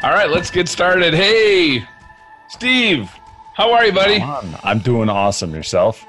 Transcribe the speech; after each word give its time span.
All 0.00 0.10
right, 0.10 0.30
let's 0.30 0.48
get 0.48 0.68
started. 0.68 1.12
Hey, 1.12 1.84
Steve, 2.46 3.10
how 3.54 3.72
are 3.72 3.84
you, 3.84 3.92
buddy? 3.92 4.22
I'm 4.62 4.78
doing 4.78 5.08
awesome. 5.08 5.52
Yourself? 5.52 6.06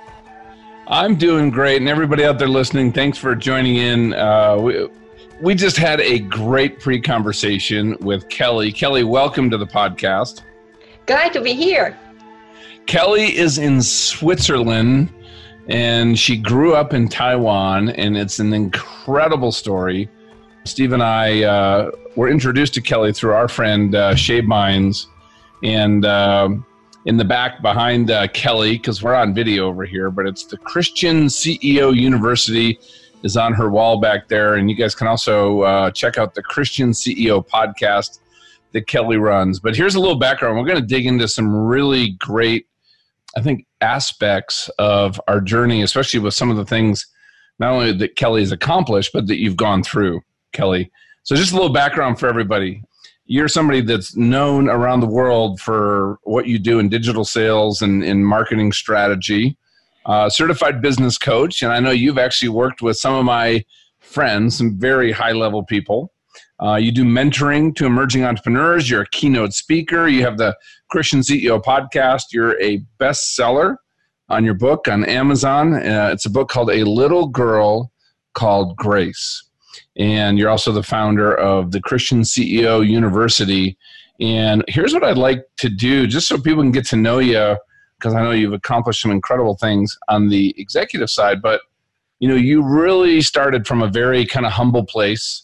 I'm 0.88 1.16
doing 1.16 1.50
great, 1.50 1.78
and 1.78 1.90
everybody 1.90 2.24
out 2.24 2.38
there 2.38 2.48
listening, 2.48 2.94
thanks 2.94 3.18
for 3.18 3.34
joining 3.34 3.78
in. 3.78 4.14
Uh, 4.14 4.58
we, 4.58 4.90
we 5.42 5.56
just 5.56 5.76
had 5.76 6.02
a 6.02 6.20
great 6.20 6.80
pre-conversation 6.80 7.98
with 8.02 8.30
Kelly. 8.30 8.72
Kelly, 8.72 9.04
welcome 9.04 9.50
to 9.50 9.58
the 9.58 9.66
podcast. 9.66 10.42
Glad 11.08 11.34
to 11.34 11.42
be 11.42 11.54
here. 11.54 11.98
Kelly 12.86 13.36
is 13.36 13.58
in 13.58 13.82
Switzerland, 13.82 15.12
and 15.68 16.18
she 16.18 16.38
grew 16.38 16.76
up 16.76 16.94
in 16.94 17.10
Taiwan, 17.10 17.90
and 17.90 18.16
it's 18.16 18.38
an 18.38 18.54
incredible 18.54 19.52
story. 19.52 20.10
Steve 20.66 20.94
and 20.94 21.02
I 21.02 21.42
uh, 21.42 21.92
were 22.20 22.28
introduced 22.28 22.74
to 22.74 22.82
Kelly 22.82 23.14
through 23.14 23.32
our 23.32 23.48
friend 23.48 23.96
uh, 23.96 24.14
Shay 24.14 24.42
Mines, 24.42 25.08
and 25.64 26.04
uh, 26.04 26.50
in 27.06 27.16
the 27.16 27.24
back 27.24 27.62
behind 27.62 28.12
uh, 28.12 28.28
Kelly, 28.28 28.74
because 28.74 29.02
we're 29.02 29.16
on 29.16 29.34
video 29.34 29.68
over 29.68 29.86
here, 29.86 30.12
but 30.12 30.28
it's 30.28 30.44
the 30.44 30.58
Christian 30.58 31.28
CEO 31.28 31.96
University 31.96 32.78
is 33.24 33.38
on 33.38 33.54
her 33.54 33.70
wall 33.70 34.02
back 34.02 34.28
there, 34.28 34.56
and 34.56 34.70
you 34.70 34.76
guys 34.76 34.94
can 34.94 35.08
also 35.08 35.62
uh, 35.62 35.92
check 35.92 36.18
out 36.18 36.36
the 36.36 36.44
Christian 36.44 36.90
CEO 36.90 37.48
podcast 37.48 38.20
that 38.74 38.86
Kelly 38.86 39.16
runs. 39.16 39.62
But 39.62 39.78
here's 39.78 39.96
a 39.96 40.00
little 40.02 40.20
background. 40.20 40.58
We're 40.58 40.66
going 40.66 40.82
to 40.82 40.86
dig 40.86 41.06
into 41.06 41.26
some 41.26 41.56
really 41.56 42.18
great, 42.20 42.68
I 43.38 43.42
think, 43.42 43.66
aspects 43.80 44.68
of 44.78 45.22
our 45.30 45.40
journey, 45.40 45.84
especially 45.84 46.20
with 46.20 46.34
some 46.34 46.52
of 46.52 46.58
the 46.58 46.66
things 46.66 47.08
not 47.60 47.72
only 47.72 47.94
that 47.94 48.18
Kelly 48.18 48.42
has 48.42 48.52
accomplished, 48.52 49.12
but 49.14 49.28
that 49.28 49.40
you've 49.40 49.56
gone 49.56 49.84
through. 49.84 50.20
Kelly. 50.52 50.92
So, 51.24 51.36
just 51.36 51.52
a 51.52 51.56
little 51.56 51.74
background 51.74 52.20
for 52.20 52.28
everybody. 52.28 52.84
You're 53.26 53.48
somebody 53.48 53.82
that's 53.82 54.16
known 54.16 54.70
around 54.70 55.02
the 55.02 55.08
world 55.08 55.60
for 55.60 56.18
what 56.24 56.48
you 56.48 56.58
do 56.58 56.80
in 56.80 56.90
digital 56.90 57.24
sales 57.24 57.84
and 57.84 58.04
in 58.04 58.24
marketing 58.24 58.72
strategy, 58.72 59.56
uh, 60.06 60.30
certified 60.30 60.82
business 60.82 61.18
coach. 61.18 61.62
And 61.62 61.72
I 61.72 61.80
know 61.80 61.92
you've 61.92 62.18
actually 62.18 62.50
worked 62.50 62.82
with 62.82 62.98
some 62.98 63.14
of 63.14 63.26
my 63.26 63.64
friends, 64.00 64.58
some 64.58 64.80
very 64.80 65.12
high 65.12 65.34
level 65.34 65.64
people. 65.64 66.12
Uh, 66.62 66.76
you 66.76 66.92
do 66.92 67.04
mentoring 67.04 67.76
to 67.76 67.86
emerging 67.86 68.24
entrepreneurs. 68.24 68.90
You're 68.90 69.04
a 69.04 69.10
keynote 69.10 69.54
speaker. 69.54 70.08
You 70.08 70.24
have 70.24 70.38
the 70.38 70.58
Christian 70.90 71.20
CEO 71.20 71.62
podcast. 71.64 72.24
You're 72.32 72.60
a 72.60 72.84
bestseller 73.00 73.76
on 74.30 74.44
your 74.44 74.56
book 74.56 74.88
on 74.88 75.06
Amazon. 75.06 75.76
Uh, 75.76 76.10
it's 76.12 76.26
a 76.26 76.30
book 76.30 76.50
called 76.50 76.72
A 76.72 76.84
Little 76.84 77.28
Girl 77.28 77.92
Called 78.34 78.76
Grace 78.76 79.49
and 79.98 80.38
you're 80.38 80.50
also 80.50 80.72
the 80.72 80.84
founder 80.84 81.34
of 81.34 81.72
the 81.72 81.82
Christian 81.82 82.22
CEO 82.22 82.88
University. 82.88 83.78
And 84.20 84.64
here's 84.68 84.94
what 84.94 85.04
I'd 85.04 85.18
like 85.18 85.44
to 85.58 85.70
do, 85.70 86.08
just 86.08 86.28
so 86.28 86.40
people 86.40 86.64
can 86.64 86.72
get 86.72 86.86
to 86.88 86.96
know 86.96 87.20
you, 87.20 87.58
because 87.98 88.14
I 88.14 88.22
know 88.22 88.32
you've 88.32 88.54
accomplished 88.54 89.02
some 89.02 89.12
incredible 89.12 89.56
things 89.56 89.98
on 90.08 90.30
the 90.30 90.54
executive 90.58 91.10
side. 91.10 91.42
But 91.42 91.62
you 92.20 92.28
know, 92.28 92.36
you 92.36 92.62
really 92.62 93.22
started 93.22 93.66
from 93.66 93.82
a 93.82 93.88
very 93.88 94.26
kind 94.26 94.46
of 94.46 94.52
humble 94.52 94.86
place, 94.86 95.44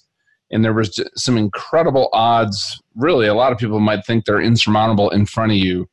and 0.51 0.63
there 0.63 0.73
was 0.73 1.01
some 1.15 1.37
incredible 1.37 2.09
odds. 2.11 2.81
Really, 2.95 3.27
a 3.27 3.33
lot 3.33 3.51
of 3.51 3.57
people 3.57 3.79
might 3.79 4.05
think 4.05 4.25
they're 4.25 4.41
insurmountable 4.41 5.09
in 5.09 5.25
front 5.25 5.53
of 5.53 5.57
you 5.57 5.89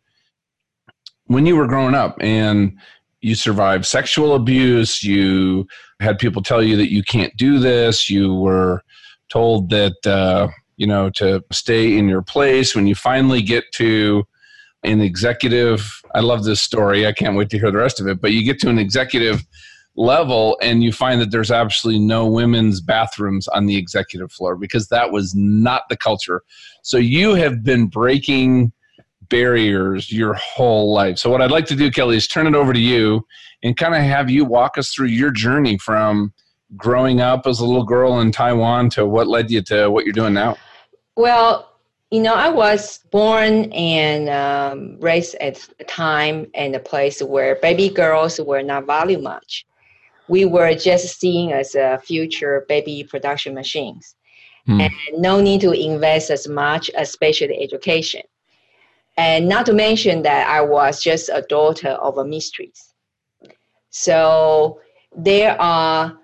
when 1.27 1.47
you 1.47 1.57
were 1.57 1.69
growing 1.69 1.95
up, 1.95 2.17
and 2.21 2.77
you 3.23 3.35
survived 3.35 3.87
sexual 3.87 4.35
abuse. 4.35 5.03
You 5.03 5.67
had 6.01 6.19
people 6.19 6.43
tell 6.43 6.63
you 6.63 6.77
that 6.77 6.93
you 6.93 7.03
can't 7.03 7.35
do 7.37 7.59
this. 7.59 8.11
You 8.11 8.35
were 8.35 8.83
told 9.31 9.71
that, 9.71 10.07
uh, 10.07 10.49
you 10.77 10.87
know, 10.87 11.09
to 11.11 11.43
stay 11.53 11.97
in 11.97 12.09
your 12.09 12.23
place. 12.23 12.75
When 12.75 12.87
you 12.87 12.95
finally 12.95 13.41
get 13.41 13.65
to 13.75 14.25
an 14.83 15.01
executive, 15.01 16.03
I 16.15 16.21
love 16.21 16.45
this 16.45 16.61
story. 16.61 17.07
I 17.07 17.13
can't 17.13 17.37
wait 17.37 17.49
to 17.51 17.59
hear 17.59 17.71
the 17.71 17.79
rest 17.79 18.01
of 18.01 18.09
it. 18.09 18.21
But 18.21 18.33
you 18.33 18.45
get 18.45 18.59
to 18.61 18.69
an 18.69 18.79
executive 18.79 19.47
level 19.95 20.59
and 20.61 20.83
you 20.83 20.93
find 20.93 21.21
that 21.21 21.31
there's 21.31 21.51
absolutely 21.51 22.01
no 22.01 22.27
women's 22.27 22.81
bathrooms 22.81 23.47
on 23.49 23.67
the 23.67 23.77
executive 23.77 24.33
floor 24.33 24.57
because 24.57 24.89
that 24.89 25.13
was 25.13 25.35
not 25.35 25.83
the 25.89 25.97
culture. 25.97 26.43
So 26.83 26.97
you 26.97 27.35
have 27.35 27.63
been 27.63 27.87
breaking 27.87 28.73
barriers 29.33 30.13
your 30.13 30.35
whole 30.35 30.93
life. 30.93 31.19
So, 31.19 31.31
what 31.31 31.41
I'd 31.41 31.51
like 31.51 31.65
to 31.67 31.75
do, 31.75 31.91
Kelly, 31.91 32.17
is 32.19 32.29
turn 32.29 32.47
it 32.47 32.55
over 32.55 32.73
to 32.73 32.79
you 32.79 33.27
and 33.63 33.77
kind 33.77 33.95
of 33.95 34.03
have 34.03 34.29
you 34.31 34.45
walk 34.45 34.77
us 34.77 34.93
through 34.93 35.07
your 35.07 35.31
journey 35.31 35.79
from 35.79 36.35
growing 36.77 37.21
up 37.21 37.47
as 37.47 37.59
a 37.59 37.65
little 37.65 37.85
girl 37.85 38.21
in 38.21 38.31
Taiwan 38.31 38.91
to 38.91 39.07
what 39.07 39.27
led 39.27 39.51
you 39.51 39.63
to 39.63 39.91
what 39.91 40.05
you're 40.05 40.13
doing 40.13 40.35
now. 40.35 40.57
Well, 41.17 41.71
you 42.11 42.21
know, 42.21 42.35
I 42.35 42.51
was 42.51 42.99
born 43.11 43.73
and 43.73 44.29
um, 44.29 45.01
raised 45.01 45.35
at 45.37 45.67
a 45.81 45.85
time 45.85 46.47
and 46.55 46.77
a 46.77 46.79
place 46.79 47.23
where 47.23 47.57
baby 47.57 47.89
girls 47.89 48.39
were 48.39 48.63
not 48.63 48.87
valued 48.87 49.23
much. 49.23 49.65
We 50.29 50.45
were 50.45 50.75
just 50.75 51.19
seen 51.19 51.53
as 51.53 51.75
a 51.75 51.99
future 52.05 52.67
baby 52.69 53.05
production 53.09 53.55
machines. 53.55 54.15
Hmm. 54.67 54.83
And 54.83 54.93
no 55.17 55.41
need 55.41 55.63
to 55.63 55.73
invest 55.73 56.31
as 56.31 56.47
much, 56.47 56.91
especially 56.97 57.63
education. 57.63 58.23
And 59.17 59.49
not 59.49 59.67
to 59.67 59.73
mention 59.73 60.23
that 60.23 60.49
I 60.49 60.63
was 60.63 61.03
just 61.03 61.29
a 61.29 61.45
daughter 61.49 61.91
of 61.91 62.19
a 62.19 62.25
mistress. 62.25 62.95
So 63.91 64.81
there 65.15 65.61
are 65.61 66.19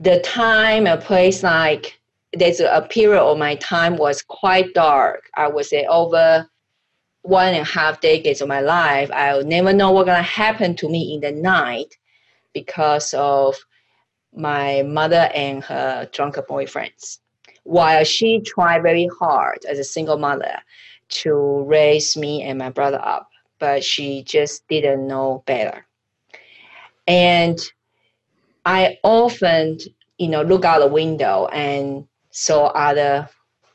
the 0.00 0.20
time 0.20 0.86
a 0.86 0.96
place 0.96 1.42
like 1.42 2.00
there's 2.32 2.60
a 2.60 2.86
period 2.88 3.20
of 3.20 3.38
my 3.38 3.56
time 3.56 3.96
was 3.96 4.22
quite 4.22 4.72
dark. 4.72 5.28
I 5.34 5.48
would 5.48 5.66
say 5.66 5.84
over 5.86 6.48
one 7.22 7.48
and 7.48 7.58
a 7.58 7.64
half 7.64 8.00
decades 8.00 8.40
of 8.40 8.48
my 8.48 8.60
life, 8.60 9.10
I'll 9.12 9.44
never 9.44 9.72
know 9.72 9.90
what's 9.90 10.06
gonna 10.06 10.22
happen 10.22 10.74
to 10.76 10.88
me 10.88 11.14
in 11.14 11.20
the 11.20 11.32
night 11.32 11.94
because 12.54 13.12
of 13.14 13.56
my 14.34 14.82
mother 14.82 15.30
and 15.34 15.62
her 15.64 16.08
drunken 16.12 16.44
boyfriends. 16.48 17.18
While 17.64 18.04
she 18.04 18.40
tried 18.40 18.82
very 18.82 19.08
hard 19.18 19.58
as 19.68 19.78
a 19.78 19.84
single 19.84 20.16
mother 20.16 20.56
to 21.10 21.64
raise 21.66 22.16
me 22.16 22.42
and 22.42 22.58
my 22.58 22.70
brother 22.70 23.00
up, 23.02 23.28
but 23.58 23.84
she 23.84 24.22
just 24.22 24.66
didn't 24.68 25.06
know 25.06 25.42
better. 25.46 25.86
And 27.06 27.58
I 28.64 28.98
often, 29.02 29.78
you 30.18 30.28
know, 30.28 30.42
look 30.42 30.64
out 30.64 30.80
the 30.80 30.86
window 30.86 31.46
and 31.46 32.06
saw 32.30 32.66
other 32.68 33.28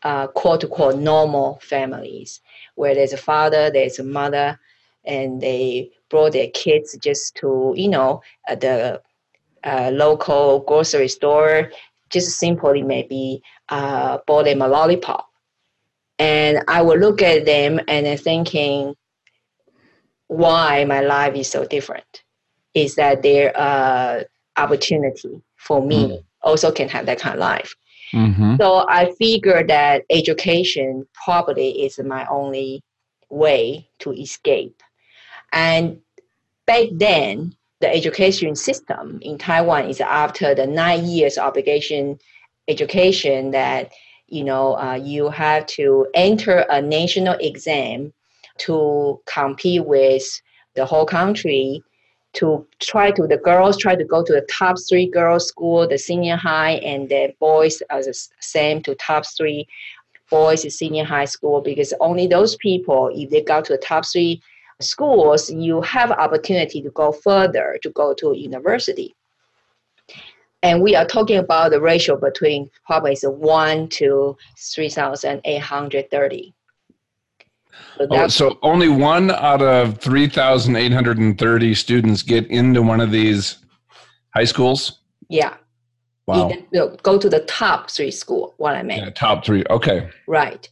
uh, 0.04 0.28
quote 0.28 0.64
unquote 0.64 0.98
normal 0.98 1.60
families 1.62 2.42
where 2.76 2.96
there's 2.96 3.14
a 3.14 3.18
father, 3.18 3.70
there's 3.72 4.00
a 4.00 4.04
mother, 4.04 4.60
and 5.04 5.42
they 5.42 5.92
brought 6.10 6.34
their 6.34 6.50
kids 6.54 6.98
just 7.02 7.36
to, 7.36 7.74
you 7.76 7.90
know, 7.90 8.22
the 8.48 9.02
uh, 9.64 9.90
local 9.94 10.60
grocery 10.62 11.08
store, 11.08 11.72
just 12.10 12.38
simply 12.38 12.84
maybe 12.84 13.42
uh, 13.70 14.20
bought 14.28 14.46
them 14.46 14.62
a 14.62 14.68
lollipop 14.68 15.28
and 16.20 16.64
I 16.68 16.82
would 16.82 17.00
look 17.00 17.22
at 17.22 17.46
them 17.46 17.80
and 17.88 18.20
thinking, 18.20 18.96
why 20.28 20.86
my 20.86 21.02
life 21.02 21.36
is 21.36 21.50
so 21.50 21.66
different? 21.66 22.24
Is 22.74 22.96
that 22.96 23.22
there 23.22 23.54
uh, 23.56 24.24
opportunity 24.58 25.42
for 25.56 25.86
me 25.86 26.08
mm. 26.08 26.24
also 26.42 26.72
can 26.72 26.90
have 26.90 27.06
that 27.06 27.20
kind 27.20 27.36
of 27.36 27.40
life? 27.40 27.76
Mm-hmm. 28.14 28.56
So 28.58 28.86
I 28.88 29.12
figured 29.18 29.70
that 29.70 30.04
education 30.10 31.06
probably 31.26 31.84
is 31.84 32.00
my 32.00 32.26
only 32.28 32.84
way 33.30 33.90
to 34.00 34.14
escape. 34.14 34.82
And 35.52 36.00
back 36.66 36.88
then, 36.92 37.56
the 37.82 37.94
education 37.94 38.56
system 38.56 39.20
in 39.22 39.38
Taiwan 39.38 39.90
is 39.90 40.02
after 40.02 40.56
the 40.56 40.66
nine 40.66 41.06
years 41.06 41.38
obligation 41.38 42.18
education 42.68 43.52
that 43.52 43.92
you 44.28 44.44
know, 44.44 44.78
uh, 44.78 44.96
you 44.96 45.30
have 45.30 45.66
to 45.68 46.08
enter 46.14 46.66
a 46.70 46.82
national 46.82 47.36
exam 47.40 48.14
to 48.60 49.22
compete 49.26 49.86
with 49.86 50.24
the 50.76 50.86
whole 50.86 51.06
country 51.06 51.82
to 52.34 52.68
try 52.82 53.12
to 53.12 53.28
the 53.28 53.38
girls 53.38 53.78
try 53.78 53.96
to 53.96 54.04
go 54.04 54.24
to 54.24 54.34
the 54.34 54.46
top 54.50 54.76
three 54.88 55.10
girls 55.10 55.48
school 55.48 55.88
the 55.88 55.98
senior 55.98 56.36
high 56.36 56.74
and 56.92 57.10
the 57.10 57.34
boys 57.40 57.82
are 57.90 58.04
the 58.04 58.14
same 58.40 58.82
to 58.82 58.94
top 58.96 59.24
three 59.38 59.66
boys 60.30 60.62
senior 60.78 61.06
high 61.06 61.26
school 61.26 61.62
because 61.62 61.94
only 62.02 62.28
those 62.28 62.56
people 62.58 63.10
if 63.14 63.30
they 63.30 63.42
go 63.42 63.62
to 63.62 63.74
the 63.74 63.80
top 63.80 64.06
three 64.06 64.42
schools 64.82 65.50
you 65.50 65.82
have 65.82 66.12
opportunity 66.12 66.82
to 66.82 66.90
go 66.92 67.12
further 67.12 67.78
to 67.82 67.90
go 67.92 68.14
to 68.14 68.34
university 68.36 69.15
and 70.66 70.82
we 70.82 70.96
are 70.96 71.06
talking 71.06 71.38
about 71.38 71.70
the 71.70 71.80
ratio 71.80 72.18
between 72.18 72.72
probably 72.88 73.14
is 73.14 73.24
1 73.24 73.88
to 73.90 74.36
3,830. 74.58 76.54
So, 77.98 78.08
oh, 78.10 78.28
so 78.28 78.60
only 78.64 78.90
one 78.90 79.30
out 79.30 79.62
of 79.62 80.00
3,830 80.00 81.76
students 81.76 82.24
get 82.24 82.48
into 82.48 82.82
one 82.82 83.00
of 83.00 83.12
these 83.12 83.60
high 84.34 84.44
schools? 84.46 85.02
Yeah. 85.30 85.54
Wow. 86.28 86.50
Either 86.74 86.98
go 87.04 87.20
to 87.20 87.30
the 87.30 87.42
top 87.42 87.92
three 87.92 88.10
school. 88.10 88.56
What 88.58 88.76
I 88.76 88.82
meant. 88.82 89.04
Yeah, 89.04 89.10
top 89.12 89.46
three. 89.46 89.64
Okay. 89.70 90.10
Right. 90.28 90.68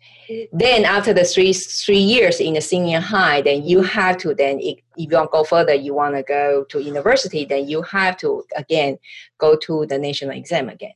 Then 0.51 0.83
after 0.83 1.13
the 1.13 1.25
three 1.25 1.53
three 1.53 2.00
years 2.00 2.39
in 2.39 2.55
the 2.55 2.61
senior 2.61 3.00
high, 3.00 3.41
then 3.41 3.63
you 3.63 3.83
have 3.83 4.17
to 4.19 4.33
then 4.33 4.59
if, 4.59 4.79
if 4.97 5.11
you 5.11 5.17
want 5.17 5.31
to 5.31 5.38
go 5.38 5.44
further, 5.44 5.75
you 5.75 5.94
want 5.94 6.15
to 6.15 6.23
go 6.23 6.63
to 6.69 6.81
university, 6.81 7.45
then 7.45 7.67
you 7.67 7.83
have 7.83 8.17
to 8.17 8.44
again 8.55 8.97
go 9.38 9.55
to 9.57 9.85
the 9.85 10.00
national 10.00 10.31
exam 10.31 10.69
again. 10.69 10.95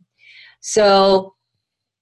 So 0.62 1.36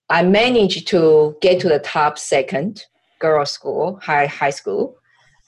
I 0.09 0.23
managed 0.23 0.87
to 0.89 1.35
get 1.41 1.59
to 1.61 1.67
the 1.67 1.79
top 1.79 2.17
second 2.17 2.85
girls' 3.19 3.51
school, 3.51 3.99
high 4.01 4.27
high 4.27 4.51
school, 4.51 4.97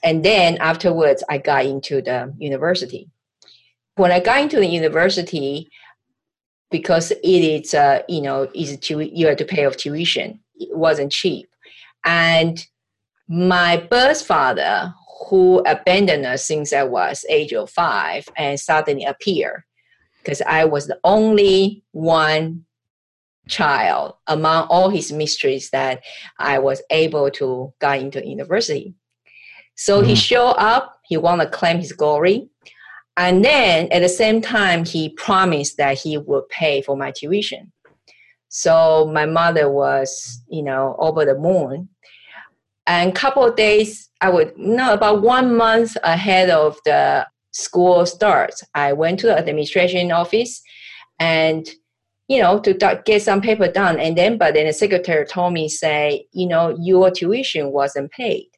and 0.02 0.22
then 0.22 0.58
afterwards 0.58 1.24
I 1.30 1.38
got 1.38 1.64
into 1.64 2.02
the 2.02 2.34
university. 2.38 3.08
When 3.94 4.12
I 4.12 4.20
got 4.20 4.40
into 4.40 4.56
the 4.56 4.66
university, 4.66 5.70
because 6.70 7.10
it 7.10 7.24
is 7.24 7.74
uh, 7.74 8.02
you 8.08 8.20
know 8.20 8.48
is 8.54 8.78
tu- 8.78 9.00
you 9.00 9.26
have 9.26 9.36
to 9.38 9.44
pay 9.44 9.64
off 9.66 9.76
tuition, 9.76 10.40
it 10.56 10.76
wasn't 10.76 11.12
cheap, 11.12 11.48
and 12.04 12.66
my 13.28 13.76
birth 13.76 14.24
father 14.24 14.94
who 15.28 15.58
abandoned 15.66 16.24
us 16.24 16.44
since 16.44 16.72
I 16.72 16.84
was 16.84 17.24
age 17.28 17.52
of 17.52 17.70
five 17.70 18.26
and 18.36 18.58
suddenly 18.58 19.04
appeared 19.04 19.64
because 20.22 20.40
I 20.42 20.64
was 20.64 20.86
the 20.86 20.98
only 21.04 21.82
one 21.92 22.64
child 23.48 24.14
among 24.26 24.66
all 24.68 24.90
his 24.90 25.10
mysteries 25.12 25.70
that 25.70 26.02
I 26.38 26.58
was 26.58 26.82
able 26.90 27.30
to 27.32 27.72
get 27.80 28.00
into 28.00 28.26
university. 28.26 28.94
So 29.74 30.00
he 30.02 30.12
Mhm. 30.12 30.16
showed 30.16 30.56
up, 30.58 30.98
he 31.04 31.16
want 31.16 31.40
to 31.40 31.48
claim 31.48 31.78
his 31.78 31.92
glory. 31.92 32.48
And 33.18 33.44
then 33.44 33.88
at 33.90 34.00
the 34.00 34.08
same 34.08 34.40
time, 34.40 34.84
he 34.84 35.10
promised 35.10 35.76
that 35.76 35.98
he 35.98 36.16
would 36.16 36.48
pay 36.48 36.80
for 36.80 36.96
my 36.96 37.10
tuition. 37.10 37.72
So 38.48 39.10
my 39.12 39.26
mother 39.26 39.70
was, 39.70 40.42
you 40.48 40.62
know, 40.62 40.96
over 40.98 41.24
the 41.24 41.36
moon. 41.36 41.88
And 42.86 43.14
couple 43.14 43.44
of 43.44 43.56
days, 43.56 44.08
I 44.20 44.30
would 44.30 44.56
no 44.56 44.94
about 44.94 45.20
one 45.20 45.56
month 45.56 45.96
ahead 46.02 46.48
of 46.48 46.78
the 46.86 47.26
school 47.52 48.06
starts, 48.06 48.62
I 48.74 48.92
went 48.92 49.20
to 49.20 49.26
the 49.26 49.38
administration 49.38 50.10
office 50.12 50.62
and 51.18 51.68
you 52.28 52.40
know 52.40 52.60
to 52.60 52.74
get 53.04 53.22
some 53.22 53.40
paper 53.40 53.68
done 53.70 53.98
and 53.98 54.16
then 54.16 54.38
but 54.38 54.54
then 54.54 54.66
the 54.66 54.72
secretary 54.72 55.24
told 55.26 55.52
me 55.52 55.68
say 55.68 56.26
you 56.32 56.46
know 56.46 56.76
your 56.78 57.10
tuition 57.10 57.72
wasn't 57.72 58.10
paid 58.12 58.48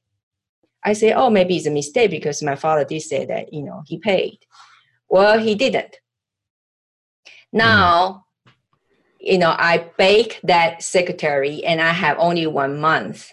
i 0.85 0.93
say 0.93 1.13
oh 1.13 1.31
maybe 1.31 1.57
it's 1.57 1.67
a 1.67 1.71
mistake 1.71 2.11
because 2.11 2.43
my 2.43 2.57
father 2.57 2.85
did 2.85 3.01
say 3.01 3.25
that 3.25 3.53
you 3.53 3.63
know 3.63 3.83
he 3.87 3.99
paid 3.99 4.39
well 5.11 5.39
he 5.39 5.55
didn't. 5.55 5.97
Now 7.53 8.25
you 9.21 9.39
know 9.39 9.51
i 9.51 9.87
beg 9.99 10.39
that 10.43 10.83
secretary 10.83 11.63
and 11.65 11.81
i 11.81 11.93
have 11.93 12.17
only 12.19 12.47
one 12.47 12.81
month 12.81 13.31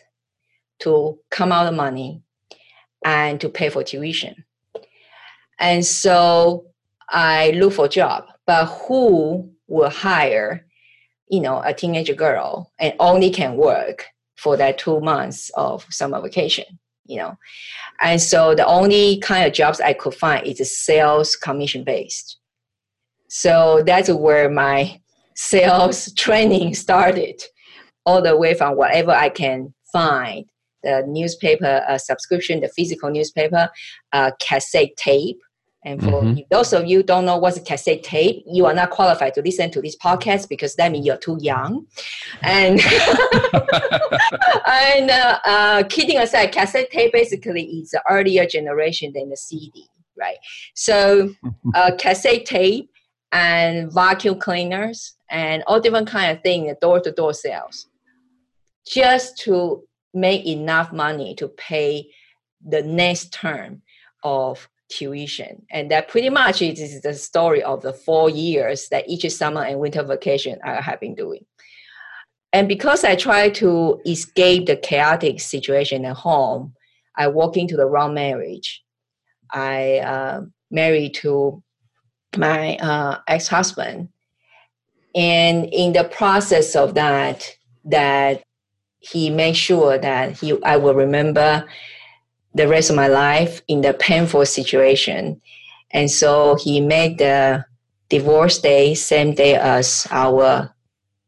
to 0.80 1.18
come 1.32 1.52
out 1.52 1.64
the 1.64 1.72
money 1.72 2.22
and 3.06 3.40
to 3.42 3.50
pay 3.50 3.70
for 3.70 3.84
tuition. 3.84 4.44
And 5.60 5.86
so 5.86 6.66
i 7.10 7.52
look 7.52 7.74
for 7.74 7.86
a 7.86 7.90
job 7.90 8.26
but 8.46 8.66
who 8.66 9.50
will 9.68 9.90
hire 9.90 10.66
you 11.30 11.40
know 11.40 11.62
a 11.64 11.74
teenage 11.74 12.16
girl 12.18 12.72
and 12.80 12.94
only 13.00 13.30
can 13.30 13.56
work 13.56 14.06
for 14.36 14.58
that 14.58 14.78
two 14.78 15.00
months 15.00 15.50
of 15.56 15.86
summer 15.90 16.22
vacation 16.22 16.66
you 17.08 17.18
know. 17.18 17.38
And 18.02 18.22
so 18.22 18.56
the 18.56 18.66
only 18.66 19.20
kind 19.20 19.46
of 19.46 19.54
jobs 19.54 19.82
i 19.82 19.94
could 19.94 20.14
find 20.14 20.46
is 20.46 20.78
sales 20.78 21.36
commission 21.36 21.84
based. 21.84 22.38
So 23.30 23.84
that's 23.86 24.10
where 24.10 24.50
my 24.50 25.02
sales 25.36 26.12
training 26.14 26.74
started 26.74 27.42
all 28.08 28.22
the 28.22 28.36
way 28.36 28.54
from 28.56 28.76
whatever 28.76 29.12
i 29.12 29.30
can 29.30 29.72
find 29.92 30.46
the 30.82 31.04
newspaper 31.08 31.84
uh, 31.88 31.98
subscription 31.98 32.62
the 32.62 32.70
physical 32.70 33.12
newspaper 33.12 33.70
uh, 34.14 34.32
cassette 34.40 34.96
tape 34.98 35.40
and 35.88 36.04
for 36.04 36.22
Mhm. 36.22 36.46
those 36.50 36.74
of 36.74 36.86
you 36.86 37.02
don't 37.02 37.26
know 37.26 37.38
what's 37.38 37.56
a 37.58 37.62
cassette 37.62 38.04
tape, 38.04 38.44
you 38.46 38.66
are 38.66 38.74
not 38.74 38.90
qualified 38.90 39.34
to 39.36 39.42
listen 39.42 39.72
to 39.72 39.82
this 39.82 39.96
podcast 39.96 40.50
because 40.50 40.76
that 40.76 40.92
means 40.92 41.06
you're 41.06 41.24
too 41.28 41.38
young. 41.40 41.86
And 42.42 42.76
and 44.68 45.10
uh, 45.10 45.40
uh, 45.46 45.84
kidding 45.90 46.18
aside, 46.18 46.52
cassette 46.52 46.92
tape 46.92 47.14
basically 47.14 47.64
is 47.64 47.92
the 47.92 48.02
earlier 48.10 48.46
generation 48.46 49.14
than 49.14 49.30
the 49.30 49.38
CD, 49.38 49.86
right? 50.18 50.38
So 50.74 51.30
uh, 51.74 51.92
cassette 52.00 52.46
tape 52.46 52.90
and 53.32 53.92
vacuum 53.94 54.40
cleaners 54.40 55.14
and 55.30 55.64
all 55.68 55.80
different 55.80 56.10
kind 56.10 56.36
of 56.36 56.44
things, 56.44 56.76
door 56.82 57.00
to 57.00 57.12
door 57.12 57.34
sales, 57.34 57.88
just 58.86 59.38
to 59.40 59.84
make 60.14 60.46
enough 60.46 60.92
money 60.92 61.34
to 61.36 61.48
pay 61.48 62.10
the 62.66 62.82
next 62.82 63.32
term 63.32 63.82
of 64.24 64.68
tuition. 64.90 65.66
And 65.70 65.92
that 65.92 66.08
pretty 66.08 66.30
much 66.30 66.62
is 66.62 67.02
the 67.02 67.14
story 67.14 67.64
of 67.64 67.82
the 67.82 67.94
four 67.94 68.30
years 68.30 68.90
that 68.90 69.08
each 69.08 69.30
summer 69.32 69.64
and 69.64 69.80
winter 69.80 70.04
vacation 70.04 70.60
I 70.64 70.82
have 70.82 71.00
been 71.00 71.16
doing. 71.16 71.46
And 72.54 72.68
because 72.68 73.04
I 73.04 73.16
try 73.16 73.50
to 73.50 74.02
escape 74.06 74.68
the 74.68 74.78
chaotic 74.78 75.42
situation 75.42 76.06
at 76.06 76.16
home, 76.16 76.74
I 77.16 77.28
walk 77.28 77.58
into 77.58 77.76
the 77.76 77.86
wrong 77.86 78.14
marriage. 78.14 78.84
I 79.52 80.00
uh, 80.00 80.42
married 80.72 81.16
to 81.16 81.62
my 82.38 82.78
uh, 82.78 83.20
ex-husband, 83.28 84.10
and 85.16 85.70
in 85.72 85.94
the 85.94 86.04
process 86.04 86.76
of 86.76 86.94
that, 86.96 87.56
that 87.86 88.44
he 89.00 89.30
made 89.30 89.56
sure 89.56 89.98
that 89.98 90.38
he 90.38 90.62
I 90.64 90.78
will 90.78 90.94
remember 90.94 91.66
the 92.58 92.68
rest 92.68 92.90
of 92.90 92.96
my 92.96 93.08
life 93.08 93.62
in 93.68 93.82
the 93.82 93.94
painful 93.94 94.46
situation. 94.46 95.40
And 95.92 96.12
so 96.12 96.56
he 96.56 96.82
made 96.82 97.18
the 97.20 97.66
divorce 98.10 98.60
day 98.60 98.94
same 98.96 99.34
day 99.34 99.56
as 99.56 100.08
our 100.12 100.74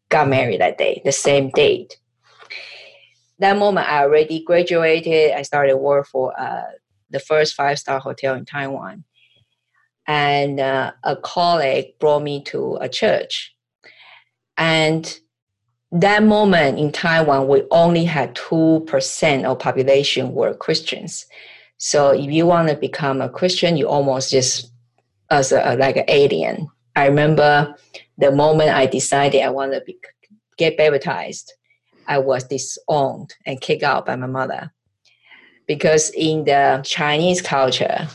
got 0.10 0.28
married 0.28 0.62
that 0.62 0.78
day, 0.78 1.02
the 1.06 1.12
same 1.12 1.50
date. 1.52 1.98
That 3.38 3.58
moment, 3.58 3.88
I 3.88 4.02
already 4.02 4.44
graduated. 4.44 5.32
I 5.34 5.44
started 5.44 5.78
work 5.78 6.08
for 6.08 6.38
uh, 6.40 6.64
the 7.10 7.20
first 7.20 7.54
five 7.54 7.80
star 7.80 8.00
hotel 8.00 8.36
in 8.36 8.46
Taiwan, 8.46 9.06
and 10.08 10.60
uh, 10.60 10.92
a 11.04 11.16
colleague 11.16 11.98
brought 12.00 12.24
me 12.24 12.44
to 12.46 12.78
a 12.82 12.90
church. 12.90 13.56
And 14.58 15.20
that 15.92 16.24
moment 16.24 16.78
in 16.78 16.92
Taiwan, 16.92 17.48
we 17.48 17.64
only 17.72 18.06
had 18.06 18.36
2% 18.36 19.44
of 19.44 19.60
population 19.60 20.34
were 20.34 20.54
Christians. 20.54 21.26
So 21.78 22.12
if 22.12 22.30
you 22.30 22.46
want 22.46 22.70
to 22.70 22.76
become 22.76 23.22
a 23.22 23.30
Christian, 23.30 23.78
you 23.78 23.88
almost 23.88 24.30
just 24.30 24.72
as 25.32 25.52
a, 25.52 25.76
like 25.78 25.98
an 25.98 26.06
alien. 26.08 26.68
I 26.96 27.08
remember 27.08 27.76
the 28.18 28.32
moment 28.32 28.72
I 28.72 28.86
decided 28.86 29.42
I 29.42 29.50
want 29.50 29.74
to 29.74 29.82
be, 29.82 29.98
get 30.58 30.78
baptized, 30.78 31.54
I 32.08 32.18
was 32.20 32.44
disowned 32.44 33.34
and 33.46 33.62
kicked 33.62 33.84
out 33.84 34.06
by 34.06 34.16
my 34.16 34.28
mother. 34.28 34.72
Because 35.68 36.10
in 36.12 36.44
the 36.46 36.82
Chinese 36.84 37.42
culture, 37.42 38.08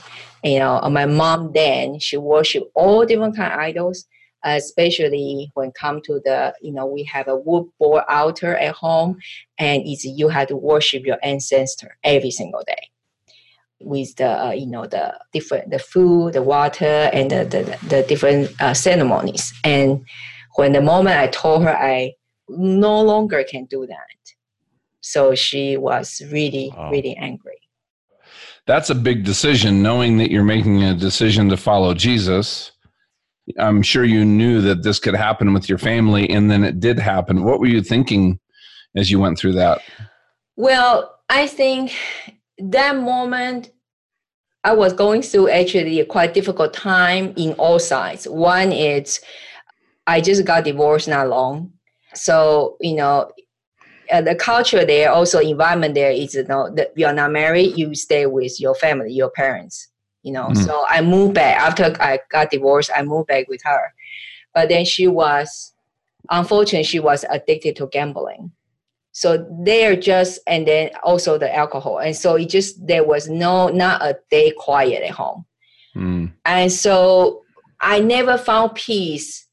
you 0.42 0.58
know, 0.58 0.80
my 0.90 1.06
mom 1.06 1.52
then, 1.52 1.98
she 1.98 2.16
worshiped 2.16 2.66
all 2.74 3.06
different 3.06 3.36
kind 3.36 3.52
of 3.52 3.58
idols 3.58 4.06
especially 4.44 5.50
when 5.54 5.72
come 5.72 6.00
to 6.02 6.20
the 6.24 6.54
you 6.60 6.72
know 6.72 6.86
we 6.86 7.02
have 7.04 7.28
a 7.28 7.36
wood 7.36 7.66
board 7.78 8.04
altar 8.08 8.56
at 8.56 8.74
home 8.74 9.16
and 9.58 9.82
it's 9.86 10.04
you 10.04 10.28
have 10.28 10.48
to 10.48 10.56
worship 10.56 11.04
your 11.04 11.18
ancestor 11.22 11.96
every 12.04 12.30
single 12.30 12.62
day 12.66 12.90
with 13.80 14.14
the 14.16 14.46
uh, 14.46 14.50
you 14.52 14.66
know 14.66 14.86
the 14.86 15.14
different 15.32 15.70
the 15.70 15.78
food 15.78 16.32
the 16.34 16.42
water 16.42 17.10
and 17.12 17.30
the 17.30 17.44
the, 17.44 17.78
the 17.88 18.02
different 18.04 18.50
uh, 18.60 18.74
ceremonies 18.74 19.52
and 19.64 20.04
when 20.56 20.72
the 20.72 20.80
moment 20.80 21.16
i 21.18 21.26
told 21.26 21.62
her 21.62 21.76
i 21.76 22.12
no 22.48 23.00
longer 23.02 23.44
can 23.48 23.64
do 23.66 23.86
that 23.86 23.96
so 25.00 25.34
she 25.34 25.76
was 25.76 26.22
really 26.30 26.72
Wow. 26.76 26.90
really 26.90 27.16
angry 27.16 27.58
That's 28.66 28.88
a 28.88 28.94
big 28.94 29.24
decision, 29.24 29.82
knowing 29.82 30.16
that 30.18 30.30
you're 30.30 30.42
making 30.44 30.82
a 30.82 30.94
decision 30.94 31.50
to 31.50 31.56
follow 31.56 31.92
Jesus. 31.92 32.72
I'm 33.58 33.82
sure 33.82 34.04
you 34.04 34.24
knew 34.24 34.60
that 34.62 34.82
this 34.82 34.98
could 34.98 35.14
happen 35.14 35.52
with 35.52 35.68
your 35.68 35.78
family, 35.78 36.28
and 36.30 36.50
then 36.50 36.64
it 36.64 36.80
did 36.80 36.98
happen. 36.98 37.44
What 37.44 37.60
were 37.60 37.66
you 37.66 37.82
thinking 37.82 38.38
as 38.96 39.10
you 39.10 39.18
went 39.18 39.38
through 39.38 39.52
that? 39.52 39.82
Well, 40.56 41.18
I 41.28 41.46
think 41.46 41.94
that 42.58 42.96
moment 42.96 43.70
I 44.62 44.72
was 44.72 44.92
going 44.94 45.22
through 45.22 45.50
actually 45.50 46.00
a 46.00 46.06
quite 46.06 46.32
difficult 46.32 46.72
time 46.72 47.34
in 47.36 47.52
all 47.54 47.78
sides. 47.78 48.26
One 48.26 48.72
is 48.72 49.20
I 50.06 50.20
just 50.20 50.44
got 50.44 50.64
divorced 50.64 51.08
not 51.08 51.28
long. 51.28 51.72
So, 52.14 52.76
you 52.80 52.94
know, 52.94 53.30
uh, 54.10 54.20
the 54.20 54.34
culture 54.34 54.84
there, 54.84 55.10
also 55.10 55.38
environment 55.38 55.94
there 55.94 56.10
is, 56.10 56.34
you 56.34 56.44
know, 56.44 56.70
that 56.76 56.92
you 56.96 57.06
are 57.06 57.12
not 57.12 57.32
married, 57.32 57.76
you 57.76 57.94
stay 57.94 58.26
with 58.26 58.60
your 58.60 58.74
family, 58.74 59.12
your 59.12 59.30
parents, 59.30 59.88
you 60.24 60.32
know. 60.32 60.48
Mhm. 60.48 60.64
So 60.64 60.84
I 60.88 61.00
moved 61.02 61.34
back 61.34 61.60
after 61.60 61.94
I 62.00 62.18
got 62.30 62.50
divorced, 62.50 62.90
I 62.96 63.02
moved 63.02 63.28
back 63.28 63.48
with 63.48 63.60
her. 63.64 63.92
but 64.54 64.68
then 64.68 64.84
she 64.84 65.08
was, 65.08 65.74
unfortunately, 66.30 66.84
she 66.84 67.00
was 67.00 67.24
addicted 67.28 67.74
to 67.76 67.88
gambling. 67.88 68.52
So 69.10 69.46
they're 69.64 69.96
just, 69.96 70.40
and 70.46 70.66
then 70.66 70.90
also 71.02 71.38
the 71.38 71.52
alcohol. 71.54 71.98
And 71.98 72.14
so 72.16 72.36
it 72.36 72.50
just, 72.50 72.86
there 72.86 73.04
was 73.04 73.28
no, 73.28 73.68
not 73.68 74.00
a 74.00 74.16
day 74.30 74.52
quiet 74.56 75.02
at 75.02 75.10
home. 75.10 75.44
Mm. 75.96 76.32
And 76.44 76.70
so 76.72 77.42
I 77.80 77.98
never 77.98 78.38
found 78.38 78.76
peace 78.76 79.48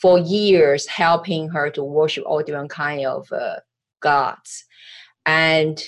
for 0.00 0.20
years 0.20 0.86
helping 0.86 1.48
her 1.48 1.68
to 1.70 1.82
worship 1.82 2.24
all 2.24 2.42
different 2.42 2.70
kind 2.70 3.04
of 3.06 3.30
uh, 3.32 3.56
gods. 4.00 4.64
And 5.26 5.82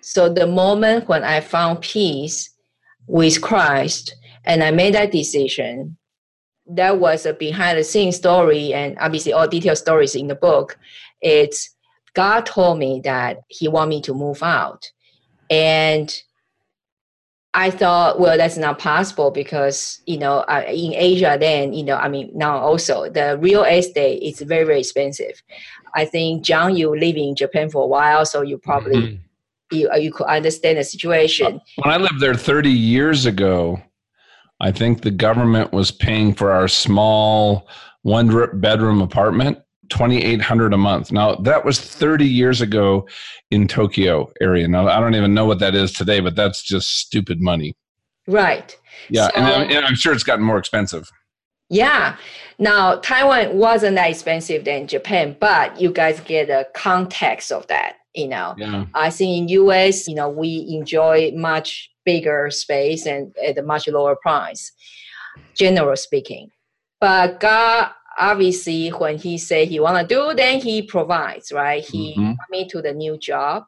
so 0.00 0.28
the 0.28 0.48
moment 0.48 1.08
when 1.08 1.22
I 1.22 1.40
found 1.40 1.80
peace 1.80 2.50
with 3.10 3.42
Christ 3.42 4.14
and 4.44 4.62
I 4.62 4.70
made 4.70 4.94
that 4.94 5.10
decision, 5.10 5.96
that 6.66 7.00
was 7.00 7.26
a 7.26 7.34
behind 7.34 7.76
the 7.76 7.84
scenes 7.84 8.16
story 8.16 8.72
and 8.72 8.96
obviously 9.00 9.32
all 9.32 9.48
detailed 9.48 9.78
stories 9.78 10.14
in 10.14 10.28
the 10.28 10.36
book. 10.36 10.78
It's 11.20 11.74
God 12.14 12.46
told 12.46 12.78
me 12.78 13.00
that 13.04 13.38
he 13.48 13.66
want 13.66 13.90
me 13.90 14.00
to 14.02 14.14
move 14.14 14.42
out. 14.42 14.90
And 15.50 16.14
I 17.52 17.70
thought, 17.70 18.20
well, 18.20 18.36
that's 18.36 18.56
not 18.56 18.78
possible 18.78 19.32
because 19.32 20.00
you 20.06 20.16
know 20.16 20.38
uh, 20.48 20.62
in 20.68 20.94
Asia 20.94 21.36
then 21.38 21.72
you 21.72 21.82
know 21.82 21.96
I 21.96 22.08
mean 22.08 22.30
now 22.32 22.58
also 22.58 23.10
the 23.10 23.38
real 23.38 23.64
estate 23.64 24.22
is 24.22 24.40
very 24.40 24.64
very 24.64 24.78
expensive. 24.80 25.42
I 25.96 26.04
think 26.04 26.44
John, 26.44 26.76
you 26.76 26.96
live 26.96 27.16
in 27.16 27.34
Japan 27.34 27.68
for 27.68 27.82
a 27.82 27.88
while, 27.88 28.24
so 28.24 28.42
you 28.42 28.58
probably 28.58 28.96
mm-hmm. 28.96 29.22
You 29.70 29.90
uh, 29.90 29.96
you 29.96 30.12
could 30.12 30.26
understand 30.26 30.78
the 30.78 30.84
situation. 30.84 31.60
When 31.82 31.94
I 31.94 31.96
lived 31.96 32.20
there 32.20 32.34
thirty 32.34 32.72
years 32.72 33.26
ago, 33.26 33.80
I 34.60 34.72
think 34.72 35.02
the 35.02 35.10
government 35.10 35.72
was 35.72 35.90
paying 35.90 36.34
for 36.34 36.52
our 36.52 36.68
small 36.68 37.68
one 38.02 38.28
bedroom 38.60 39.02
apartment 39.02 39.58
2800 39.90 40.72
a 40.72 40.78
month. 40.78 41.12
Now, 41.12 41.34
that 41.34 41.64
was 41.64 41.80
30 41.80 42.24
years 42.24 42.60
ago 42.60 43.06
in 43.50 43.68
Tokyo 43.68 44.32
area. 44.40 44.66
Now, 44.68 44.88
I 44.88 45.00
don't 45.00 45.14
even 45.14 45.34
know 45.34 45.44
what 45.44 45.58
that 45.58 45.74
is 45.74 45.92
today, 45.92 46.20
but 46.20 46.36
that's 46.36 46.62
just 46.62 46.98
stupid 46.98 47.40
money. 47.40 47.74
Right. 48.26 48.76
Yeah, 49.08 49.28
so, 49.28 49.40
and, 49.40 49.70
and 49.70 49.84
I'm 49.84 49.96
sure 49.96 50.12
it's 50.12 50.22
gotten 50.22 50.44
more 50.44 50.58
expensive. 50.58 51.10
Yeah. 51.68 52.16
Now, 52.58 52.96
Taiwan 52.96 53.56
wasn't 53.56 53.96
that 53.96 54.10
expensive 54.10 54.64
than 54.64 54.86
Japan, 54.86 55.36
but 55.38 55.80
you 55.80 55.92
guys 55.92 56.20
get 56.20 56.48
a 56.50 56.66
context 56.74 57.52
of 57.52 57.66
that. 57.68 57.96
You 58.14 58.28
know, 58.28 58.54
yeah. 58.58 58.86
I 58.94 59.10
think 59.10 59.38
in 59.38 59.48
US, 59.48 60.08
you 60.08 60.16
know, 60.16 60.28
we 60.28 60.66
enjoy 60.70 61.32
much 61.34 61.90
bigger 62.04 62.50
space 62.50 63.06
and 63.06 63.34
at 63.44 63.58
a 63.58 63.62
much 63.62 63.86
lower 63.86 64.16
price, 64.16 64.72
general 65.54 65.96
speaking. 65.96 66.50
But 67.00 67.38
God 67.40 67.92
obviously 68.18 68.88
when 68.88 69.16
he 69.18 69.38
say 69.38 69.64
he 69.64 69.80
want 69.80 69.96
to 69.96 70.14
do 70.14 70.34
then 70.34 70.60
he 70.60 70.82
provides 70.82 71.52
right 71.52 71.84
he 71.84 72.14
mm-hmm. 72.16 72.32
me 72.50 72.68
to 72.68 72.82
the 72.82 72.92
new 72.92 73.16
job 73.16 73.64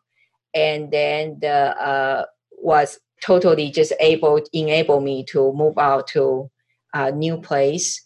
and 0.54 0.90
then 0.90 1.38
the 1.40 1.48
uh, 1.80 2.24
was 2.58 2.98
totally 3.22 3.70
just 3.70 3.92
able 4.00 4.40
enable 4.52 5.00
me 5.00 5.24
to 5.24 5.52
move 5.54 5.78
out 5.78 6.06
to 6.06 6.50
a 6.94 7.10
new 7.10 7.38
place 7.38 8.02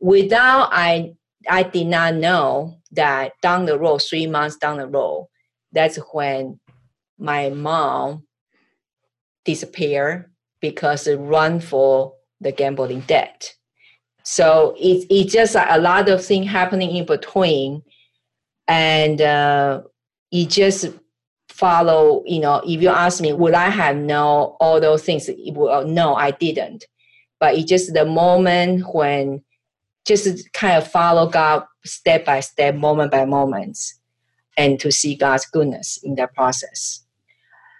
without 0.00 0.68
i 0.72 1.12
i 1.48 1.62
did 1.62 1.86
not 1.86 2.14
know 2.14 2.76
that 2.92 3.32
down 3.42 3.64
the 3.64 3.78
road 3.78 3.98
three 3.98 4.26
months 4.26 4.56
down 4.56 4.78
the 4.78 4.86
road 4.86 5.26
that's 5.72 5.96
when 6.12 6.58
my 7.18 7.50
mom 7.50 8.24
disappeared 9.44 10.30
because 10.60 11.06
it 11.06 11.16
run 11.16 11.60
for 11.60 12.14
the 12.40 12.52
gambling 12.52 13.00
debt 13.00 13.54
so 14.30 14.74
it's 14.78 15.06
it's 15.08 15.32
just 15.32 15.56
a 15.56 15.78
lot 15.78 16.06
of 16.10 16.22
things 16.22 16.50
happening 16.50 16.94
in 16.94 17.06
between, 17.06 17.82
and 18.66 19.22
uh, 19.22 19.80
it 20.30 20.50
just 20.50 20.90
follow. 21.48 22.22
You 22.26 22.40
know, 22.40 22.60
if 22.62 22.82
you 22.82 22.90
ask 22.90 23.22
me, 23.22 23.32
would 23.32 23.54
I 23.54 23.70
have 23.70 23.96
know 23.96 24.58
all 24.60 24.82
those 24.82 25.02
things? 25.02 25.30
Well, 25.52 25.86
no, 25.86 26.14
I 26.14 26.32
didn't. 26.32 26.84
But 27.40 27.54
it's 27.54 27.64
just 27.64 27.94
the 27.94 28.04
moment 28.04 28.84
when 28.92 29.42
just 30.06 30.52
kind 30.52 30.76
of 30.76 30.86
follow 30.86 31.26
God 31.26 31.64
step 31.86 32.26
by 32.26 32.40
step, 32.40 32.74
moment 32.74 33.10
by 33.10 33.24
moment, 33.24 33.78
and 34.58 34.78
to 34.80 34.92
see 34.92 35.14
God's 35.14 35.46
goodness 35.46 35.98
in 36.02 36.16
that 36.16 36.34
process. 36.34 37.04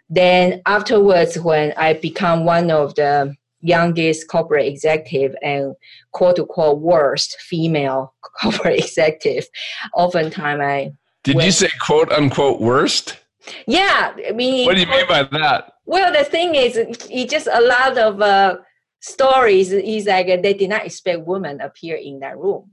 Then 0.09 0.63
afterwards, 0.65 1.39
when 1.39 1.75
I 1.77 1.93
become 1.93 2.47
one 2.47 2.71
of 2.71 2.95
the 2.95 3.37
youngest 3.61 4.29
corporate 4.29 4.67
executive 4.67 5.37
and 5.43 5.75
quote 6.13 6.39
unquote 6.39 6.81
worst 6.81 7.37
female 7.41 8.15
corporate 8.41 8.79
executive. 8.79 9.49
Oftentimes, 9.95 10.61
I 10.61 10.93
did 11.25 11.37
went, 11.37 11.47
you 11.47 11.53
say 11.53 11.69
quote 11.81 12.11
unquote 12.13 12.61
worst? 12.61 13.19
Yeah, 13.67 14.15
I 14.27 14.33
mean, 14.33 14.67
what 14.67 14.75
do 14.75 14.81
you 14.81 14.87
mean 14.87 15.09
by 15.09 15.23
that? 15.25 15.73
Well, 15.87 16.13
the 16.13 16.25
thing 16.25 16.55
is, 16.55 16.77
it 16.77 17.31
just 17.31 17.47
a 17.47 17.61
lot 17.61 17.97
of 17.97 18.21
uh, 18.21 18.59
stories 19.01 19.73
is 19.73 20.07
like 20.07 20.27
they 20.27 20.55
did 20.55 20.69
not 20.69 20.85
expect 20.85 21.27
women 21.27 21.61
appear 21.61 21.97
in 21.97 22.21
that 22.21 22.37
room. 22.37 22.71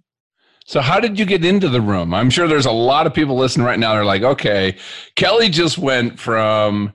So 0.67 0.81
how 0.81 0.99
did 0.99 1.19
you 1.19 1.25
get 1.25 1.45
into 1.45 1.69
the 1.69 1.79
room? 1.79 2.11
I'm 2.11 2.31
sure 2.31 2.47
there's 2.47 2.65
a 2.65 2.71
lot 2.71 3.05
of 3.05 3.13
people 3.13 3.37
listening 3.37 3.67
right 3.67 3.77
now. 3.77 3.93
They're 3.93 4.03
like, 4.03 4.23
okay, 4.23 4.75
Kelly 5.15 5.47
just 5.47 5.77
went 5.77 6.19
from 6.19 6.91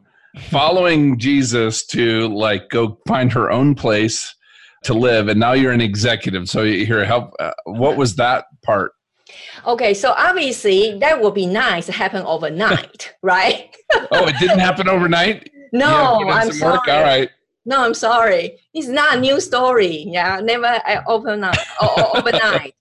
following 0.49 1.19
Jesus 1.21 1.87
to 1.87 2.29
like 2.35 2.69
go 2.69 2.99
find 3.07 3.33
her 3.33 3.49
own 3.49 3.77
place 3.77 4.35
to 4.83 4.95
live, 4.95 5.29
and 5.29 5.39
now 5.39 5.53
you're 5.53 5.71
an 5.71 5.81
executive. 5.81 6.49
So 6.49 6.65
you 6.65 6.85
here, 6.85 7.05
help. 7.05 7.33
Uh, 7.39 7.53
what 7.65 7.97
was 7.97 8.17
that 8.17 8.47
part? 8.63 8.91
Okay, 9.65 9.95
so 9.95 10.15
obviously 10.17 10.99
that 10.99 11.23
would 11.23 11.35
be 11.35 11.47
nice 11.47 11.87
to 11.87 11.93
happen 11.93 12.25
overnight, 12.25 13.15
right? 13.23 13.73
oh, 13.95 14.27
it 14.27 14.35
didn't 14.41 14.59
happen 14.59 14.89
overnight. 14.89 15.49
No, 15.73 16.29
I'm 16.29 16.51
sorry. 16.51 16.73
Work? 16.73 16.89
All 16.89 17.03
right. 17.03 17.31
No, 17.65 17.85
I'm 17.85 17.95
sorry. 17.95 18.59
It's 18.75 18.89
not 18.89 19.19
a 19.19 19.21
new 19.21 19.41
story. 19.41 20.07
Yeah, 20.09 20.41
never 20.43 20.67
I 20.67 21.05
open 21.07 21.45
up 21.45 21.55
overnight. 22.17 22.75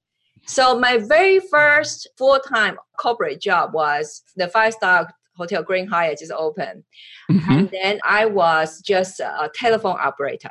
So 0.50 0.80
my 0.80 0.98
very 0.98 1.40
first 1.40 2.08
full-time 2.18 2.76
corporate 3.00 3.40
job 3.40 3.72
was 3.72 4.24
the 4.36 4.48
five-star 4.48 5.08
Hotel 5.38 5.62
Grand 5.62 5.90
Hyatt 5.92 6.18
just 6.18 6.32
opened. 6.32 6.84
Mm-hmm. 7.32 7.52
And 7.52 7.70
then 7.70 8.00
I 8.04 8.26
was 8.26 8.82
just 8.82 9.20
a 9.20 9.52
telephone 9.54 9.98
operator. 10.00 10.50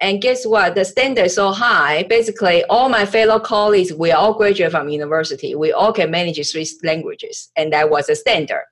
And 0.00 0.22
guess 0.22 0.46
what? 0.46 0.74
The 0.74 0.86
standard 0.86 1.26
is 1.26 1.34
so 1.34 1.52
high. 1.52 2.04
Basically, 2.04 2.64
all 2.70 2.88
my 2.88 3.04
fellow 3.04 3.38
colleagues, 3.38 3.92
we 3.92 4.10
all 4.10 4.32
graduate 4.32 4.70
from 4.70 4.88
university. 4.88 5.54
We 5.54 5.70
all 5.70 5.92
can 5.92 6.10
manage 6.10 6.40
three 6.50 6.66
languages, 6.82 7.50
and 7.56 7.70
that 7.74 7.90
was 7.90 8.08
a 8.08 8.16
standard. 8.16 8.64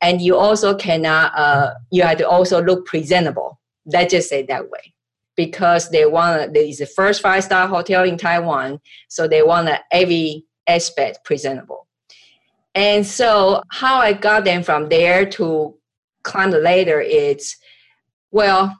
And 0.00 0.22
you 0.22 0.36
also 0.36 0.76
cannot. 0.76 1.36
Uh, 1.36 1.74
you 1.90 2.04
have 2.04 2.18
to 2.18 2.28
also 2.28 2.62
look 2.62 2.86
presentable. 2.86 3.58
Let's 3.86 4.12
just 4.12 4.28
say 4.28 4.44
that 4.46 4.70
way, 4.70 4.93
because 5.36 5.90
they 5.90 6.06
want. 6.06 6.56
Is 6.56 6.78
the 6.78 6.86
first 6.86 7.22
five 7.22 7.44
star 7.44 7.66
hotel 7.68 8.04
in 8.04 8.16
Taiwan, 8.16 8.80
so 9.08 9.28
they 9.28 9.42
want 9.42 9.68
every 9.90 10.44
aspect 10.66 11.24
presentable. 11.24 11.86
And 12.74 13.06
so, 13.06 13.62
how 13.70 13.98
I 13.98 14.12
got 14.12 14.44
them 14.44 14.62
from 14.62 14.88
there 14.88 15.26
to 15.30 15.74
climb 16.24 16.50
the 16.50 16.58
ladder 16.58 17.00
is, 17.00 17.56
well, 18.30 18.76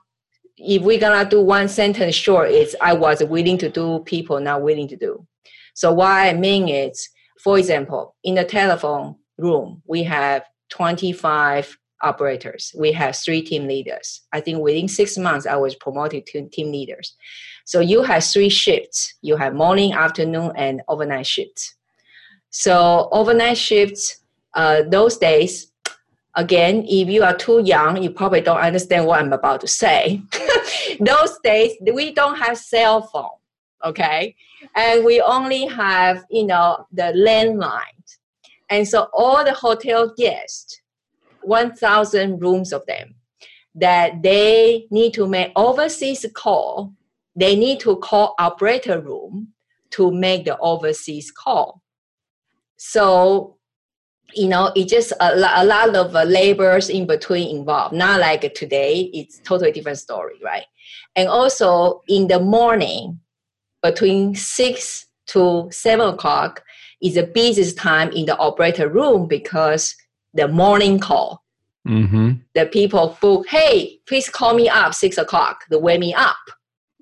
if 0.57 0.81
we're 0.81 0.99
gonna 0.99 1.29
do 1.29 1.41
one 1.41 1.67
sentence 1.67 2.15
short, 2.15 2.51
it's 2.51 2.75
I 2.81 2.93
was 2.93 3.23
willing 3.23 3.57
to 3.59 3.69
do, 3.69 3.99
people 4.05 4.39
not 4.39 4.61
willing 4.61 4.87
to 4.89 4.97
do. 4.97 5.25
So 5.73 5.93
what 5.93 6.07
I 6.07 6.33
mean 6.33 6.69
is, 6.69 7.09
for 7.43 7.57
example, 7.59 8.15
in 8.23 8.35
the 8.35 8.45
telephone 8.45 9.15
room, 9.37 9.81
we 9.85 10.03
have 10.03 10.43
25 10.69 11.77
operators. 12.01 12.73
We 12.77 12.91
have 12.93 13.15
three 13.15 13.41
team 13.41 13.67
leaders. 13.67 14.21
I 14.33 14.41
think 14.41 14.59
within 14.59 14.87
six 14.87 15.17
months, 15.17 15.45
I 15.45 15.55
was 15.55 15.75
promoted 15.75 16.25
to 16.27 16.47
team 16.49 16.71
leaders. 16.71 17.15
So 17.65 17.79
you 17.79 18.03
have 18.03 18.23
three 18.23 18.49
shifts. 18.49 19.15
You 19.21 19.37
have 19.37 19.55
morning, 19.55 19.93
afternoon, 19.93 20.51
and 20.55 20.81
overnight 20.87 21.25
shifts. 21.25 21.75
So 22.49 23.09
overnight 23.11 23.57
shifts, 23.57 24.17
uh, 24.53 24.83
those 24.87 25.17
days, 25.17 25.71
again, 26.35 26.85
if 26.87 27.09
you 27.09 27.23
are 27.23 27.35
too 27.35 27.61
young, 27.63 28.01
you 28.01 28.09
probably 28.09 28.41
don't 28.41 28.59
understand 28.59 29.05
what 29.05 29.19
I'm 29.19 29.33
about 29.33 29.61
to 29.61 29.67
say. 29.67 30.21
those 30.99 31.37
days, 31.43 31.75
we 31.81 32.13
don't 32.13 32.37
have 32.37 32.57
cell 32.57 33.01
phone, 33.01 33.37
okay? 33.83 34.35
And 34.75 35.03
we 35.03 35.21
only 35.21 35.65
have, 35.65 36.23
you 36.29 36.45
know, 36.45 36.85
the 36.91 37.13
landline. 37.13 37.95
And 38.69 38.87
so 38.87 39.09
all 39.13 39.43
the 39.43 39.53
hotel 39.53 40.13
guests, 40.17 40.81
1,000 41.47 42.39
rooms 42.39 42.73
of 42.73 42.85
them, 42.85 43.15
that 43.75 44.23
they 44.23 44.87
need 44.89 45.13
to 45.13 45.27
make 45.27 45.51
overseas 45.55 46.25
call, 46.33 46.93
they 47.35 47.55
need 47.55 47.79
to 47.81 47.97
call 47.97 48.35
operator 48.39 48.99
room 49.01 49.49
to 49.91 50.11
make 50.11 50.45
the 50.45 50.57
overseas 50.59 51.31
call. 51.31 51.81
So, 52.77 53.57
you 54.33 54.47
know, 54.47 54.71
it's 54.75 54.91
just 54.91 55.11
a, 55.19 55.35
a 55.35 55.65
lot 55.65 55.95
of 55.95 56.15
uh, 56.15 56.23
labors 56.23 56.89
in 56.89 57.05
between 57.05 57.55
involved. 57.55 57.93
Not 57.93 58.19
like 58.19 58.53
today, 58.53 59.09
it's 59.13 59.39
totally 59.39 59.71
different 59.71 59.97
story, 59.97 60.35
right? 60.43 60.65
And 61.15 61.27
also 61.27 62.01
in 62.07 62.27
the 62.27 62.39
morning, 62.39 63.19
between 63.81 64.35
6 64.35 65.05
to 65.27 65.67
7 65.71 66.07
o'clock 66.07 66.63
is 67.01 67.15
the 67.15 67.23
busiest 67.23 67.77
time 67.77 68.11
in 68.11 68.25
the 68.25 68.37
operator 68.37 68.89
room 68.89 69.27
because 69.27 69.95
the 70.35 70.47
morning 70.47 70.99
call. 70.99 71.43
Mm-hmm. 71.87 72.31
The 72.53 72.65
people 72.67 73.17
book, 73.21 73.47
hey, 73.47 73.99
please 74.07 74.29
call 74.29 74.53
me 74.53 74.67
up 74.69 74.93
6 74.93 75.17
o'clock 75.17 75.65
to 75.71 75.79
wake 75.79 75.99
me 75.99 76.13
up 76.13 76.35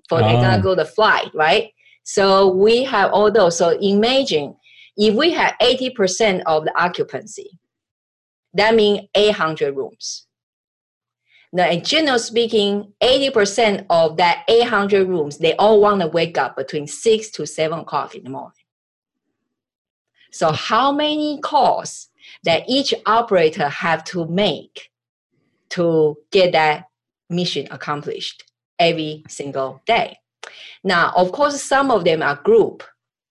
for 0.09 0.19
they're 0.19 0.33
gonna 0.33 0.57
Oh. 0.59 0.61
go 0.61 0.75
the 0.75 0.85
flight, 0.85 1.29
right? 1.33 1.71
So 2.03 2.49
we 2.49 2.83
have 2.83 3.11
all 3.11 3.31
those. 3.31 3.57
So 3.57 3.69
imagine 3.79 4.55
if 4.97 5.15
we 5.15 5.31
have 5.31 5.55
80% 5.61 6.43
of 6.45 6.65
the 6.65 6.73
occupancy, 6.79 7.59
that 8.53 8.75
means 8.75 9.07
800 9.15 9.75
rooms. 9.75 10.27
Now, 11.53 11.69
in 11.69 11.83
general 11.83 12.19
speaking, 12.19 12.93
80% 13.01 13.85
of 13.89 14.17
that 14.17 14.43
800 14.47 15.07
rooms, 15.07 15.37
they 15.37 15.55
all 15.55 15.79
want 15.79 16.01
to 16.01 16.07
wake 16.07 16.37
up 16.37 16.55
between 16.57 16.87
6 16.87 17.29
to 17.31 17.45
7 17.45 17.79
o'clock 17.79 18.15
in 18.15 18.23
the 18.23 18.29
morning. 18.29 18.51
So 20.31 20.51
how 20.51 20.91
many 20.91 21.39
calls 21.41 22.09
that 22.43 22.63
each 22.67 22.93
operator 23.05 23.69
have 23.69 24.03
to 24.05 24.25
make 24.25 24.89
to 25.69 26.17
get 26.31 26.51
that 26.51 26.85
mission 27.29 27.67
accomplished 27.71 28.43
every 28.79 29.23
single 29.27 29.81
day? 29.85 30.17
Now, 30.83 31.13
of 31.15 31.31
course, 31.31 31.61
some 31.61 31.91
of 31.91 32.03
them 32.03 32.21
are 32.21 32.35
group, 32.35 32.83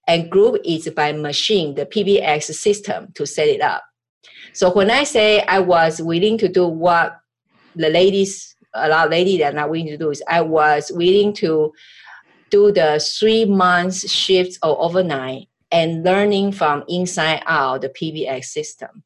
and 0.08 0.30
group 0.30 0.60
is 0.64 0.88
by 0.90 1.12
machine, 1.12 1.74
the 1.74 1.86
PBX 1.86 2.44
system 2.54 3.12
to 3.14 3.26
set 3.26 3.48
it 3.48 3.60
up. 3.60 3.82
So 4.52 4.72
when 4.72 4.90
I 4.90 5.04
say 5.04 5.42
I 5.42 5.60
was 5.60 6.00
willing 6.00 6.38
to 6.38 6.48
do 6.48 6.66
what 6.66 7.18
the 7.76 7.88
ladies, 7.88 8.54
a 8.74 8.88
lot 8.88 9.06
of 9.06 9.10
ladies 9.10 9.38
that 9.40 9.52
are 9.52 9.56
not 9.56 9.70
willing 9.70 9.86
to 9.86 9.96
do 9.96 10.10
is 10.10 10.22
I 10.28 10.40
was 10.40 10.90
willing 10.94 11.32
to 11.34 11.72
do 12.50 12.72
the 12.72 13.00
three 13.18 13.44
months 13.44 14.10
shifts 14.10 14.58
or 14.62 14.80
overnight 14.82 15.48
and 15.72 16.04
learning 16.04 16.52
from 16.52 16.84
inside 16.86 17.42
out 17.46 17.80
the 17.80 17.88
PBX 17.88 18.44
system. 18.44 19.02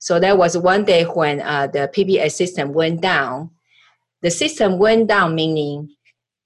So 0.00 0.18
that 0.18 0.36
was 0.36 0.58
one 0.58 0.84
day 0.84 1.04
when 1.04 1.40
uh, 1.40 1.68
the 1.68 1.88
PBX 1.94 2.32
system 2.32 2.72
went 2.72 3.00
down. 3.00 3.50
The 4.20 4.30
system 4.30 4.78
went 4.78 5.06
down, 5.08 5.36
meaning 5.36 5.94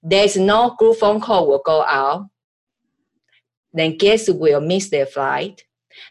there's 0.02 0.36
no 0.36 0.76
group 0.78 0.98
phone 0.98 1.20
call 1.20 1.46
will 1.48 1.62
go 1.64 1.82
out. 1.82 2.28
Then 3.72 3.96
guests 3.96 4.28
will 4.30 4.60
miss 4.60 4.90
their 4.90 5.06
flight. 5.06 5.64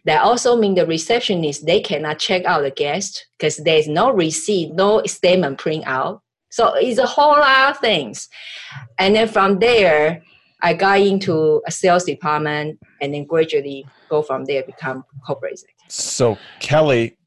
That 0.06 0.24
also 0.24 0.56
means 0.56 0.76
the 0.76 0.88
receptionist 0.88 1.66
they 1.66 1.82
cannot 1.82 2.18
check 2.18 2.46
out 2.46 2.64
the 2.64 2.72
guest 2.72 3.28
because 3.38 3.58
there's 3.58 3.88
no 3.88 4.12
receipt, 4.12 4.74
no 4.74 5.04
statement 5.06 5.60
print 5.60 5.84
out. 5.86 6.22
So 6.50 6.74
it's 6.74 7.00
a 7.00 7.06
whole 7.06 7.34
lot 7.34 7.72
of 7.72 7.80
things. 7.80 8.28
And 8.98 9.16
then 9.16 9.28
from 9.28 9.60
there, 9.60 10.24
I 10.62 10.74
got 10.74 11.00
into 11.00 11.62
a 11.68 11.72
sales 11.72 12.06
department 12.06 12.80
and 13.02 13.14
then 13.14 13.26
gradually 13.26 13.86
go 14.10 14.22
from 14.22 14.46
there 14.46 14.64
become 14.64 15.04
corporate 15.26 15.54
executive. 15.54 15.92
So, 15.92 16.38
Kelly, 16.60 17.18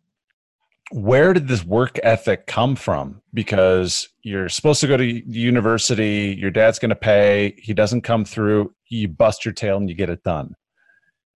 where 0.91 1.35
did 1.35 1.49
this 1.49 1.65
work 1.65 1.99
ethic 2.03 2.47
come 2.47 2.75
from? 2.75 3.21
Because 3.35 4.09
you're 4.23 4.49
supposed 4.49 4.81
to 4.81 4.87
go 4.87 4.97
to 4.97 5.05
university, 5.05 6.37
your 6.39 6.51
dad's 6.51 6.79
going 6.79 6.89
to 6.89 6.97
pay, 6.97 7.55
he 7.59 7.75
doesn't 7.75 8.03
come 8.03 8.25
through, 8.25 8.73
you 8.89 9.09
bust 9.09 9.45
your 9.45 9.53
tail 9.53 9.77
and 9.77 9.89
you 9.89 9.95
get 9.95 10.11
it 10.11 10.23
done. 10.23 10.55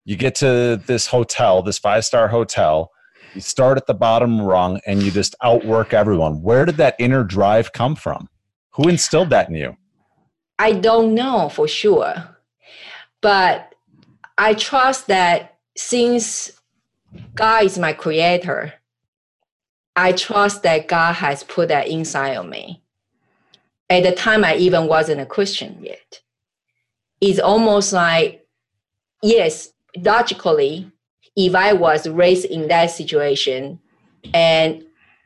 You 0.06 0.16
get 0.16 0.36
to 0.36 0.82
this 0.88 1.08
hotel, 1.08 1.62
this 1.62 1.78
five 1.78 2.06
star 2.06 2.30
hotel, 2.30 2.92
you 3.36 3.42
start 3.42 3.78
at 3.78 3.88
the 3.88 3.94
bottom 3.94 4.42
rung 4.42 4.80
and 4.88 5.04
you 5.04 5.12
just 5.12 5.36
outwork 5.44 5.94
everyone. 5.94 6.42
Where 6.42 6.66
did 6.66 6.78
that 6.78 6.96
inner 6.98 7.24
drive 7.24 7.72
come 7.72 7.96
from? 7.96 8.30
Who 8.72 8.88
instilled 8.88 9.30
that 9.30 9.50
in 9.50 9.56
you? 9.56 9.78
I 10.62 10.74
don't 10.74 11.16
know 11.16 11.50
for 11.50 11.68
sure, 11.68 12.14
but 13.20 13.74
I 14.38 14.54
trust 14.54 15.08
that 15.08 15.58
since 15.76 16.52
God 17.34 17.64
is 17.64 17.80
my 17.80 17.94
creator, 17.94 18.72
I 19.96 20.12
trust 20.12 20.62
that 20.62 20.88
God 20.88 21.14
has 21.14 21.42
put 21.42 21.70
that 21.70 21.88
inside 21.88 22.36
of 22.38 22.46
me. 22.46 22.84
At 23.90 24.04
the 24.04 24.12
time, 24.12 24.46
I 24.46 24.56
even 24.58 24.86
wasn't 24.86 25.20
a 25.20 25.26
Christian 25.26 25.80
yet. 25.82 26.22
It's 27.20 27.40
almost 27.40 27.92
like, 27.92 28.46
yes, 29.24 29.74
logically, 29.98 30.92
if 31.36 31.56
I 31.56 31.74
was 31.74 32.08
raised 32.08 32.46
in 32.46 32.68
that 32.68 32.92
situation 32.92 33.80
and 34.32 34.86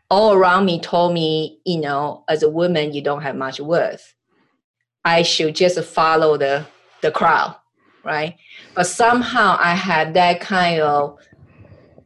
all 0.10 0.32
around 0.32 0.63
me 0.63 0.80
told 0.80 1.13
me, 1.13 1.60
you 1.65 1.82
know, 1.82 2.24
as 2.30 2.41
a 2.41 2.50
woman, 2.50 2.93
you 2.93 3.02
don't 3.02 3.24
have 3.24 3.36
much 3.36 3.60
worth, 3.60 4.14
I 5.06 5.22
should 5.22 5.56
just 5.56 5.80
follow 5.84 6.36
the, 6.36 6.65
the 7.02 7.12
crowd, 7.12 7.56
right? 8.04 8.36
But 8.74 8.88
somehow 8.88 9.56
I 9.60 9.76
had 9.76 10.15
that 10.15 10.41
kind 10.41 10.82
of 10.82 11.20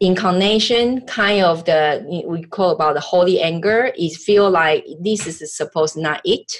incarnation, 0.01 1.01
kind 1.07 1.43
of 1.43 1.63
the 1.65 2.23
we 2.27 2.43
call 2.43 2.71
about 2.71 2.95
the 2.95 2.99
holy 2.99 3.41
anger. 3.41 3.91
Is 3.97 4.17
feel 4.17 4.49
like 4.49 4.85
this 5.01 5.25
is 5.25 5.55
supposed 5.55 5.97
not 5.97 6.21
it, 6.25 6.51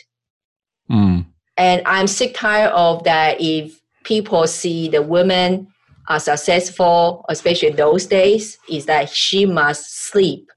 Mm. 0.89 1.25
and 1.57 1.81
I'm 1.85 2.07
sick 2.07 2.33
tired 2.35 2.71
of 2.71 3.03
that. 3.03 3.39
If 3.39 3.79
people 4.03 4.47
see 4.47 4.89
the 4.89 5.01
women 5.03 5.67
are 6.07 6.19
successful, 6.19 7.23
especially 7.29 7.71
those 7.71 8.07
days, 8.07 8.57
is 8.69 8.85
that 8.87 9.09
she 9.09 9.45
must 9.45 10.07
sleep 10.09 10.47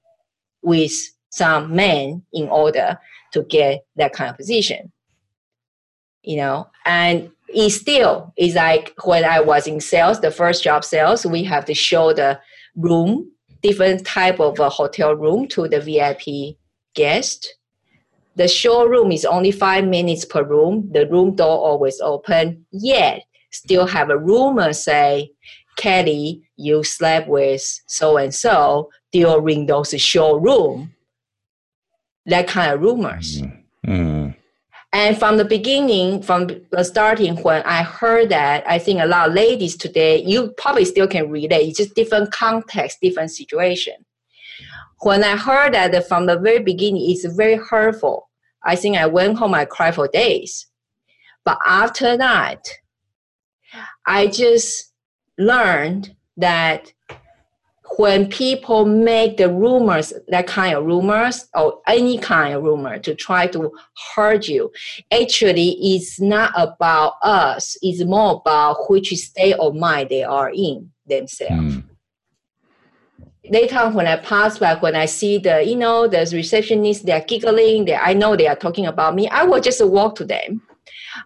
with 0.62 0.92
some 1.30 1.74
men 1.74 2.22
in 2.32 2.48
order 2.48 2.98
to 3.32 3.42
get 3.42 3.84
that 3.96 4.12
kind 4.12 4.30
of 4.30 4.36
position. 4.36 4.92
You 6.22 6.36
know, 6.36 6.68
and 6.84 7.30
it 7.48 7.70
still 7.70 8.32
is 8.36 8.54
like 8.54 8.94
when 9.04 9.24
I 9.24 9.40
was 9.40 9.66
in 9.66 9.80
sales, 9.80 10.20
the 10.20 10.30
first 10.30 10.62
job 10.62 10.84
sales, 10.84 11.26
we 11.26 11.44
have 11.44 11.64
to 11.66 11.74
show 11.74 12.12
the 12.12 12.40
room, 12.76 13.30
different 13.62 14.06
type 14.06 14.40
of 14.40 14.58
a 14.58 14.68
hotel 14.68 15.14
room 15.14 15.48
to 15.48 15.68
the 15.68 15.80
VIP 15.80 16.56
guest. 16.94 17.56
The 18.36 18.48
showroom 18.48 19.12
is 19.12 19.24
only 19.24 19.50
five 19.50 19.84
minutes 19.84 20.24
per 20.24 20.42
room. 20.42 20.88
The 20.92 21.06
room 21.06 21.36
door 21.36 21.58
always 21.58 22.00
open. 22.00 22.64
Yet 22.70 23.24
still 23.50 23.86
have 23.86 24.08
a 24.10 24.16
rumor 24.16 24.72
say, 24.72 25.32
Kelly, 25.76 26.42
you 26.56 26.82
slept 26.82 27.28
with 27.28 27.62
so 27.86 28.16
and 28.16 28.34
so 28.34 28.90
during 29.10 29.66
those 29.66 29.90
showroom. 30.00 30.94
That 32.26 32.46
kind 32.46 32.72
of 32.72 32.80
rumors. 32.80 33.42
Mm. 33.86 34.36
And 34.94 35.18
from 35.18 35.38
the 35.38 35.44
beginning, 35.44 36.22
from 36.22 36.48
the 36.70 36.84
starting, 36.84 37.36
when 37.42 37.62
I 37.62 37.82
heard 37.82 38.28
that, 38.28 38.62
I 38.68 38.78
think 38.78 39.00
a 39.00 39.06
lot 39.06 39.28
of 39.28 39.34
ladies 39.34 39.74
today, 39.74 40.22
you 40.22 40.52
probably 40.58 40.84
still 40.84 41.08
can 41.08 41.30
relate. 41.30 41.68
It's 41.68 41.78
just 41.78 41.94
different 41.94 42.30
context, 42.30 42.98
different 43.00 43.30
situation. 43.30 43.94
When 45.00 45.24
I 45.24 45.36
heard 45.36 45.72
that 45.72 46.06
from 46.06 46.26
the 46.26 46.38
very 46.38 46.58
beginning, 46.58 47.10
it's 47.10 47.24
very 47.24 47.56
hurtful. 47.56 48.28
I 48.64 48.76
think 48.76 48.96
I 48.98 49.06
went 49.06 49.38
home, 49.38 49.54
I 49.54 49.64
cried 49.64 49.94
for 49.94 50.08
days. 50.08 50.66
But 51.44 51.58
after 51.66 52.16
that, 52.18 52.64
I 54.06 54.26
just 54.26 54.92
learned 55.38 56.14
that 56.36 56.92
when 57.96 58.28
people 58.28 58.84
make 58.84 59.36
the 59.36 59.52
rumors, 59.52 60.12
that 60.28 60.46
kind 60.46 60.74
of 60.76 60.84
rumors 60.84 61.48
or 61.54 61.80
any 61.86 62.18
kind 62.18 62.54
of 62.54 62.62
rumor 62.62 62.98
to 62.98 63.14
try 63.14 63.46
to 63.48 63.70
hurt 64.14 64.48
you, 64.48 64.70
actually 65.10 65.76
it's 65.80 66.20
not 66.20 66.52
about 66.56 67.14
us. 67.22 67.76
It's 67.82 68.04
more 68.04 68.40
about 68.44 68.88
which 68.88 69.12
state 69.14 69.54
of 69.54 69.74
mind 69.74 70.08
they 70.08 70.22
are 70.22 70.50
in 70.54 70.90
themselves. 71.06 71.76
Mm. 71.76 71.84
Later 73.50 73.90
when 73.90 74.06
I 74.06 74.16
pass 74.16 74.58
by, 74.58 74.76
when 74.76 74.94
I 74.94 75.06
see 75.06 75.38
the, 75.38 75.64
you 75.64 75.76
know, 75.76 76.06
the 76.06 76.28
receptionist, 76.32 77.04
they're 77.04 77.24
giggling, 77.24 77.84
they, 77.84 77.96
I 77.96 78.14
know 78.14 78.36
they 78.36 78.46
are 78.46 78.56
talking 78.56 78.86
about 78.86 79.14
me, 79.14 79.28
I 79.28 79.42
will 79.44 79.60
just 79.60 79.84
walk 79.84 80.14
to 80.16 80.24
them. 80.24 80.62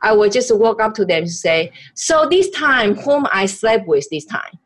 I 0.02 0.12
will 0.12 0.30
just 0.30 0.54
walk 0.56 0.80
up 0.80 0.94
to 0.94 1.04
them 1.04 1.22
and 1.22 1.30
say, 1.30 1.70
so 1.94 2.26
this 2.28 2.50
time, 2.50 2.96
whom 2.96 3.26
I 3.32 3.46
slept 3.46 3.86
with 3.86 4.08
this 4.10 4.24
time? 4.24 4.58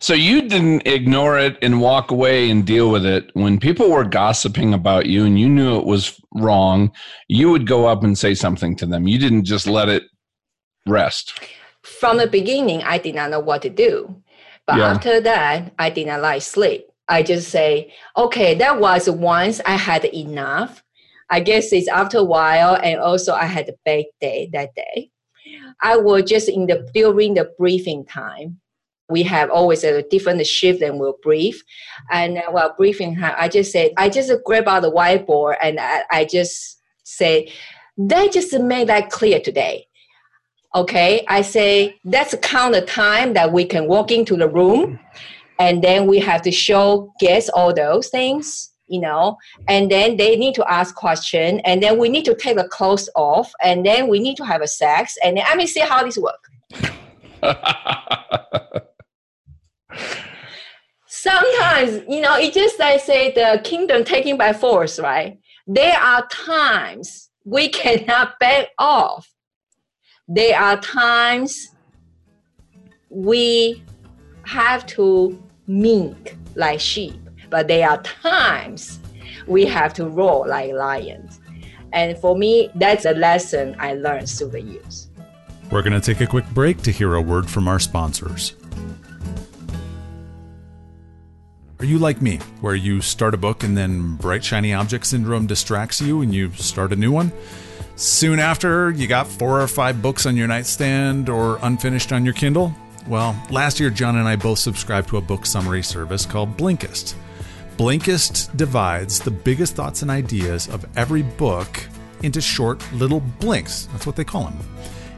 So 0.00 0.14
you 0.14 0.42
didn't 0.42 0.86
ignore 0.86 1.38
it 1.38 1.58
and 1.60 1.80
walk 1.80 2.10
away 2.10 2.50
and 2.50 2.64
deal 2.64 2.90
with 2.90 3.04
it. 3.04 3.30
When 3.34 3.58
people 3.58 3.90
were 3.90 4.04
gossiping 4.04 4.72
about 4.72 5.06
you 5.06 5.24
and 5.24 5.38
you 5.38 5.48
knew 5.48 5.76
it 5.78 5.86
was 5.86 6.20
wrong, 6.34 6.92
you 7.26 7.50
would 7.50 7.66
go 7.66 7.86
up 7.86 8.04
and 8.04 8.16
say 8.16 8.34
something 8.34 8.76
to 8.76 8.86
them. 8.86 9.08
You 9.08 9.18
didn't 9.18 9.44
just 9.44 9.66
let 9.66 9.88
it 9.88 10.04
rest. 10.86 11.40
from 11.82 12.18
the 12.18 12.26
beginning, 12.26 12.82
I 12.82 12.98
did 12.98 13.14
not 13.14 13.30
know 13.30 13.40
what 13.40 13.62
to 13.62 13.70
do. 13.70 14.22
But 14.66 14.76
Yeah. 14.76 14.90
after 14.90 15.20
that, 15.22 15.72
I 15.78 15.88
did 15.88 16.06
not 16.06 16.20
like 16.20 16.42
sleep. 16.42 16.86
I 17.08 17.22
just 17.22 17.48
say, 17.48 17.92
okay, 18.16 18.54
that 18.56 18.78
was 18.78 19.08
once 19.08 19.60
I 19.64 19.76
had 19.76 20.04
enough. 20.04 20.82
I 21.30 21.40
guess 21.40 21.72
it's 21.72 21.88
after 21.88 22.18
a 22.18 22.24
while, 22.24 22.74
and 22.82 23.00
also 23.00 23.32
I 23.32 23.46
had 23.46 23.68
a 23.68 23.74
bad 23.84 24.04
day 24.20 24.50
that 24.52 24.74
day. 24.74 25.10
I 25.80 25.96
was 25.96 26.24
just 26.24 26.48
in 26.48 26.66
the 26.66 26.86
during 26.92 27.34
the 27.34 27.50
briefing 27.58 28.04
time. 28.04 28.60
We 29.08 29.22
have 29.24 29.50
always 29.50 29.84
a 29.84 30.02
different 30.02 30.46
shift 30.46 30.82
and 30.82 30.98
we'll 31.00 31.18
brief. 31.22 31.62
And 32.10 32.42
while 32.50 32.74
briefing 32.76 33.18
I 33.22 33.48
just 33.48 33.72
said, 33.72 33.92
I 33.96 34.08
just 34.08 34.32
grab 34.44 34.68
out 34.68 34.82
the 34.82 34.92
whiteboard 34.92 35.56
and 35.62 35.80
I, 35.80 36.02
I 36.10 36.24
just 36.24 36.80
say, 37.04 37.52
they 37.96 38.28
just 38.28 38.58
made 38.58 38.88
that 38.88 39.10
clear 39.10 39.40
today 39.40 39.88
Okay, 40.74 41.24
I 41.28 41.40
say 41.40 41.98
let's 42.04 42.34
count 42.42 42.74
the 42.74 42.82
time 42.82 43.32
that 43.32 43.52
we 43.52 43.64
can 43.64 43.88
walk 43.88 44.10
into 44.10 44.36
the 44.36 44.48
room, 44.48 45.00
and 45.58 45.82
then 45.82 46.06
we 46.06 46.18
have 46.18 46.42
to 46.42 46.50
show 46.50 47.10
guests 47.18 47.48
all 47.48 47.72
those 47.72 48.08
things, 48.08 48.70
you 48.86 49.00
know, 49.00 49.38
and 49.66 49.90
then 49.90 50.18
they 50.18 50.36
need 50.36 50.54
to 50.56 50.70
ask 50.70 50.94
question, 50.94 51.60
and 51.60 51.82
then 51.82 51.98
we 51.98 52.10
need 52.10 52.26
to 52.26 52.34
take 52.34 52.56
the 52.56 52.68
clothes 52.68 53.08
off, 53.16 53.50
and 53.62 53.84
then 53.86 54.08
we 54.08 54.20
need 54.20 54.36
to 54.36 54.44
have 54.44 54.60
a 54.60 54.68
sex, 54.68 55.16
and 55.24 55.38
then, 55.38 55.44
I 55.48 55.56
mean, 55.56 55.66
see 55.66 55.80
how 55.80 56.04
this 56.04 56.18
work. 56.18 56.44
Sometimes, 61.20 62.04
you 62.08 62.20
know, 62.20 62.36
it 62.36 62.54
just 62.54 62.78
like 62.78 63.00
say 63.00 63.32
the 63.32 63.60
kingdom 63.64 64.04
taken 64.04 64.36
by 64.36 64.52
force, 64.52 65.00
right? 65.00 65.36
There 65.66 65.98
are 65.98 66.24
times 66.28 67.30
we 67.44 67.68
cannot 67.80 68.38
back 68.38 68.68
off. 68.78 69.28
There 70.28 70.56
are 70.56 70.80
times 70.80 71.74
we 73.08 73.82
have 74.44 74.86
to 74.86 75.42
mink 75.66 76.36
like 76.54 76.78
sheep, 76.78 77.18
but 77.50 77.66
there 77.66 77.90
are 77.90 78.00
times 78.02 79.00
we 79.48 79.66
have 79.66 79.92
to 79.94 80.06
roar 80.06 80.46
like 80.46 80.72
lions. 80.72 81.40
And 81.92 82.16
for 82.18 82.36
me, 82.36 82.70
that's 82.76 83.06
a 83.06 83.12
lesson 83.12 83.74
I 83.80 83.94
learned 83.94 84.28
through 84.28 84.50
the 84.50 84.60
years. 84.60 85.10
We're 85.72 85.82
going 85.82 86.00
to 86.00 86.00
take 86.00 86.20
a 86.20 86.28
quick 86.28 86.48
break 86.50 86.80
to 86.82 86.92
hear 86.92 87.16
a 87.16 87.20
word 87.20 87.50
from 87.50 87.66
our 87.66 87.80
sponsors. 87.80 88.54
Are 91.80 91.84
you 91.84 92.00
like 92.00 92.20
me, 92.20 92.38
where 92.60 92.74
you 92.74 93.00
start 93.00 93.34
a 93.34 93.36
book 93.36 93.62
and 93.62 93.76
then 93.76 94.16
bright 94.16 94.42
shiny 94.42 94.74
object 94.74 95.06
syndrome 95.06 95.46
distracts 95.46 96.00
you 96.00 96.22
and 96.22 96.34
you 96.34 96.50
start 96.54 96.92
a 96.92 96.96
new 96.96 97.12
one? 97.12 97.30
Soon 97.94 98.40
after, 98.40 98.90
you 98.90 99.06
got 99.06 99.28
four 99.28 99.60
or 99.60 99.68
five 99.68 100.02
books 100.02 100.26
on 100.26 100.36
your 100.36 100.48
nightstand 100.48 101.28
or 101.28 101.60
unfinished 101.62 102.10
on 102.10 102.24
your 102.24 102.34
Kindle? 102.34 102.74
Well, 103.06 103.40
last 103.50 103.78
year, 103.78 103.90
John 103.90 104.16
and 104.16 104.26
I 104.26 104.34
both 104.34 104.58
subscribed 104.58 105.08
to 105.10 105.18
a 105.18 105.20
book 105.20 105.46
summary 105.46 105.84
service 105.84 106.26
called 106.26 106.56
Blinkist. 106.56 107.14
Blinkist 107.76 108.56
divides 108.56 109.20
the 109.20 109.30
biggest 109.30 109.76
thoughts 109.76 110.02
and 110.02 110.10
ideas 110.10 110.68
of 110.68 110.84
every 110.96 111.22
book 111.22 111.80
into 112.24 112.40
short 112.40 112.82
little 112.92 113.20
blinks. 113.20 113.86
That's 113.92 114.04
what 114.04 114.16
they 114.16 114.24
call 114.24 114.46
them. 114.46 114.58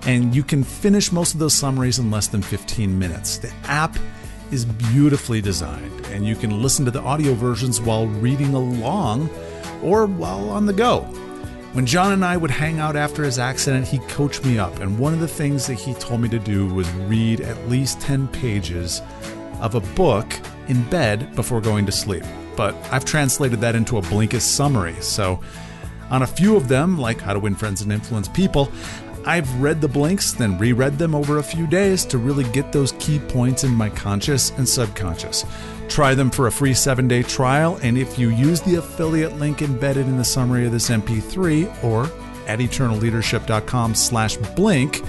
And 0.03 0.37
you 0.37 0.43
can 0.43 0.63
finish 0.65 1.11
most 1.11 1.33
of 1.33 1.41
those 1.41 1.55
summaries 1.55 1.99
in 1.99 2.11
less 2.11 2.27
than 2.27 2.43
15 2.43 2.99
minutes. 2.99 3.39
The 3.39 3.51
app 3.65 3.97
is 4.51 4.65
beautifully 4.65 5.41
designed, 5.41 6.07
and 6.07 6.27
you 6.27 6.37
can 6.37 6.63
listen 6.63 6.85
to 6.85 6.91
the 6.91 7.01
audio 7.01 7.35
versions 7.35 7.81
while 7.81 8.07
reading 8.07 8.55
along 8.55 9.31
or 9.83 10.07
while 10.07 10.51
on 10.51 10.67
the 10.67 10.73
go. 10.73 11.01
When 11.73 11.87
John 11.87 12.13
and 12.13 12.25
I 12.25 12.37
would 12.37 12.51
hang 12.51 12.81
out 12.81 12.97
after 12.97 13.23
his 13.23 13.39
accident, 13.39 13.87
he 13.87 13.99
coached 14.09 14.45
me 14.45 14.59
up, 14.59 14.81
and 14.81 14.99
one 14.99 15.15
of 15.15 15.21
the 15.21 15.29
things 15.29 15.67
that 15.69 15.75
he 15.75 15.95
told 15.95 16.21
me 16.21 16.29
to 16.31 16.39
do 16.39 16.67
was 16.67 16.91
read 16.93 17.41
at 17.41 17.69
least 17.69 18.01
10 18.01 18.27
pages 18.29 19.01
of 19.61 19.77
a 19.77 19.81
book 19.95 20.27
in 20.67 20.83
bed 20.91 21.35
before 21.37 21.61
going 21.61 21.87
to 21.87 21.93
sleep. 21.93 22.25
But 22.57 22.75
I've 22.91 23.05
translated 23.05 23.61
that 23.61 23.77
into 23.77 23.99
a 23.99 24.03
Blinkist 24.03 24.43
summary, 24.43 24.97
so 25.01 25.41
on 26.11 26.23
a 26.23 26.27
few 26.27 26.57
of 26.57 26.67
them, 26.67 26.99
like 26.99 27.21
How 27.21 27.35
to 27.35 27.39
Win 27.39 27.55
Friends 27.55 27.83
and 27.83 27.93
Influence 27.93 28.27
People, 28.27 28.73
I've 29.25 29.61
read 29.61 29.81
the 29.81 29.89
blinks, 29.89 30.33
then 30.33 30.59
reread 30.59 30.99
them 30.99 31.15
over 31.15 31.39
a 31.39 31.43
few 31.43 31.67
days 31.67 32.05
to 32.07 32.19
really 32.19 32.45
get 32.53 32.73
those 32.73 32.93
key 32.99 33.19
points 33.19 33.65
in 33.65 33.73
my 33.73 33.91
conscious 33.91 34.51
and 34.51 34.69
subconscious. 34.69 35.45
Try 35.89 36.15
them 36.15 36.31
for 36.31 36.47
a 36.47 36.53
free 36.53 36.75
seven 36.75 37.09
day 37.09 37.23
trial, 37.23 37.79
and 37.83 37.99
if 37.99 38.19
you 38.19 38.31
use 38.31 38.61
the 38.61 38.77
affiliate 38.77 39.37
link 39.39 39.61
embedded 39.61 40.07
in 40.07 40.17
the 40.17 40.25
summary 40.25 40.65
of 40.67 40.73
this 40.73 40.89
MP3 40.89 41.85
or 41.85 42.05
at 42.47 42.61
eternalleadership.com 42.61 43.95
slash 43.95 44.37
blink, 44.37 45.03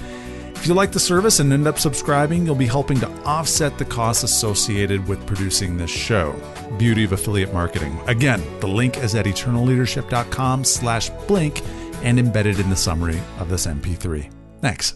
if 0.62 0.68
you 0.68 0.74
like 0.74 0.92
the 0.92 1.00
service 1.00 1.40
and 1.40 1.52
end 1.52 1.66
up 1.66 1.78
subscribing, 1.78 2.46
you'll 2.46 2.54
be 2.54 2.66
helping 2.66 3.00
to 3.00 3.10
offset 3.24 3.78
the 3.78 3.84
costs 3.84 4.22
associated 4.22 5.08
with 5.08 5.26
producing 5.26 5.76
this 5.76 5.90
show. 5.90 6.36
Beauty 6.78 7.02
of 7.02 7.10
affiliate 7.10 7.52
marketing. 7.52 7.98
Again, 8.06 8.40
the 8.60 8.68
link 8.68 8.96
is 8.98 9.16
at 9.16 9.26
eternalleadership.com 9.26 10.62
slash 10.62 11.10
blink 11.26 11.62
and 12.02 12.18
embedded 12.18 12.60
in 12.60 12.68
the 12.70 12.76
summary 12.76 13.20
of 13.38 13.48
this 13.48 13.66
MP3. 13.66 14.30
Thanks. 14.60 14.94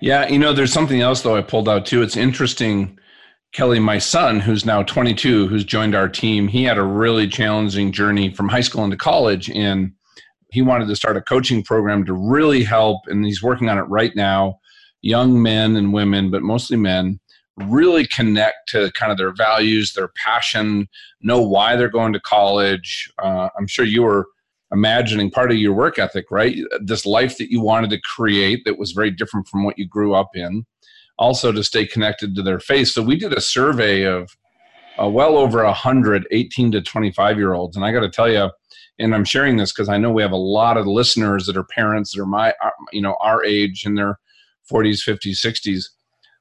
Yeah, 0.00 0.28
you 0.28 0.38
know, 0.38 0.52
there's 0.52 0.72
something 0.72 1.00
else 1.00 1.22
though 1.22 1.36
I 1.36 1.42
pulled 1.42 1.68
out 1.68 1.86
too. 1.86 2.02
It's 2.02 2.16
interesting. 2.16 2.98
Kelly, 3.52 3.78
my 3.78 3.98
son, 3.98 4.40
who's 4.40 4.64
now 4.64 4.82
22, 4.82 5.46
who's 5.46 5.64
joined 5.64 5.94
our 5.94 6.08
team, 6.08 6.48
he 6.48 6.64
had 6.64 6.78
a 6.78 6.82
really 6.82 7.28
challenging 7.28 7.92
journey 7.92 8.32
from 8.32 8.48
high 8.48 8.62
school 8.62 8.82
into 8.82 8.96
college. 8.96 9.50
And 9.50 9.92
he 10.52 10.62
wanted 10.62 10.88
to 10.88 10.96
start 10.96 11.16
a 11.16 11.22
coaching 11.22 11.62
program 11.62 12.04
to 12.04 12.12
really 12.12 12.64
help, 12.64 13.02
and 13.06 13.24
he's 13.24 13.42
working 13.42 13.68
on 13.68 13.78
it 13.78 13.82
right 13.82 14.14
now. 14.16 14.58
Young 15.00 15.42
men 15.42 15.76
and 15.76 15.92
women, 15.92 16.30
but 16.30 16.42
mostly 16.42 16.76
men, 16.76 17.20
really 17.58 18.06
connect 18.06 18.68
to 18.68 18.90
kind 18.92 19.12
of 19.12 19.18
their 19.18 19.32
values, 19.32 19.92
their 19.92 20.10
passion, 20.22 20.88
know 21.20 21.40
why 21.40 21.76
they're 21.76 21.88
going 21.88 22.12
to 22.12 22.20
college. 22.20 23.10
Uh, 23.22 23.48
I'm 23.58 23.66
sure 23.66 23.84
you 23.84 24.02
were 24.02 24.26
imagining 24.72 25.30
part 25.30 25.52
of 25.52 25.58
your 25.58 25.74
work 25.74 25.98
ethic, 25.98 26.30
right? 26.30 26.56
This 26.80 27.04
life 27.04 27.36
that 27.38 27.50
you 27.50 27.60
wanted 27.60 27.90
to 27.90 28.00
create 28.00 28.64
that 28.64 28.78
was 28.78 28.92
very 28.92 29.10
different 29.10 29.46
from 29.46 29.64
what 29.64 29.78
you 29.78 29.86
grew 29.86 30.14
up 30.14 30.30
in. 30.34 30.64
Also, 31.18 31.52
to 31.52 31.62
stay 31.62 31.86
connected 31.86 32.34
to 32.34 32.42
their 32.42 32.58
faith. 32.58 32.88
So, 32.88 33.02
we 33.02 33.16
did 33.16 33.34
a 33.34 33.40
survey 33.40 34.04
of 34.04 34.34
uh, 35.00 35.08
well 35.08 35.36
over 35.36 35.62
100 35.62 36.26
18 36.30 36.72
to 36.72 36.80
25 36.80 37.36
year 37.36 37.52
olds. 37.52 37.76
And 37.76 37.84
I 37.84 37.92
got 37.92 38.00
to 38.00 38.10
tell 38.10 38.30
you, 38.30 38.50
and 38.98 39.14
I'm 39.14 39.24
sharing 39.24 39.56
this 39.56 39.72
because 39.72 39.88
I 39.88 39.98
know 39.98 40.10
we 40.10 40.22
have 40.22 40.32
a 40.32 40.36
lot 40.36 40.76
of 40.76 40.86
listeners 40.86 41.46
that 41.46 41.56
are 41.56 41.64
parents 41.64 42.12
that 42.12 42.22
are 42.22 42.26
my, 42.26 42.50
uh, 42.64 42.70
you 42.92 43.02
know, 43.02 43.16
our 43.20 43.44
age 43.44 43.84
in 43.84 43.94
their 43.94 44.18
40s, 44.70 45.06
50s, 45.06 45.44
60s. 45.44 45.84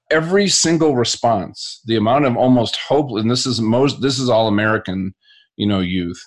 Every 0.10 0.50
single 0.50 0.96
response, 0.96 1.82
the 1.86 1.96
amount 1.96 2.26
of 2.26 2.36
almost 2.36 2.76
hope, 2.76 3.12
and 3.12 3.32
this 3.32 3.46
is 3.46 3.62
most, 3.62 4.02
this 4.02 4.20
is 4.20 4.30
all 4.30 4.48
American, 4.48 5.14
you 5.56 5.66
know, 5.66 5.80
youth 5.80 6.22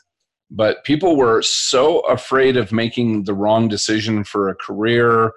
but 0.54 0.84
people 0.84 1.16
were 1.16 1.42
so 1.42 2.00
afraid 2.00 2.56
of 2.56 2.72
making 2.72 3.24
the 3.24 3.34
wrong 3.34 3.68
decision 3.68 4.22
for 4.22 4.48
a 4.48 4.54
career. 4.54 5.32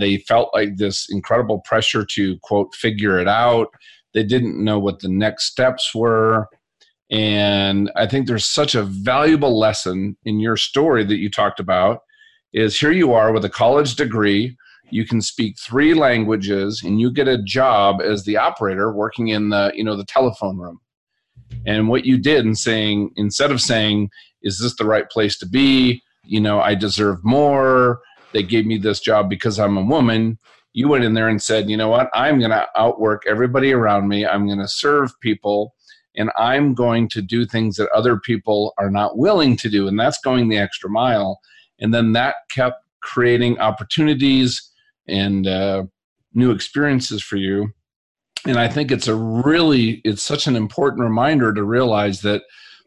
They 0.00 0.18
felt 0.18 0.50
like 0.54 0.76
this 0.76 1.06
incredible 1.10 1.60
pressure 1.60 2.06
to, 2.12 2.38
quote, 2.42 2.74
figure 2.74 3.18
it 3.20 3.28
out. 3.28 3.68
They 4.14 4.24
didn't 4.24 4.62
know 4.62 4.78
what 4.78 5.00
the 5.00 5.08
next 5.08 5.44
steps 5.44 5.94
were. 5.94 6.48
And 7.10 7.92
I 7.96 8.06
think 8.06 8.26
there's 8.26 8.46
such 8.46 8.74
a 8.74 8.84
valuable 8.84 9.58
lesson 9.58 10.16
in 10.24 10.40
your 10.40 10.56
story 10.56 11.04
that 11.04 11.18
you 11.18 11.30
talked 11.30 11.60
about 11.60 12.00
is 12.54 12.78
here 12.78 12.92
you 12.92 13.12
are 13.12 13.32
with 13.32 13.44
a 13.44 13.50
college 13.50 13.96
degree 13.96 14.56
you 14.92 15.06
can 15.06 15.22
speak 15.22 15.58
three 15.58 15.94
languages 15.94 16.82
and 16.84 17.00
you 17.00 17.10
get 17.10 17.26
a 17.26 17.42
job 17.42 18.02
as 18.02 18.24
the 18.24 18.36
operator 18.36 18.92
working 18.92 19.28
in 19.28 19.48
the 19.48 19.72
you 19.74 19.82
know 19.82 19.96
the 19.96 20.04
telephone 20.04 20.58
room 20.58 20.78
and 21.66 21.88
what 21.88 22.04
you 22.04 22.18
did 22.18 22.44
in 22.44 22.54
saying 22.54 23.10
instead 23.16 23.50
of 23.50 23.60
saying 23.60 24.10
is 24.42 24.58
this 24.58 24.76
the 24.76 24.84
right 24.84 25.08
place 25.08 25.38
to 25.38 25.46
be? 25.46 26.02
You 26.24 26.40
know, 26.40 26.60
I 26.60 26.74
deserve 26.74 27.24
more. 27.24 28.00
They 28.32 28.42
gave 28.42 28.66
me 28.66 28.78
this 28.78 29.00
job 29.00 29.28
because 29.28 29.58
I'm 29.58 29.76
a 29.76 29.84
woman. 29.84 30.38
You 30.72 30.88
went 30.88 31.04
in 31.04 31.14
there 31.14 31.28
and 31.28 31.42
said, 31.42 31.68
you 31.68 31.76
know 31.76 31.88
what? 31.88 32.08
I'm 32.14 32.38
going 32.38 32.50
to 32.50 32.66
outwork 32.76 33.24
everybody 33.28 33.72
around 33.72 34.08
me. 34.08 34.26
I'm 34.26 34.46
going 34.46 34.58
to 34.58 34.68
serve 34.68 35.12
people 35.20 35.74
and 36.16 36.30
I'm 36.36 36.74
going 36.74 37.08
to 37.10 37.22
do 37.22 37.46
things 37.46 37.76
that 37.76 37.90
other 37.90 38.18
people 38.18 38.74
are 38.78 38.90
not 38.90 39.18
willing 39.18 39.56
to 39.58 39.68
do. 39.68 39.88
And 39.88 39.98
that's 39.98 40.18
going 40.20 40.48
the 40.48 40.58
extra 40.58 40.90
mile. 40.90 41.40
And 41.80 41.92
then 41.92 42.12
that 42.12 42.36
kept 42.50 42.82
creating 43.02 43.58
opportunities 43.58 44.70
and 45.08 45.46
uh, 45.46 45.84
new 46.34 46.50
experiences 46.50 47.22
for 47.22 47.36
you. 47.36 47.72
And 48.46 48.58
I 48.58 48.68
think 48.68 48.90
it's 48.90 49.08
a 49.08 49.14
really, 49.14 50.00
it's 50.04 50.22
such 50.22 50.46
an 50.46 50.56
important 50.56 51.02
reminder 51.02 51.54
to 51.54 51.62
realize 51.62 52.22
that 52.22 52.42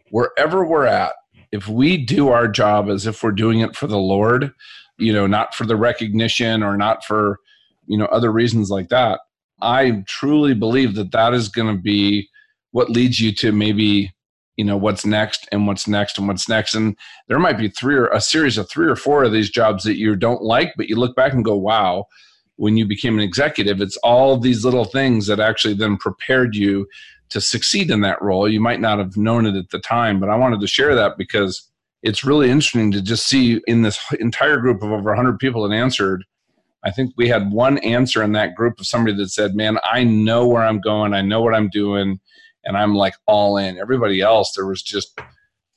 wherever 0.10 0.66
we're 0.66 0.86
at, 0.86 1.14
if 1.52 1.68
we 1.68 1.98
do 1.98 2.30
our 2.30 2.48
job 2.48 2.90
as 2.90 3.08
if 3.08 3.24
we're 3.24 3.32
doing 3.32 3.60
it 3.62 3.76
for 3.76 3.88
the 3.88 3.98
Lord, 3.98 4.52
you 4.98 5.14
know, 5.14 5.28
not 5.28 5.56
for 5.56 5.66
the 5.66 5.78
recognition 5.78 6.62
or 6.62 6.76
not 6.76 7.06
for, 7.06 7.40
you 7.86 7.98
know, 7.98 8.06
other 8.06 8.32
reasons 8.32 8.70
like 8.70 8.90
that, 8.90 9.22
I 9.62 10.04
truly 10.08 10.54
believe 10.54 10.96
that 10.96 11.12
that 11.12 11.34
is 11.34 11.48
going 11.48 11.74
to 11.74 11.82
be 11.82 12.30
what 12.72 12.90
leads 12.90 13.22
you 13.22 13.34
to 13.36 13.54
maybe, 13.54 14.14
you 14.58 14.66
know, 14.66 14.76
what's 14.76 15.06
next 15.06 15.48
and 15.54 15.68
what's 15.68 15.88
next 15.88 16.18
and 16.18 16.28
what's 16.28 16.50
next. 16.50 16.76
And 16.76 16.98
there 17.30 17.40
might 17.40 17.58
be 17.58 17.70
three 17.70 17.96
or 17.96 18.08
a 18.08 18.20
series 18.20 18.58
of 18.58 18.70
three 18.70 18.88
or 18.88 18.98
four 18.98 19.24
of 19.24 19.32
these 19.32 19.50
jobs 19.50 19.86
that 19.86 19.98
you 19.98 20.16
don't 20.18 20.42
like, 20.42 20.74
but 20.76 20.90
you 20.90 20.98
look 20.98 21.16
back 21.16 21.32
and 21.32 21.46
go, 21.46 21.56
wow, 21.56 22.06
when 22.58 22.78
you 22.78 22.86
became 22.86 23.16
an 23.18 23.24
executive, 23.24 23.82
it's 23.82 23.98
all 23.98 24.38
these 24.38 24.64
little 24.64 24.86
things 24.86 25.28
that 25.28 25.40
actually 25.40 25.74
then 25.74 25.98
prepared 25.98 26.56
you 26.56 26.88
to 27.30 27.42
succeed 27.42 27.92
in 27.92 28.02
that 28.02 28.22
role. 28.22 28.48
You 28.48 28.62
might 28.62 28.80
not 28.80 29.00
have 29.00 29.18
known 29.18 29.46
it 29.46 29.56
at 29.56 29.70
the 29.72 29.80
time, 29.80 30.20
but 30.20 30.30
I 30.30 30.36
wanted 30.36 30.62
to 30.62 30.68
share 30.68 30.96
that 30.96 31.18
because 31.18 31.70
it's 32.04 32.24
really 32.24 32.50
interesting 32.50 32.92
to 32.92 33.02
just 33.02 33.28
see 33.28 33.62
in 33.68 33.82
this 33.82 34.00
entire 34.20 34.58
group 34.58 34.84
of 34.84 34.92
over 34.92 35.10
100 35.10 35.40
people 35.40 35.68
that 35.68 35.76
answered. 35.76 36.24
I 36.84 36.92
think 36.92 37.14
we 37.18 37.28
had 37.28 37.52
one 37.52 37.80
answer 37.80 38.22
in 38.22 38.34
that 38.34 38.54
group 38.54 38.80
of 38.80 38.86
somebody 38.86 39.18
that 39.18 39.30
said, 39.30 39.56
Man, 39.56 39.80
I 39.84 40.04
know 40.04 40.48
where 40.48 40.64
I'm 40.64 40.80
going, 40.80 41.14
I 41.14 41.22
know 41.22 41.42
what 41.42 41.56
I'm 41.56 41.70
doing, 41.70 42.20
and 42.64 42.78
I'm 42.78 42.94
like 42.94 43.16
all 43.26 43.58
in. 43.58 43.80
Everybody 43.80 44.22
else, 44.22 44.54
there 44.56 44.68
was 44.68 44.84
just 44.84 45.20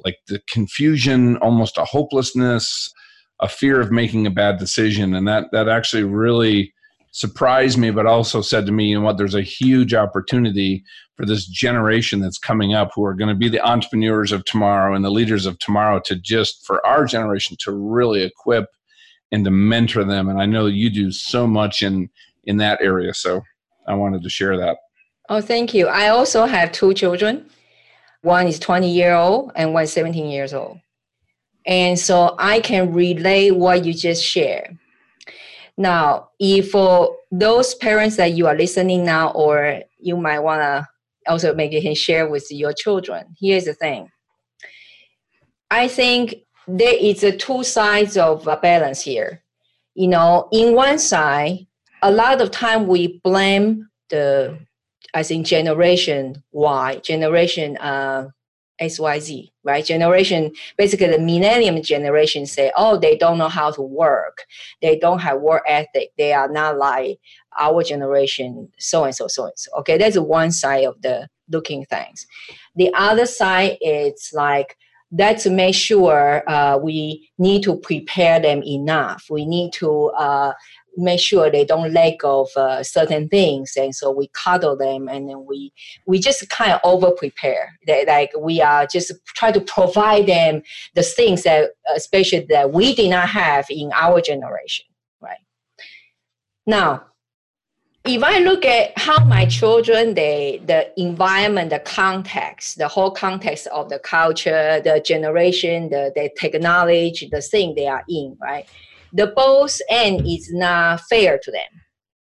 like 0.05 0.19
the 0.29 0.41
confusion, 0.49 1.38
almost 1.38 1.79
a 1.79 1.85
hopelessness, 1.85 2.93
a 3.40 3.48
fear 3.48 3.81
of 3.81 3.90
making 3.90 4.27
a 4.27 4.31
bad 4.31 4.59
decision. 4.59 5.14
And 5.14 5.27
that 5.29 5.51
that 5.53 5.68
actually 5.68 6.05
really 6.05 6.74
surprised 7.12 7.79
me, 7.79 7.90
but 7.90 8.07
also 8.07 8.40
said 8.40 8.66
to 8.66 8.72
me, 8.72 8.87
you 8.87 8.98
know 8.98 9.05
what, 9.05 9.16
there's 9.16 9.35
a 9.35 9.42
huge 9.42 9.94
opportunity 9.94 10.85
for 11.16 11.27
this 11.27 11.46
generation 11.46 12.20
that's 12.20 12.38
coming 12.38 12.74
up 12.74 12.90
who 12.94 13.05
are 13.05 13.14
going 13.14 13.29
to 13.29 13.35
be 13.35 13.48
the 13.48 13.66
entrepreneurs 13.66 14.31
of 14.31 14.44
tomorrow 14.44 14.94
and 14.94 15.05
the 15.05 15.11
leaders 15.11 15.46
of 15.46 15.59
tomorrow 15.59 16.01
to 16.05 16.14
just, 16.14 16.64
for 16.64 16.85
our 16.87 17.07
generation, 17.07 17.57
to 17.61 17.72
really 17.72 18.22
equip 18.22 18.66
and 19.33 19.44
to 19.44 19.51
mentor 19.51 20.05
them. 20.05 20.29
And 20.29 20.40
I 20.40 20.46
know 20.46 20.66
you 20.66 20.90
do 20.90 21.11
so 21.11 21.46
much 21.46 21.83
in 21.83 22.09
in 22.44 22.57
that 22.59 22.81
area. 22.81 23.12
So 23.14 23.42
I 23.87 23.94
wanted 23.94 24.22
to 24.22 24.31
share 24.31 24.57
that. 24.57 24.79
Oh, 25.29 25.40
thank 25.40 25.74
you. 25.74 25.87
I 25.87 26.09
also 26.09 26.46
have 26.46 26.72
two 26.72 26.94
children. 26.94 27.48
One 28.22 28.46
is 28.46 28.59
20 28.59 28.90
year 28.90 29.14
old 29.14 29.53
and 29.55 29.74
one 29.74 29.85
is 29.85 29.92
17 29.92 30.29
years 30.29 30.55
old. 30.55 30.79
And 31.66 31.99
so 31.99 32.35
I 32.38 32.61
can 32.61 32.92
relay 32.92 33.51
what 33.51 33.85
you 33.85 33.92
just 33.92 34.25
shared. 34.25 34.79
Now, 35.77 36.31
if 36.40 36.71
for 36.71 37.16
those 37.31 37.75
parents 37.75 38.16
that 38.16 38.33
you 38.33 38.47
are 38.47 38.57
listening 38.57 39.05
now, 39.05 39.31
or 39.31 39.83
you 40.01 40.16
might 40.16 40.40
want 40.40 40.61
to 40.62 40.88
also 41.27 41.55
maybe 41.55 41.81
can 41.81 41.94
share 41.94 42.29
with 42.29 42.51
your 42.51 42.73
children, 42.73 43.37
here's 43.38 43.66
the 43.66 43.75
thing. 43.75 44.11
I 45.71 45.87
think 45.88 46.37
there 46.66 46.97
is 46.99 47.23
a 47.23 47.37
two 47.37 47.62
sides 47.62 48.16
of 48.16 48.47
a 48.47 48.57
balance 48.57 49.03
here. 49.03 49.42
You 49.94 50.09
know, 50.09 50.49
in 50.53 50.75
one 50.75 50.99
side, 50.99 51.66
a 52.03 52.11
lot 52.11 52.40
of 52.40 52.51
time 52.51 52.87
we 52.87 53.21
blame 53.23 53.88
the, 54.11 54.59
I 55.14 55.23
think, 55.23 55.47
generation 55.47 56.42
Y, 56.53 56.97
generation 57.05 57.77
uh, 57.79 58.29
XYZ, 58.81 59.51
right? 59.64 59.85
Generation, 59.85 60.53
basically 60.77 61.09
the 61.09 61.19
millennium 61.19 61.81
generation 61.83 62.47
say, 62.47 62.73
oh, 62.77 62.99
they 62.99 63.17
don't 63.17 63.38
know 63.38 63.49
how 63.49 63.71
to 63.71 63.83
work. 63.83 64.45
They 64.83 64.99
don't 64.99 65.21
have 65.21 65.41
work 65.41 65.62
ethic. 65.67 66.11
They 66.17 66.33
are 66.33 66.49
not 66.49 66.79
like 66.79 67.19
our 67.59 67.83
generation, 67.83 68.69
so 68.79 69.05
and 69.05 69.14
so, 69.14 69.29
so 69.29 69.45
and 69.45 69.53
so. 69.57 69.71
Okay, 69.81 69.99
that's 69.99 70.19
one 70.19 70.53
side 70.53 70.85
of 70.85 71.01
the 71.03 71.29
looking 71.51 71.85
things. 71.87 72.27
The 72.77 72.93
other 72.95 73.27
side 73.27 73.79
is 73.81 74.31
like, 74.33 74.77
that's 75.11 75.45
to 75.45 75.51
make 75.51 75.75
sure 75.75 76.43
uh, 76.49 76.79
we 76.79 77.31
need 77.38 77.62
to 77.62 77.77
prepare 77.77 78.41
them 78.41 78.62
enough. 78.62 79.25
We 79.31 79.47
need 79.47 79.73
to 79.75 80.09
uh, 80.09 80.53
make 80.99 81.21
sure 81.21 81.51
they 81.51 81.65
don't 81.65 81.93
let 81.93 82.19
go 82.19 82.43
of 82.43 82.49
uh, 82.57 82.83
certain 82.83 83.29
things, 83.29 83.73
and 83.77 83.95
so 83.95 84.11
we 84.11 84.29
cuddle 84.29 84.77
them, 84.77 85.09
and 85.09 85.29
then 85.29 85.47
we 85.47 85.73
we 86.07 86.19
just 86.19 86.49
kind 86.49 86.73
of 86.73 86.81
over 86.85 87.11
prepare. 87.11 87.79
like 88.07 88.31
we 88.39 88.61
are 88.61 88.87
just 88.87 89.13
try 89.29 89.53
to 89.53 89.61
provide 89.61 90.27
them 90.27 90.63
the 90.95 91.03
things 91.03 91.45
that, 91.45 91.71
especially 91.95 92.47
that 92.51 92.73
we 92.73 92.95
did 92.95 93.11
not 93.11 93.29
have 93.29 93.67
in 93.71 93.91
our 93.95 94.21
generation, 94.21 94.87
right? 95.21 95.39
Now, 96.67 97.05
if 98.05 98.23
I 98.23 98.39
look 98.39 98.65
at 98.65 98.97
how 98.97 99.25
my 99.25 99.45
children, 99.47 100.15
they 100.15 100.63
the 100.65 100.91
environment, 101.01 101.71
the 101.71 101.79
context, 101.81 102.79
the 102.79 102.89
whole 102.89 103.11
context 103.11 103.67
of 103.69 103.91
the 103.91 103.99
culture, 103.99 104.81
the 104.83 105.01
generation, 105.05 105.91
the, 105.91 106.13
the 106.15 106.31
technology, 106.39 107.29
the 107.31 107.43
thing 107.43 107.75
they 107.75 107.87
are 107.87 108.05
in, 108.09 108.37
right? 108.41 108.67
The 109.12 109.29
both 109.29 109.81
end 109.88 110.27
is 110.27 110.53
not 110.53 111.01
fair 111.09 111.38
to 111.38 111.51
them 111.51 111.68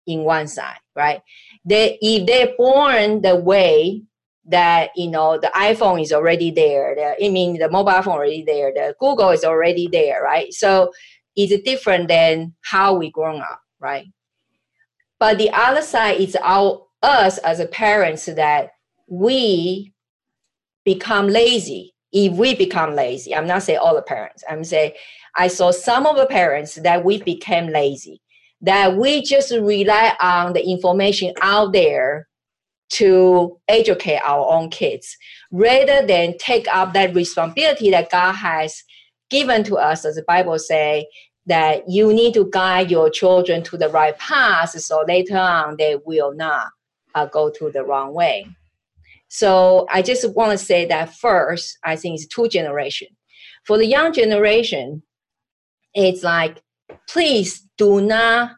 in 0.06 0.24
one 0.24 0.48
side, 0.48 0.78
right? 0.96 1.22
They 1.64 1.98
if 2.00 2.26
they're 2.26 2.54
born 2.56 3.22
the 3.22 3.36
way 3.36 4.02
that 4.46 4.90
you 4.96 5.08
know 5.08 5.38
the 5.38 5.52
iPhone 5.54 6.02
is 6.02 6.12
already 6.12 6.50
there, 6.50 6.94
the, 6.94 7.24
I 7.24 7.28
mean 7.28 7.58
the 7.58 7.70
mobile 7.70 8.02
phone 8.02 8.14
already 8.14 8.42
there, 8.44 8.72
the 8.74 8.94
Google 8.98 9.30
is 9.30 9.44
already 9.44 9.88
there, 9.90 10.22
right? 10.22 10.52
So 10.52 10.92
it's 11.36 11.62
different 11.62 12.08
than 12.08 12.54
how 12.62 12.94
we 12.94 13.10
grown 13.10 13.40
up, 13.40 13.60
right? 13.80 14.06
But 15.18 15.38
the 15.38 15.50
other 15.50 15.82
side 15.82 16.20
is 16.20 16.36
our 16.42 16.84
us 17.02 17.38
as 17.38 17.60
a 17.60 17.66
parents 17.66 18.26
that 18.26 18.70
we 19.08 19.92
become 20.84 21.28
lazy. 21.28 21.91
If 22.12 22.34
we 22.34 22.54
become 22.54 22.94
lazy, 22.94 23.34
I'm 23.34 23.46
not 23.46 23.62
saying 23.62 23.78
all 23.78 23.94
the 23.94 24.02
parents. 24.02 24.44
I'm 24.48 24.64
saying 24.64 24.92
I 25.36 25.48
saw 25.48 25.70
some 25.70 26.06
of 26.06 26.16
the 26.16 26.26
parents 26.26 26.74
that 26.76 27.04
we 27.04 27.22
became 27.22 27.68
lazy, 27.68 28.20
that 28.60 28.96
we 28.96 29.22
just 29.22 29.52
rely 29.52 30.14
on 30.20 30.52
the 30.52 30.62
information 30.64 31.32
out 31.40 31.72
there 31.72 32.28
to 32.90 33.58
educate 33.68 34.20
our 34.22 34.46
own 34.52 34.68
kids 34.68 35.16
rather 35.50 36.06
than 36.06 36.36
take 36.36 36.68
up 36.68 36.92
that 36.92 37.14
responsibility 37.14 37.90
that 37.90 38.10
God 38.10 38.32
has 38.34 38.82
given 39.30 39.64
to 39.64 39.76
us, 39.76 40.04
as 40.04 40.16
the 40.16 40.24
Bible 40.28 40.58
say, 40.58 41.06
that 41.46 41.88
you 41.88 42.12
need 42.12 42.34
to 42.34 42.48
guide 42.52 42.90
your 42.90 43.08
children 43.08 43.62
to 43.64 43.78
the 43.78 43.88
right 43.88 44.16
path 44.18 44.70
so 44.78 45.04
later 45.08 45.38
on 45.38 45.76
they 45.78 45.96
will 46.04 46.34
not 46.34 46.68
uh, 47.14 47.26
go 47.26 47.50
to 47.50 47.70
the 47.70 47.82
wrong 47.82 48.12
way. 48.12 48.46
So 49.34 49.86
I 49.90 50.02
just 50.02 50.30
want 50.34 50.52
to 50.52 50.58
say 50.58 50.84
that 50.84 51.14
first, 51.14 51.78
I 51.82 51.96
think 51.96 52.16
it's 52.16 52.26
two 52.26 52.48
generation. 52.48 53.08
For 53.64 53.78
the 53.78 53.86
young 53.86 54.12
generation, 54.12 55.02
it's 55.94 56.22
like, 56.22 56.62
please 57.08 57.66
do 57.78 58.02
not 58.02 58.50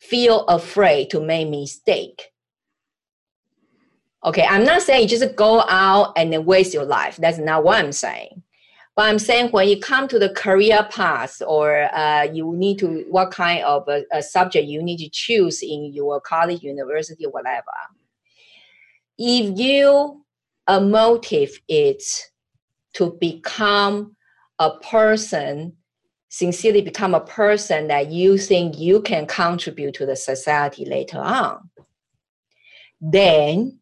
feel 0.00 0.44
afraid 0.46 1.10
to 1.10 1.20
make 1.20 1.48
mistake. 1.48 2.20
Okay, 4.24 4.42
I'm 4.42 4.64
not 4.64 4.82
saying 4.82 5.06
just 5.06 5.36
go 5.36 5.60
out 5.68 6.14
and 6.16 6.44
waste 6.44 6.74
your 6.74 6.84
life. 6.84 7.16
That's 7.16 7.38
not 7.38 7.62
what 7.62 7.78
I'm 7.78 7.92
saying. 7.92 8.42
But 8.96 9.02
I'm 9.02 9.20
saying 9.20 9.52
when 9.52 9.68
you 9.68 9.78
come 9.78 10.08
to 10.08 10.18
the 10.18 10.30
career 10.30 10.84
path 10.90 11.40
or 11.46 11.88
uh, 11.94 12.24
you 12.24 12.56
need 12.56 12.80
to, 12.80 13.04
what 13.08 13.30
kind 13.30 13.62
of 13.62 13.86
a, 13.86 14.02
a, 14.12 14.20
subject 14.20 14.66
you 14.66 14.82
need 14.82 14.96
to 14.96 15.08
choose 15.08 15.62
in 15.62 15.92
your 15.92 16.20
college, 16.20 16.64
university, 16.64 17.24
whatever. 17.26 17.62
If 19.18 19.58
you, 19.58 20.24
a 20.66 20.80
motive 20.80 21.58
is 21.68 22.30
to 22.94 23.16
become 23.20 24.16
a 24.58 24.70
person, 24.78 25.74
sincerely 26.28 26.82
become 26.82 27.14
a 27.14 27.20
person 27.20 27.88
that 27.88 28.10
you 28.10 28.38
think 28.38 28.78
you 28.78 29.02
can 29.02 29.26
contribute 29.26 29.94
to 29.94 30.06
the 30.06 30.16
society 30.16 30.84
later 30.84 31.18
on, 31.18 31.70
then 33.00 33.78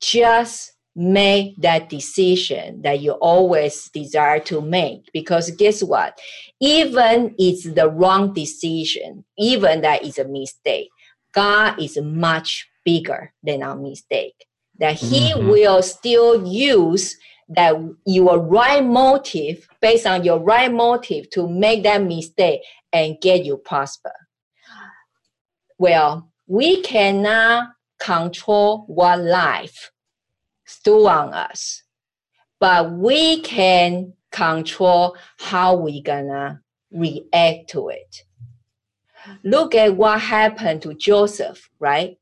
just 0.00 0.72
make 0.96 1.56
that 1.60 1.88
decision 1.88 2.82
that 2.82 3.00
you 3.00 3.12
always 3.12 3.88
desire 3.90 4.38
to 4.38 4.60
make. 4.60 5.10
Because 5.12 5.50
guess 5.52 5.82
what? 5.82 6.18
Even 6.60 7.34
it's 7.38 7.64
the 7.64 7.90
wrong 7.90 8.32
decision 8.32 9.24
even 9.38 9.80
that 9.80 10.04
is 10.04 10.18
a 10.18 10.24
mistake 10.24 10.88
god 11.34 11.80
is 11.80 11.98
much 12.00 12.68
bigger 12.84 13.32
than 13.42 13.62
our 13.62 13.76
mistake 13.76 14.46
that 14.78 14.94
he 14.94 15.32
mm-hmm. 15.32 15.48
will 15.48 15.82
still 15.82 16.46
use 16.46 17.16
that 17.48 17.74
your 18.06 18.38
right 18.38 18.84
motive 18.84 19.68
based 19.80 20.06
on 20.06 20.24
your 20.24 20.38
right 20.38 20.72
motive 20.72 21.28
to 21.30 21.48
make 21.48 21.82
that 21.82 22.02
mistake 22.02 22.60
and 22.92 23.20
get 23.20 23.44
you 23.44 23.56
prosper 23.56 24.12
well 25.78 26.30
we 26.46 26.82
cannot 26.82 27.68
control 27.98 28.84
what 28.86 29.20
life 29.20 29.90
still 30.64 31.08
on 31.08 31.32
us. 31.32 31.82
But 32.60 32.92
we 32.92 33.40
can 33.40 34.14
control 34.32 35.16
how 35.38 35.76
we 35.76 36.02
gonna 36.02 36.60
react 36.90 37.70
to 37.70 37.88
it. 37.88 38.22
Look 39.42 39.74
at 39.74 39.96
what 39.96 40.20
happened 40.20 40.82
to 40.82 40.94
Joseph, 40.94 41.68
right? 41.78 42.18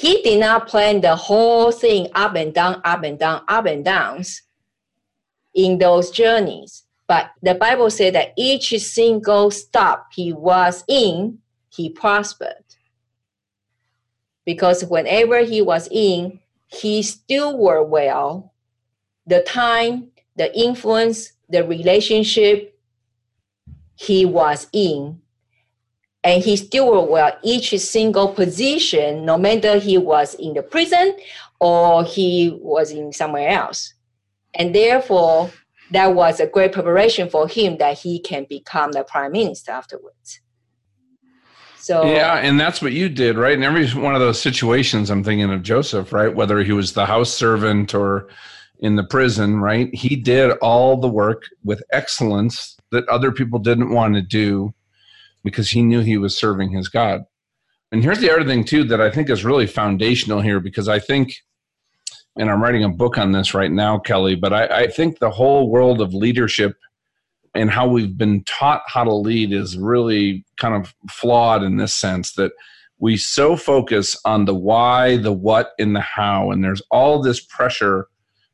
He 0.00 0.22
did 0.22 0.40
not 0.40 0.66
plan 0.66 1.02
the 1.02 1.14
whole 1.14 1.70
thing 1.70 2.08
up 2.14 2.34
and 2.34 2.54
down, 2.54 2.80
up 2.86 3.02
and 3.04 3.18
down, 3.18 3.42
up 3.46 3.66
and 3.66 3.84
downs 3.84 4.40
in 5.52 5.76
those 5.76 6.10
journeys. 6.10 6.84
But 7.06 7.32
the 7.42 7.54
Bible 7.54 7.90
said 7.90 8.14
that 8.14 8.32
each 8.34 8.70
single 8.80 9.50
stop 9.50 10.06
he 10.14 10.32
was 10.32 10.84
in, 10.88 11.40
he 11.68 11.90
prospered. 11.90 12.64
Because 14.46 14.86
whenever 14.86 15.40
he 15.40 15.60
was 15.60 15.86
in, 15.92 16.40
he 16.68 17.02
still 17.02 17.58
were 17.58 17.82
well. 17.82 18.54
The 19.26 19.42
time, 19.42 20.12
the 20.34 20.50
influence, 20.58 21.32
the 21.50 21.62
relationship 21.62 22.74
he 23.96 24.24
was 24.24 24.66
in, 24.72 25.20
and 26.22 26.42
he 26.42 26.56
still 26.56 26.90
worked 26.90 27.10
well 27.10 27.38
each 27.42 27.78
single 27.78 28.28
position, 28.28 29.24
no 29.24 29.38
matter 29.38 29.78
he 29.78 29.98
was 29.98 30.34
in 30.34 30.54
the 30.54 30.62
prison 30.62 31.16
or 31.60 32.04
he 32.04 32.58
was 32.60 32.90
in 32.90 33.12
somewhere 33.12 33.48
else. 33.48 33.94
And 34.54 34.74
therefore, 34.74 35.50
that 35.92 36.14
was 36.14 36.40
a 36.40 36.46
great 36.46 36.72
preparation 36.72 37.28
for 37.28 37.48
him 37.48 37.78
that 37.78 37.98
he 37.98 38.20
can 38.20 38.46
become 38.48 38.92
the 38.92 39.04
prime 39.04 39.32
minister 39.32 39.72
afterwards. 39.72 40.40
So 41.78 42.04
yeah, 42.04 42.34
and 42.36 42.60
that's 42.60 42.82
what 42.82 42.92
you 42.92 43.08
did, 43.08 43.36
right? 43.36 43.54
In 43.54 43.62
every 43.62 43.88
one 43.90 44.14
of 44.14 44.20
those 44.20 44.40
situations, 44.40 45.10
I'm 45.10 45.24
thinking 45.24 45.50
of 45.50 45.62
Joseph, 45.62 46.12
right? 46.12 46.34
Whether 46.34 46.62
he 46.62 46.72
was 46.72 46.92
the 46.92 47.06
house 47.06 47.32
servant 47.32 47.94
or 47.94 48.28
in 48.80 48.96
the 48.96 49.04
prison, 49.04 49.60
right? 49.60 49.92
He 49.94 50.14
did 50.14 50.52
all 50.58 50.98
the 50.98 51.08
work 51.08 51.44
with 51.64 51.82
excellence 51.92 52.76
that 52.92 53.08
other 53.08 53.32
people 53.32 53.58
didn't 53.58 53.90
want 53.90 54.14
to 54.14 54.22
do 54.22 54.74
because 55.42 55.70
he 55.70 55.82
knew 55.82 56.00
he 56.00 56.16
was 56.16 56.36
serving 56.36 56.70
his 56.70 56.88
God. 56.88 57.22
And 57.92 58.02
here's 58.02 58.20
the 58.20 58.30
other 58.30 58.44
thing, 58.44 58.64
too, 58.64 58.84
that 58.84 59.00
I 59.00 59.10
think 59.10 59.28
is 59.30 59.44
really 59.44 59.66
foundational 59.66 60.40
here 60.40 60.60
because 60.60 60.88
I 60.88 60.98
think, 60.98 61.34
and 62.36 62.50
I'm 62.50 62.62
writing 62.62 62.84
a 62.84 62.88
book 62.88 63.18
on 63.18 63.32
this 63.32 63.52
right 63.54 63.70
now, 63.70 63.98
Kelly, 63.98 64.36
but 64.36 64.52
I, 64.52 64.66
I 64.66 64.86
think 64.86 65.18
the 65.18 65.30
whole 65.30 65.70
world 65.70 66.00
of 66.00 66.14
leadership 66.14 66.76
and 67.54 67.70
how 67.70 67.88
we've 67.88 68.16
been 68.16 68.44
taught 68.44 68.82
how 68.86 69.02
to 69.02 69.12
lead 69.12 69.52
is 69.52 69.76
really 69.76 70.44
kind 70.58 70.74
of 70.74 70.94
flawed 71.10 71.62
in 71.62 71.78
this 71.78 71.92
sense 71.92 72.34
that 72.34 72.52
we 73.00 73.16
so 73.16 73.56
focus 73.56 74.16
on 74.24 74.44
the 74.44 74.54
why, 74.54 75.16
the 75.16 75.32
what, 75.32 75.72
and 75.78 75.96
the 75.96 76.00
how. 76.00 76.50
And 76.50 76.62
there's 76.62 76.82
all 76.90 77.20
this 77.20 77.40
pressure 77.40 78.06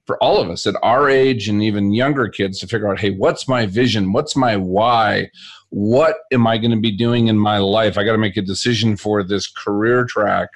for 0.07 0.23
all 0.23 0.39
of 0.39 0.49
us 0.49 0.67
at 0.67 0.77
our 0.83 1.11
age 1.11 1.49
and 1.49 1.63
even 1.63 1.93
younger 1.93 2.29
kids 2.29 2.59
to 2.61 2.67
figure 2.67 2.91
out 2.91 3.01
hey, 3.01 3.11
what's 3.11 3.49
my 3.49 3.67
vision? 3.67 4.13
What's 4.13 4.37
my 4.37 4.57
why? 4.57 5.31
What 5.71 6.17
am 6.33 6.47
I 6.47 6.59
going 6.59 6.71
to 6.71 6.81
be 6.81 6.97
doing 6.97 7.27
in 7.27 7.39
my 7.39 7.59
life? 7.59 7.99
I 7.99 8.05
got 8.05 8.13
to 8.13 8.19
make 8.19 8.37
a 8.37 8.43
decision 8.43 8.97
for 8.97 9.23
this 9.23 9.47
career 9.47 10.05
track. 10.05 10.49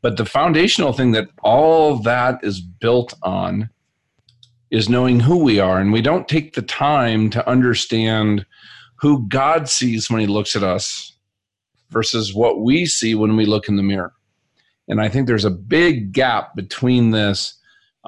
But 0.00 0.16
the 0.16 0.24
foundational 0.24 0.92
thing 0.92 1.10
that 1.12 1.28
all 1.42 1.96
that 2.02 2.38
is 2.42 2.60
built 2.60 3.14
on 3.22 3.68
is 4.70 4.88
knowing 4.88 5.20
who 5.20 5.38
we 5.38 5.58
are. 5.58 5.80
And 5.80 5.92
we 5.92 6.02
don't 6.02 6.28
take 6.28 6.54
the 6.54 6.62
time 6.62 7.30
to 7.30 7.48
understand 7.48 8.46
who 9.00 9.26
God 9.28 9.68
sees 9.68 10.10
when 10.10 10.20
He 10.20 10.26
looks 10.26 10.54
at 10.54 10.62
us 10.62 11.16
versus 11.90 12.34
what 12.34 12.60
we 12.60 12.86
see 12.86 13.14
when 13.14 13.36
we 13.36 13.46
look 13.46 13.68
in 13.68 13.76
the 13.76 13.82
mirror. 13.82 14.12
And 14.88 15.00
I 15.00 15.08
think 15.08 15.26
there's 15.26 15.44
a 15.44 15.50
big 15.50 16.12
gap 16.12 16.54
between 16.54 17.10
this, 17.10 17.57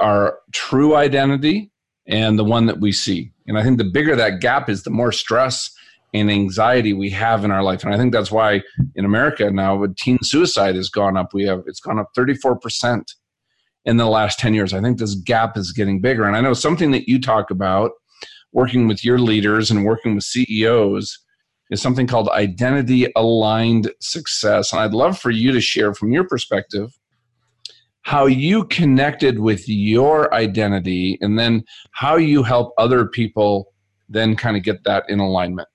our 0.00 0.38
true 0.52 0.96
identity 0.96 1.70
and 2.06 2.38
the 2.38 2.44
one 2.44 2.66
that 2.66 2.80
we 2.80 2.92
see. 2.92 3.32
And 3.46 3.58
I 3.58 3.62
think 3.62 3.78
the 3.78 3.84
bigger 3.84 4.16
that 4.16 4.40
gap 4.40 4.68
is, 4.68 4.82
the 4.82 4.90
more 4.90 5.12
stress 5.12 5.70
and 6.12 6.30
anxiety 6.30 6.92
we 6.92 7.10
have 7.10 7.44
in 7.44 7.50
our 7.50 7.62
life. 7.62 7.84
And 7.84 7.94
I 7.94 7.96
think 7.96 8.12
that's 8.12 8.32
why 8.32 8.62
in 8.96 9.04
America 9.04 9.50
now, 9.50 9.76
with 9.76 9.96
teen 9.96 10.18
suicide 10.22 10.74
has 10.74 10.88
gone 10.88 11.16
up. 11.16 11.32
We 11.32 11.44
have 11.44 11.62
it's 11.66 11.80
gone 11.80 11.98
up 11.98 12.10
34% 12.16 13.04
in 13.84 13.96
the 13.96 14.06
last 14.06 14.38
10 14.38 14.54
years. 14.54 14.74
I 14.74 14.80
think 14.80 14.98
this 14.98 15.14
gap 15.14 15.56
is 15.56 15.72
getting 15.72 16.00
bigger. 16.00 16.24
And 16.24 16.36
I 16.36 16.40
know 16.40 16.52
something 16.52 16.90
that 16.90 17.08
you 17.08 17.20
talk 17.20 17.50
about 17.50 17.92
working 18.52 18.88
with 18.88 19.04
your 19.04 19.18
leaders 19.18 19.70
and 19.70 19.84
working 19.84 20.14
with 20.14 20.24
CEOs 20.24 21.18
is 21.70 21.80
something 21.80 22.06
called 22.06 22.28
identity 22.30 23.06
aligned 23.14 23.92
success. 24.00 24.72
And 24.72 24.80
I'd 24.80 24.92
love 24.92 25.18
for 25.18 25.30
you 25.30 25.52
to 25.52 25.60
share 25.60 25.94
from 25.94 26.12
your 26.12 26.24
perspective 26.24 26.90
how 28.02 28.26
you 28.26 28.64
connected 28.64 29.38
with 29.38 29.68
your 29.68 30.32
identity 30.34 31.18
and 31.20 31.38
then 31.38 31.62
how 31.92 32.16
you 32.16 32.42
help 32.42 32.72
other 32.78 33.06
people 33.06 33.72
then 34.08 34.34
kind 34.36 34.56
of 34.56 34.62
get 34.62 34.82
that 34.84 35.04
in 35.08 35.20
alignment. 35.20 35.68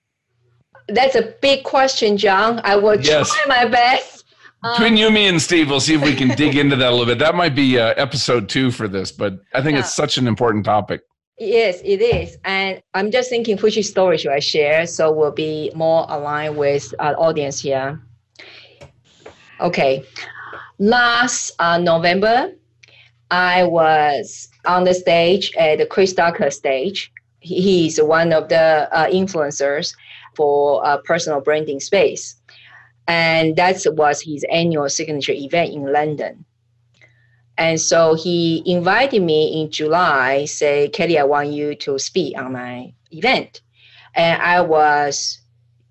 That's 0.88 1.16
a 1.16 1.34
big 1.42 1.64
question, 1.64 2.18
John. 2.18 2.62
I 2.64 2.76
will 2.76 3.00
yes. 3.00 3.34
try 3.34 3.64
my 3.64 3.70
best. 3.70 4.26
Between 4.62 4.94
um, 4.94 4.98
you, 4.98 5.12
me, 5.12 5.28
and 5.28 5.42
Steve, 5.42 5.70
we'll 5.70 5.80
see 5.80 5.94
if 5.94 6.02
we 6.02 6.16
can 6.16 6.30
dig 6.38 6.56
into 6.56 6.76
that 6.76 6.90
a 6.90 6.92
little 6.92 7.06
bit. 7.06 7.20
That 7.20 7.36
might 7.36 7.56
be 7.56 7.80
uh, 7.80 7.94
episode 7.98 8.50
two 8.50 8.72
for 8.72 8.88
this, 8.88 9.12
but 9.12 9.40
I 9.54 9.62
think 9.62 9.74
yeah. 9.74 9.82
it's 9.82 9.94
such 9.94 10.18
an 10.18 10.28
important 10.28 10.66
topic. 10.66 11.02
Yes, 11.38 11.82
it 11.84 12.02
is. 12.02 12.38
And 12.46 12.82
I'm 12.94 13.12
just 13.12 13.30
thinking 13.30 13.58
which 13.58 13.84
story 13.86 14.18
should 14.18 14.32
I 14.32 14.40
share 14.40 14.88
so 14.88 15.12
we'll 15.12 15.32
be 15.32 15.72
more 15.76 16.06
aligned 16.10 16.58
with 16.58 16.94
our 17.00 17.20
audience 17.20 17.60
here. 17.60 18.02
Okay. 19.60 20.06
Last 20.80 21.52
uh, 21.60 21.78
November, 21.78 22.52
I 23.32 23.64
was 23.64 24.50
on 24.66 24.84
the 24.84 24.94
stage 24.94 25.54
at 25.58 25.78
the 25.78 25.86
Chris 25.86 26.14
Ducker 26.14 26.52
stage. 26.52 27.12
He, 27.40 27.62
He's 27.62 28.02
one 28.02 28.34
of 28.34 28.50
the 28.50 28.90
uh, 28.92 29.08
influencers 29.08 29.96
for 30.36 30.86
uh, 30.86 30.98
personal 30.98 31.42
branding 31.42 31.80
space. 31.80 32.36
And 33.08 33.56
that 33.56 33.82
was 33.94 34.22
his 34.22 34.44
annual 34.52 34.90
signature 34.90 35.32
event 35.32 35.74
in 35.74 35.92
London. 35.92 36.46
And 37.58 37.80
so 37.80 38.16
he 38.16 38.64
invited 38.66 39.22
me 39.22 39.62
in 39.62 39.72
July, 39.72 40.46
say, 40.46 40.90
Kelly, 40.90 41.18
I 41.18 41.24
want 41.24 41.50
you 41.52 41.76
to 41.76 41.98
speak 42.00 42.38
on 42.38 42.52
my 42.52 42.94
event. 43.12 43.62
And 44.14 44.42
I 44.42 44.62
was 44.62 45.40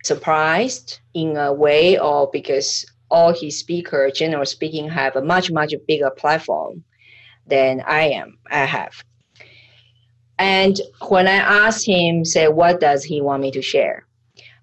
surprised 0.02 0.98
in 1.14 1.36
a 1.36 1.52
way 1.52 1.98
or 1.98 2.28
because 2.30 2.84
all 3.14 3.32
his 3.32 3.56
speakers, 3.56 4.18
general 4.18 4.44
speaking, 4.44 4.88
have 4.88 5.14
a 5.14 5.22
much, 5.22 5.52
much 5.52 5.72
bigger 5.86 6.10
platform 6.10 6.82
than 7.46 7.80
I 7.86 8.08
am, 8.08 8.36
I 8.50 8.64
have. 8.64 9.04
And 10.36 10.80
when 11.08 11.28
I 11.28 11.36
asked 11.66 11.86
him, 11.86 12.24
say, 12.24 12.48
what 12.48 12.80
does 12.80 13.04
he 13.04 13.20
want 13.20 13.40
me 13.40 13.52
to 13.52 13.62
share? 13.62 14.04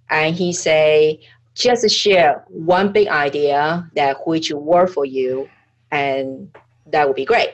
And 0.10 0.36
he 0.36 0.52
say, 0.52 1.22
just 1.56 1.90
share 1.90 2.44
one 2.50 2.92
big 2.92 3.08
idea 3.08 3.90
that 3.96 4.28
which 4.28 4.52
work 4.52 4.90
for 4.90 5.06
you 5.06 5.50
and 5.90 6.54
that 6.88 7.08
would 7.08 7.16
be 7.16 7.24
great. 7.24 7.52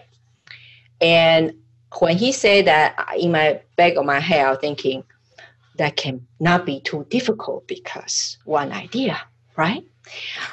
And 1.00 1.54
when 2.00 2.18
he 2.18 2.32
said 2.32 2.66
that, 2.66 2.96
in 3.20 3.32
my 3.32 3.62
back 3.76 3.98
of 3.98 4.06
my 4.06 4.20
head, 4.20 4.48
I 4.48 4.50
was 4.50 4.60
thinking 4.60 5.04
that 5.78 5.96
can 5.96 6.26
not 6.40 6.66
be 6.66 6.80
too 6.82 7.06
difficult 7.12 7.68
because 7.68 8.40
one 8.46 8.72
idea, 8.72 9.22
right? 9.58 9.84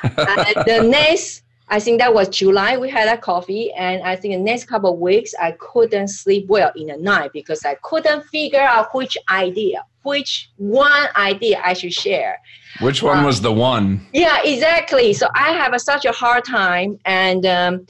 and 0.03 0.67
the 0.67 0.83
next, 0.91 1.43
I 1.69 1.79
think 1.79 2.01
that 2.01 2.13
was 2.13 2.29
July, 2.29 2.77
we 2.77 2.91
had 2.91 3.09
a 3.09 3.19
coffee, 3.19 3.73
and 3.73 4.03
I 4.03 4.17
think 4.17 4.35
the 4.35 4.41
next 4.41 4.65
couple 4.65 4.93
of 4.93 4.99
weeks 4.99 5.35
I 5.41 5.53
couldn't 5.53 6.09
sleep 6.09 6.47
well 6.49 6.73
in 6.77 6.89
the 6.89 6.97
night 6.97 7.31
because 7.33 7.65
I 7.65 7.77
couldn't 7.83 8.25
figure 8.25 8.61
out 8.61 8.95
which 8.95 9.17
idea, 9.31 9.85
which 10.03 10.51
one 10.57 11.07
idea 11.17 11.61
I 11.65 11.75
should 11.75 11.93
share. 11.93 12.39
Which 12.81 13.03
one 13.03 13.19
um, 13.19 13.25
was 13.25 13.41
the 13.41 13.53
one? 13.53 14.07
Yeah, 14.13 14.41
exactly. 14.43 15.13
So 15.13 15.29
I 15.35 15.53
have 15.53 15.73
a, 15.75 15.79
such 15.79 16.05
a 16.05 16.13
hard 16.13 16.45
time, 16.45 16.99
and 17.05 17.47
um, 17.47 17.87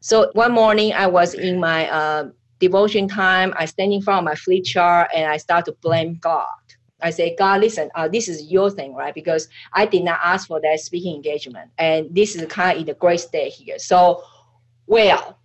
so 0.00 0.30
one 0.34 0.52
morning 0.52 0.92
I 0.92 1.06
was 1.06 1.34
in 1.34 1.60
my 1.60 1.88
uh, 1.88 2.28
devotion 2.58 3.08
time. 3.08 3.54
I 3.56 3.64
stand 3.66 3.92
in 3.92 4.02
front 4.02 4.18
of 4.18 4.24
my 4.24 4.34
flip 4.34 4.64
chart 4.64 5.10
and 5.14 5.30
I 5.30 5.36
start 5.36 5.64
to 5.66 5.72
blame 5.82 6.18
God. 6.20 6.46
I 7.02 7.10
say, 7.10 7.34
God, 7.36 7.60
listen, 7.60 7.90
uh, 7.94 8.08
this 8.08 8.28
is 8.28 8.50
your 8.50 8.70
thing, 8.70 8.94
right? 8.94 9.14
Because 9.14 9.48
I 9.72 9.86
did 9.86 10.04
not 10.04 10.20
ask 10.22 10.46
for 10.48 10.60
that 10.60 10.80
speaking 10.80 11.14
engagement, 11.14 11.70
and 11.78 12.14
this 12.14 12.34
is 12.36 12.46
kind 12.46 12.76
of 12.76 12.80
in 12.80 12.86
the 12.86 12.94
great 12.94 13.20
state 13.20 13.52
here. 13.52 13.78
So, 13.78 14.22
well, 14.86 15.38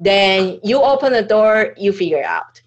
then 0.00 0.60
you 0.62 0.80
open 0.82 1.12
the 1.12 1.22
door, 1.22 1.74
you 1.76 1.92
figure 1.92 2.18
it 2.18 2.24
out. 2.24 2.60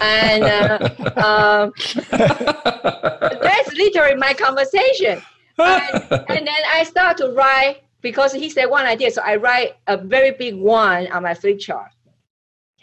And 0.00 0.44
uh, 0.44 0.78
um, 1.16 1.72
that's 2.10 3.72
literally 3.74 4.16
my 4.16 4.34
conversation. 4.34 5.22
And, 5.58 6.02
and 6.28 6.46
then 6.46 6.62
I 6.72 6.84
start 6.84 7.16
to 7.18 7.30
write 7.30 7.82
because 8.00 8.32
he 8.32 8.48
said 8.48 8.66
one 8.66 8.86
idea. 8.86 9.10
So 9.10 9.22
I 9.24 9.36
write 9.36 9.76
a 9.86 9.96
very 9.96 10.32
big 10.32 10.54
one 10.54 11.10
on 11.10 11.22
my 11.22 11.34
flip 11.34 11.58
chart. 11.58 11.90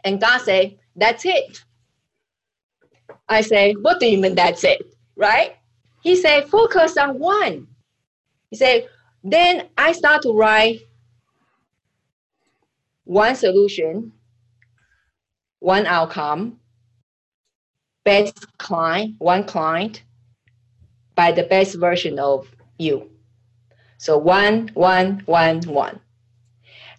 And 0.03 0.19
God 0.19 0.41
said, 0.41 0.77
that's 0.95 1.25
it. 1.25 1.63
I 3.27 3.41
say, 3.41 3.73
what 3.73 3.99
do 3.99 4.05
you 4.05 4.17
mean 4.17 4.35
that's 4.35 4.63
it? 4.63 4.81
Right? 5.15 5.55
He 6.01 6.15
said, 6.15 6.47
focus 6.47 6.97
on 6.97 7.19
one. 7.19 7.67
He 8.51 8.57
said, 8.57 8.87
then 9.23 9.69
I 9.77 9.91
start 9.91 10.21
to 10.21 10.33
write 10.33 10.81
one 13.05 13.35
solution, 13.35 14.11
one 15.59 15.85
outcome, 15.85 16.59
best 18.03 18.57
client, 18.57 19.15
one 19.17 19.43
client 19.45 20.03
by 21.15 21.31
the 21.31 21.43
best 21.43 21.75
version 21.79 22.19
of 22.19 22.47
you. 22.77 23.09
So 23.97 24.17
one, 24.17 24.69
one, 24.73 25.23
one, 25.25 25.61
one. 25.63 25.99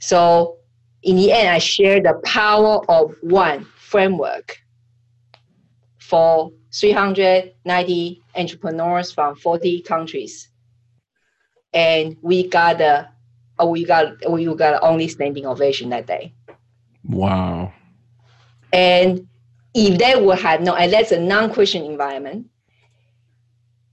So 0.00 0.58
in 1.02 1.16
the 1.16 1.32
end, 1.32 1.48
I 1.48 1.58
share 1.58 2.00
the 2.00 2.20
power 2.24 2.80
of 2.90 3.14
one 3.20 3.66
framework 3.76 4.58
for 6.08 6.52
390 6.72 8.22
entrepreneurs 8.36 9.12
from 9.12 9.34
40 9.36 9.82
countries. 9.82 10.48
And 11.72 12.16
we 12.22 12.48
got 12.48 12.80
a, 12.80 13.10
oh, 13.58 13.70
we 13.70 13.84
got 13.84 14.30
we 14.30 14.46
got 14.54 14.82
only 14.82 15.08
standing 15.08 15.46
ovation 15.46 15.90
that 15.90 16.06
day. 16.06 16.32
Wow. 17.04 17.72
And 18.72 19.26
if 19.74 19.98
they 19.98 20.20
would 20.20 20.38
have 20.38 20.60
no, 20.60 20.74
and 20.74 20.92
that's 20.92 21.12
a 21.12 21.20
non-Christian 21.20 21.84
environment, 21.84 22.46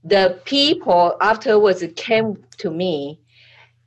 the 0.04 0.40
people 0.44 1.16
afterwards 1.20 1.82
came 1.96 2.42
to 2.58 2.70
me 2.70 3.20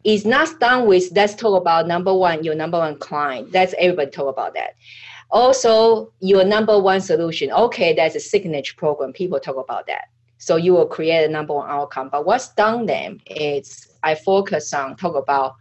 is 0.03 0.25
not 0.25 0.59
done 0.59 0.87
with 0.87 1.11
let's 1.15 1.35
talk 1.35 1.59
about 1.59 1.87
number 1.87 2.13
one 2.13 2.43
your 2.43 2.55
number 2.55 2.77
one 2.77 2.97
client 2.97 3.51
that's 3.51 3.73
everybody 3.77 4.09
talk 4.09 4.27
about 4.27 4.53
that 4.53 4.71
also 5.29 6.11
your 6.19 6.43
number 6.43 6.79
one 6.79 7.01
solution. 7.01 7.51
Okay 7.51 7.93
that's 7.93 8.15
a 8.15 8.19
signature 8.19 8.75
program. 8.77 9.13
People 9.13 9.39
talk 9.39 9.57
about 9.57 9.87
that. 9.87 10.09
So 10.37 10.55
you 10.55 10.73
will 10.73 10.85
create 10.85 11.25
a 11.25 11.29
number 11.29 11.53
one 11.53 11.69
outcome. 11.69 12.09
But 12.09 12.25
what's 12.25 12.53
done 12.53 12.85
then 12.85 13.21
is 13.27 13.87
i 14.03 14.15
focus 14.15 14.73
on 14.73 14.95
talk 14.95 15.15
about 15.15 15.55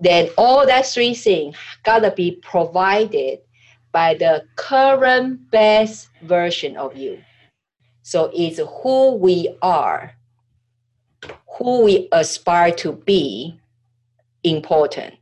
then 0.00 0.30
all 0.38 0.66
that 0.66 0.86
three 0.86 1.14
things 1.14 1.56
gotta 1.84 2.10
be 2.10 2.40
provided 2.42 3.40
by 3.92 4.14
the 4.14 4.44
current 4.56 5.50
best 5.50 6.08
version 6.22 6.76
of 6.76 6.96
you. 6.96 7.22
So 8.02 8.30
it's 8.34 8.60
who 8.82 9.16
we 9.16 9.54
are 9.60 10.14
who 11.60 11.84
we 11.84 12.08
aspire 12.12 12.72
to 12.72 12.92
be 12.92 13.60
important. 14.42 15.14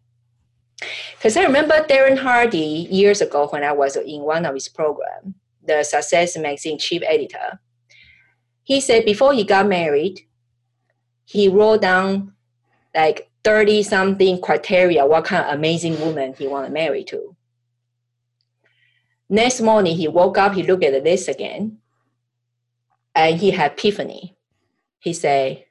Because 1.16 1.36
I 1.36 1.44
remember 1.44 1.74
Darren 1.86 2.18
Hardy 2.18 2.86
years 2.90 3.20
ago 3.20 3.48
when 3.48 3.64
I 3.64 3.72
was 3.72 3.96
in 3.96 4.22
one 4.22 4.46
of 4.46 4.54
his 4.54 4.68
programs, 4.68 5.34
the 5.64 5.82
Success 5.82 6.36
Magazine 6.36 6.78
chief 6.78 7.02
editor. 7.04 7.60
He 8.62 8.80
said 8.80 9.04
before 9.04 9.32
he 9.32 9.44
got 9.44 9.66
married, 9.66 10.20
he 11.24 11.48
wrote 11.48 11.82
down 11.82 12.34
like 12.94 13.30
30 13.44 13.82
something 13.82 14.40
criteria 14.40 15.06
what 15.06 15.24
kind 15.24 15.44
of 15.44 15.54
amazing 15.54 15.98
woman 16.00 16.34
he 16.36 16.46
want 16.46 16.66
to 16.66 16.72
marry 16.72 17.04
to. 17.04 17.34
Next 19.28 19.60
morning, 19.60 19.96
he 19.96 20.08
woke 20.08 20.38
up, 20.38 20.54
he 20.54 20.62
looked 20.62 20.84
at 20.84 20.92
the 20.92 21.00
list 21.00 21.28
again, 21.28 21.78
and 23.14 23.38
he 23.38 23.50
had 23.50 23.72
epiphany. 23.72 24.36
He 25.00 25.12
said, 25.12 25.64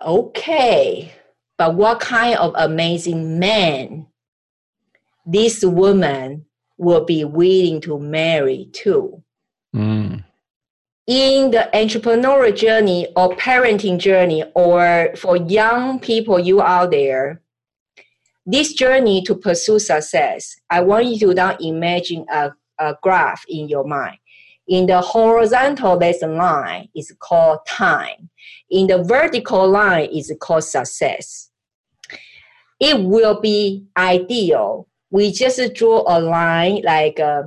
okay, 0.00 1.12
but 1.58 1.74
what 1.74 2.00
kind 2.00 2.38
of 2.38 2.54
amazing 2.56 3.38
man 3.38 4.06
this 5.26 5.62
woman 5.64 6.46
will 6.78 7.04
be 7.04 7.24
willing 7.24 7.80
to 7.82 7.98
marry 7.98 8.70
to? 8.72 9.22
Mm. 9.74 10.24
In 11.08 11.50
the 11.50 11.68
entrepreneurial 11.74 12.54
journey 12.54 13.08
or 13.16 13.34
parenting 13.36 13.98
journey, 13.98 14.44
or 14.54 15.10
for 15.16 15.36
young 15.36 15.98
people 15.98 16.38
you 16.38 16.62
out 16.62 16.90
there, 16.90 17.42
this 18.46 18.72
journey 18.72 19.22
to 19.22 19.34
pursue 19.34 19.78
success, 19.78 20.56
I 20.70 20.80
want 20.80 21.06
you 21.06 21.18
to 21.20 21.34
now 21.34 21.56
imagine 21.60 22.24
a, 22.30 22.52
a 22.78 22.96
graph 23.02 23.44
in 23.48 23.68
your 23.68 23.84
mind. 23.84 24.18
In 24.68 24.86
the 24.86 25.00
horizontal, 25.00 25.98
a 26.02 26.26
line, 26.26 26.88
is 26.94 27.14
called 27.18 27.60
time. 27.66 28.28
In 28.70 28.86
the 28.86 29.02
vertical 29.02 29.66
line, 29.66 30.10
is 30.10 30.30
called 30.40 30.64
success. 30.64 31.47
It 32.80 33.02
will 33.02 33.40
be 33.40 33.86
ideal. 33.96 34.86
We 35.10 35.32
just 35.32 35.74
draw 35.74 36.04
a 36.06 36.20
line 36.20 36.82
like 36.84 37.18
uh, 37.18 37.44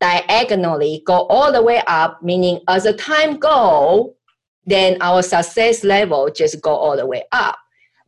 diagonally, 0.00 1.02
go 1.06 1.26
all 1.26 1.52
the 1.52 1.62
way 1.62 1.82
up, 1.86 2.22
meaning 2.22 2.60
as 2.68 2.84
the 2.84 2.92
time 2.92 3.38
go, 3.38 4.14
then 4.66 4.98
our 5.00 5.22
success 5.22 5.84
level 5.84 6.30
just 6.30 6.60
go 6.60 6.74
all 6.74 6.96
the 6.96 7.06
way 7.06 7.24
up. 7.32 7.56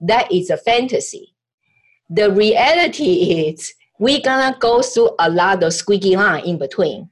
That 0.01 0.31
is 0.31 0.51
a 0.51 0.57
fantasy. 0.57 1.35
The 2.11 2.31
reality 2.31 3.49
is 3.49 3.73
we're 3.99 4.21
gonna 4.21 4.57
go 4.59 4.83
through 4.83 5.11
a 5.19 5.31
lot 5.31 5.63
of 5.63 5.73
squeaky 5.73 6.17
line 6.17 6.45
in 6.45 6.59
between 6.59 7.11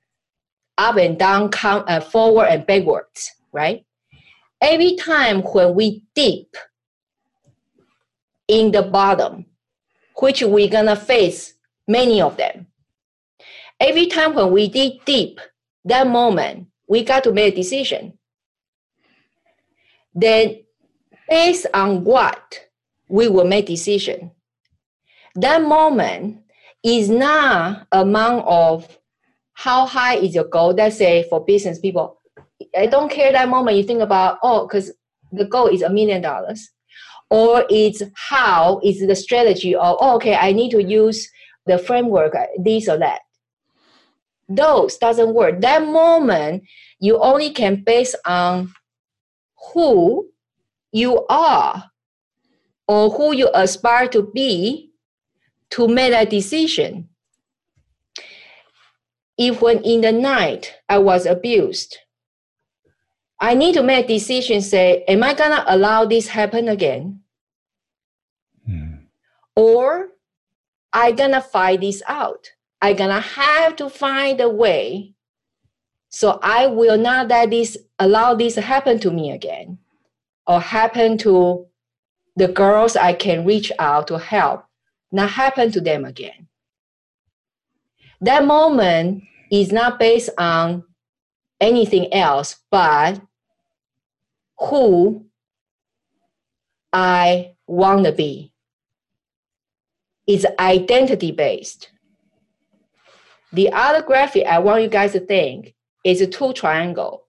up 0.77 0.97
and 0.97 1.18
down, 1.18 1.51
come, 1.51 1.85
uh, 1.87 2.01
forward 2.01 2.47
and 2.47 2.66
backwards, 2.66 3.31
right? 3.53 3.85
Every 4.61 4.97
time 4.97 5.43
when 5.43 5.75
we 5.75 6.03
dip 6.14 6.57
in 8.49 8.72
the 8.72 8.82
bottom, 8.82 9.47
which 10.16 10.42
we're 10.42 10.68
gonna 10.68 10.97
face 10.97 11.55
many 11.88 12.20
of 12.20 12.36
them. 12.36 12.66
Every 13.80 14.07
time 14.07 14.34
when 14.34 14.53
we 14.53 14.68
dig 14.68 15.05
deep, 15.05 15.40
that 15.84 16.07
moment, 16.07 16.68
we 16.88 17.03
got 17.05 17.24
to 17.24 17.32
make 17.32 17.53
a 17.53 17.57
decision. 17.57 18.18
Then 20.14 20.64
based 21.28 21.66
on 21.74 22.05
what 22.05 22.61
we 23.09 23.28
will 23.28 23.47
make 23.47 23.66
decision. 23.66 24.30
That 25.34 25.62
moment 25.62 26.42
is 26.82 27.09
not 27.09 27.86
amount 27.90 28.45
of 28.47 28.99
how 29.55 29.86
high 29.86 30.16
is 30.16 30.34
your 30.34 30.45
goal? 30.45 30.74
Let's 30.74 30.99
say 30.99 31.26
for 31.28 31.45
business 31.45 31.78
people, 31.78 32.20
I 32.76 32.86
don't 32.86 33.11
care 33.11 33.32
that 33.32 33.49
moment 33.49 33.76
you 33.76 33.82
think 33.82 34.01
about, 34.01 34.38
oh, 34.42 34.66
because 34.66 34.92
the 35.32 35.45
goal 35.45 35.68
is 35.68 35.82
a 35.82 35.90
million 35.90 36.22
dollars. 36.22 36.70
Or 37.35 37.64
it's 37.68 38.01
how 38.14 38.80
is 38.85 39.05
the 39.05 39.16
strategy 39.16 39.74
of, 39.74 39.97
oh, 39.99 40.14
okay, 40.14 40.37
I 40.37 40.53
need 40.53 40.70
to 40.70 40.80
use 40.80 41.28
the 41.66 41.78
framework, 41.78 42.32
this 42.62 42.89
or 42.89 42.97
that. 42.99 43.22
Those 44.49 44.97
doesn't 44.99 45.35
work. 45.35 45.61
That 45.61 45.85
moment, 45.85 46.62
you 47.01 47.18
only 47.18 47.51
can 47.51 47.82
base 47.82 48.14
on 48.24 48.72
who 49.72 50.28
you 50.93 51.26
are 51.28 51.91
or 52.87 53.11
who 53.11 53.35
you 53.35 53.51
aspire 53.53 54.07
to 54.11 54.30
be 54.32 54.93
to 55.70 55.89
make 55.89 56.12
a 56.12 56.30
decision 56.30 57.09
if 59.37 59.61
when 59.61 59.82
in 59.82 60.03
the 60.03 60.12
night 60.12 60.72
I 60.89 60.99
was 60.99 61.26
abused, 61.26 61.99
I 63.41 63.55
need 63.55 63.74
to 63.74 63.82
make 63.82 64.05
a 64.05 64.09
decision 64.09 64.61
say, 64.61 65.03
am 65.09 65.24
I 65.24 65.35
gonna 65.35 65.64
allow 65.66 66.05
this 66.05 66.28
happen 66.28 66.68
again? 66.68 67.24
Or 69.57 70.09
I 70.92 71.12
gonna 71.12 71.40
fight 71.40 71.80
this 71.80 72.02
out. 72.07 72.50
I 72.80 72.92
gonna 72.92 73.20
have 73.20 73.76
to 73.76 73.88
find 73.88 74.40
a 74.40 74.48
way 74.48 75.14
so 76.11 76.38
I 76.42 76.66
will 76.68 76.98
not 76.98 77.28
let 77.28 77.50
this 77.50 77.76
allow 77.98 78.34
this 78.34 78.55
happen 78.55 79.00
to 79.00 79.11
me 79.11 79.32
again 79.32 79.78
or 80.46 80.61
happen 80.61 81.18
to 81.18 81.66
the 82.36 82.48
girls 82.48 82.94
I 82.94 83.14
can 83.14 83.44
reach 83.44 83.72
out 83.78 84.07
to 84.09 84.18
help, 84.18 84.64
not 85.11 85.30
happen 85.30 85.72
to 85.72 85.80
them 85.80 86.05
again 86.05 86.48
that 88.24 88.44
moment 88.44 89.22
is 89.50 89.70
not 89.70 89.98
based 89.98 90.30
on 90.38 90.84
anything 91.61 92.12
else 92.12 92.57
but 92.70 93.20
who 94.59 95.26
I 96.92 97.55
want 97.66 98.05
to 98.05 98.12
be. 98.12 98.52
It's 100.27 100.47
identity 100.59 101.33
based. 101.33 101.91
The 103.53 103.70
other 103.72 104.03
graphic 104.03 104.47
I 104.47 104.59
want 104.59 104.83
you 104.83 104.89
guys 104.89 105.12
to 105.12 105.20
think 105.20 105.75
is 106.03 106.20
a 106.20 106.27
two 106.27 106.53
triangle. 106.53 107.27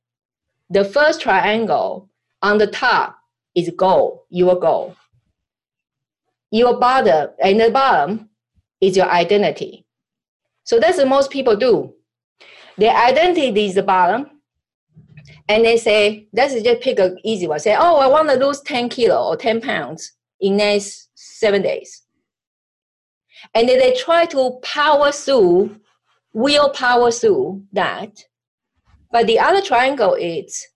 The 0.70 0.84
first 0.84 1.22
triangle 1.22 2.10
on 2.41 2.58
the 2.58 2.68
top 2.68 3.18
is 3.54 3.70
goal, 3.78 4.26
your 4.30 4.60
goal. 4.60 4.96
Your 6.52 6.80
bottom 6.80 7.30
and 7.43 7.60
the 7.60 7.70
bottom 7.70 8.30
is 8.82 8.98
your 8.98 9.10
identity. 9.10 9.86
So 10.64 10.80
that's 10.80 10.98
what 10.98 11.08
most 11.08 11.32
people 11.32 11.56
do. 11.56 11.93
Their 12.78 12.96
identity 12.96 13.66
is 13.66 13.76
the 13.76 13.84
bottom. 13.84 14.30
And 15.48 15.64
they 15.64 15.78
say, 15.78 16.28
let's 16.34 16.60
just 16.62 16.82
pick 16.82 16.98
an 17.00 17.18
easy 17.24 17.48
one. 17.48 17.60
Say, 17.60 17.76
oh, 17.78 17.98
I 17.98 18.08
want 18.08 18.30
to 18.30 18.36
lose 18.36 18.62
10 18.62 18.89
kilo 18.89 19.28
or 19.28 19.38
10 19.38 19.62
pounds 19.62 20.14
in 20.39 20.58
next 20.58 21.10
seven 21.14 21.62
days. 21.62 22.05
And 23.56 23.70
then 23.70 23.80
they 23.80 23.95
try 23.95 24.26
to 24.28 24.60
power 24.62 25.12
through, 25.12 25.80
will 26.34 26.70
power 26.70 27.10
through 27.10 27.64
that. 27.72 28.26
But 29.12 29.28
the 29.28 29.39
other 29.39 29.62
triangle 29.62 30.14
is 30.14 30.68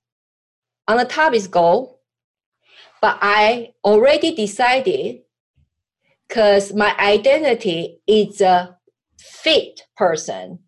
on 0.87 0.97
the 0.97 1.05
top 1.05 1.33
is 1.33 1.47
goal, 1.47 1.99
but 3.01 3.19
I 3.21 3.73
already 3.83 4.33
decided 4.33 5.19
because 6.27 6.73
my 6.73 6.95
identity 6.97 7.99
is 8.07 8.39
a 8.39 8.77
fit 9.19 9.81
person 9.97 10.59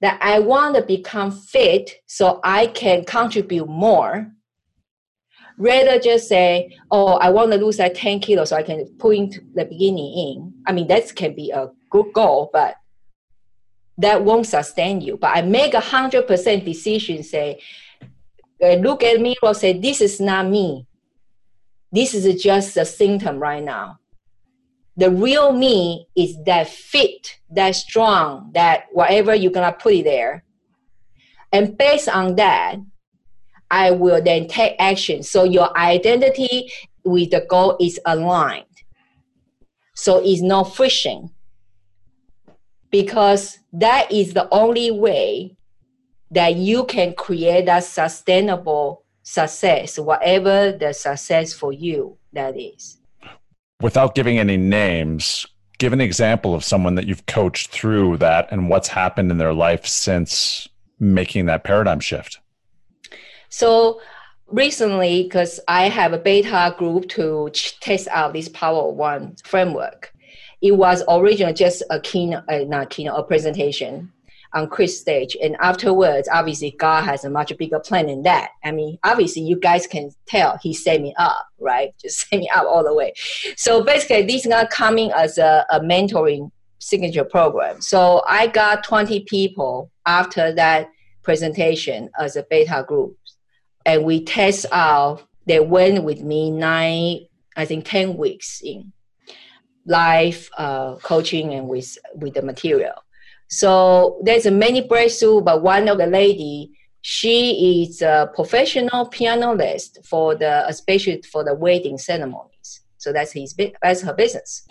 that 0.00 0.18
I 0.22 0.38
want 0.38 0.76
to 0.76 0.82
become 0.82 1.32
fit 1.32 1.90
so 2.06 2.40
I 2.44 2.68
can 2.68 3.04
contribute 3.04 3.68
more 3.68 4.30
rather 5.58 5.98
just 5.98 6.28
say, 6.28 6.76
oh, 6.90 7.14
I 7.14 7.30
want 7.30 7.52
to 7.52 7.58
lose 7.58 7.78
that 7.78 7.94
10 7.94 8.20
kilos 8.20 8.50
so 8.50 8.56
I 8.56 8.62
can 8.62 8.86
put 8.98 9.16
into 9.16 9.40
the 9.54 9.64
beginning 9.64 10.12
in. 10.12 10.54
I 10.66 10.72
mean, 10.72 10.86
that 10.88 11.14
can 11.14 11.34
be 11.34 11.50
a 11.50 11.68
good 11.90 12.12
goal, 12.12 12.50
but 12.52 12.76
that 13.98 14.24
won't 14.24 14.46
sustain 14.46 15.00
you. 15.00 15.16
But 15.16 15.36
I 15.36 15.42
make 15.42 15.74
a 15.74 15.80
hundred 15.80 16.26
percent 16.26 16.64
decision, 16.64 17.22
say, 17.22 17.60
uh, 18.62 18.74
look 18.74 19.02
at 19.02 19.20
me 19.20 19.36
or 19.42 19.54
say, 19.54 19.78
this 19.78 20.00
is 20.00 20.20
not 20.20 20.46
me. 20.46 20.86
This 21.92 22.14
is 22.14 22.42
just 22.42 22.76
a 22.76 22.84
symptom 22.84 23.38
right 23.38 23.62
now 23.62 23.98
the 24.96 25.10
real 25.10 25.52
me 25.52 26.08
is 26.16 26.42
that 26.44 26.68
fit, 26.68 27.38
that 27.50 27.74
strong, 27.76 28.50
that 28.54 28.86
whatever 28.92 29.34
you're 29.34 29.52
gonna 29.52 29.72
put 29.72 29.94
it 29.94 30.04
there. 30.04 30.42
And 31.52 31.76
based 31.76 32.08
on 32.08 32.36
that, 32.36 32.76
I 33.70 33.90
will 33.90 34.22
then 34.22 34.48
take 34.48 34.76
action. 34.78 35.22
So 35.22 35.44
your 35.44 35.76
identity 35.76 36.72
with 37.04 37.30
the 37.30 37.46
goal 37.48 37.76
is 37.80 38.00
aligned. 38.06 38.64
So 39.94 40.22
it's 40.24 40.42
no 40.42 40.64
friction. 40.64 41.30
Because 42.90 43.58
that 43.72 44.10
is 44.10 44.34
the 44.34 44.48
only 44.52 44.90
way 44.90 45.56
that 46.30 46.56
you 46.56 46.84
can 46.84 47.14
create 47.14 47.66
that 47.66 47.84
sustainable 47.84 49.04
success, 49.22 49.98
whatever 49.98 50.72
the 50.72 50.92
success 50.92 51.52
for 51.52 51.72
you 51.72 52.16
that 52.32 52.56
is 52.56 52.98
without 53.80 54.14
giving 54.14 54.38
any 54.38 54.56
names, 54.56 55.46
give 55.78 55.92
an 55.92 56.00
example 56.00 56.54
of 56.54 56.64
someone 56.64 56.94
that 56.94 57.06
you've 57.06 57.26
coached 57.26 57.70
through 57.70 58.16
that 58.18 58.48
and 58.50 58.68
what's 58.68 58.88
happened 58.88 59.30
in 59.30 59.38
their 59.38 59.52
life 59.52 59.86
since 59.86 60.68
making 60.98 61.46
that 61.46 61.64
paradigm 61.64 62.00
shift. 62.00 62.40
So 63.48 64.00
recently, 64.48 65.24
because 65.24 65.60
I 65.68 65.88
have 65.88 66.12
a 66.12 66.18
beta 66.18 66.74
group 66.78 67.08
to 67.10 67.50
test 67.80 68.08
out 68.08 68.32
this 68.32 68.48
Power 68.48 68.90
One 68.90 69.36
framework, 69.44 70.12
it 70.62 70.72
was 70.72 71.02
originally 71.08 71.52
just 71.52 71.82
a 71.90 72.00
keynote, 72.00 72.44
uh, 72.48 72.64
not 72.66 72.90
keynote, 72.90 73.18
a 73.18 73.22
presentation 73.22 74.12
on 74.54 74.68
Chris 74.68 74.98
stage. 74.98 75.36
And 75.42 75.56
afterwards, 75.60 76.28
obviously, 76.32 76.72
God 76.72 77.04
has 77.04 77.24
a 77.24 77.30
much 77.30 77.56
bigger 77.58 77.78
plan 77.78 78.06
than 78.06 78.22
that. 78.22 78.50
I 78.64 78.72
mean, 78.72 78.98
obviously, 79.04 79.42
you 79.42 79.56
guys 79.56 79.86
can 79.86 80.10
tell 80.26 80.58
He 80.62 80.72
set 80.72 81.00
me 81.00 81.14
up, 81.18 81.46
right? 81.58 81.94
Just 82.02 82.28
set 82.28 82.40
me 82.40 82.48
up 82.54 82.64
all 82.66 82.84
the 82.84 82.94
way. 82.94 83.12
So 83.56 83.82
basically, 83.82 84.22
this 84.22 84.42
is 84.42 84.46
not 84.46 84.70
coming 84.70 85.12
as 85.12 85.38
a, 85.38 85.66
a 85.70 85.80
mentoring 85.80 86.50
signature 86.78 87.24
program. 87.24 87.80
So 87.80 88.22
I 88.28 88.46
got 88.46 88.84
20 88.84 89.20
people 89.20 89.90
after 90.06 90.52
that 90.54 90.88
presentation 91.22 92.08
as 92.18 92.36
a 92.36 92.44
beta 92.48 92.84
group. 92.86 93.16
And 93.86 94.04
we 94.04 94.24
test 94.24 94.66
out, 94.72 95.22
they 95.46 95.60
went 95.60 96.04
with 96.04 96.20
me 96.20 96.50
nine, 96.50 97.20
I 97.56 97.64
think 97.64 97.86
10 97.86 98.16
weeks 98.16 98.60
in 98.62 98.92
live 99.86 100.50
uh, 100.58 100.96
coaching 100.96 101.54
and 101.54 101.68
with, 101.68 101.96
with 102.16 102.34
the 102.34 102.42
material. 102.42 103.04
So 103.48 104.20
there's 104.24 104.46
a 104.46 104.50
many 104.50 104.80
breakthrough, 104.80 105.40
but 105.40 105.62
one 105.62 105.88
of 105.88 105.98
the 105.98 106.06
lady, 106.06 106.72
she 107.00 107.84
is 107.84 108.02
a 108.02 108.28
professional 108.34 109.06
pianist 109.06 110.04
for 110.04 110.34
the, 110.34 110.66
especially 110.66 111.22
for 111.22 111.44
the 111.44 111.54
wedding 111.54 111.96
ceremonies. 111.96 112.80
So 112.98 113.12
that's 113.12 113.30
his, 113.30 113.54
that's 113.80 114.02
her 114.02 114.12
business. 114.12 114.66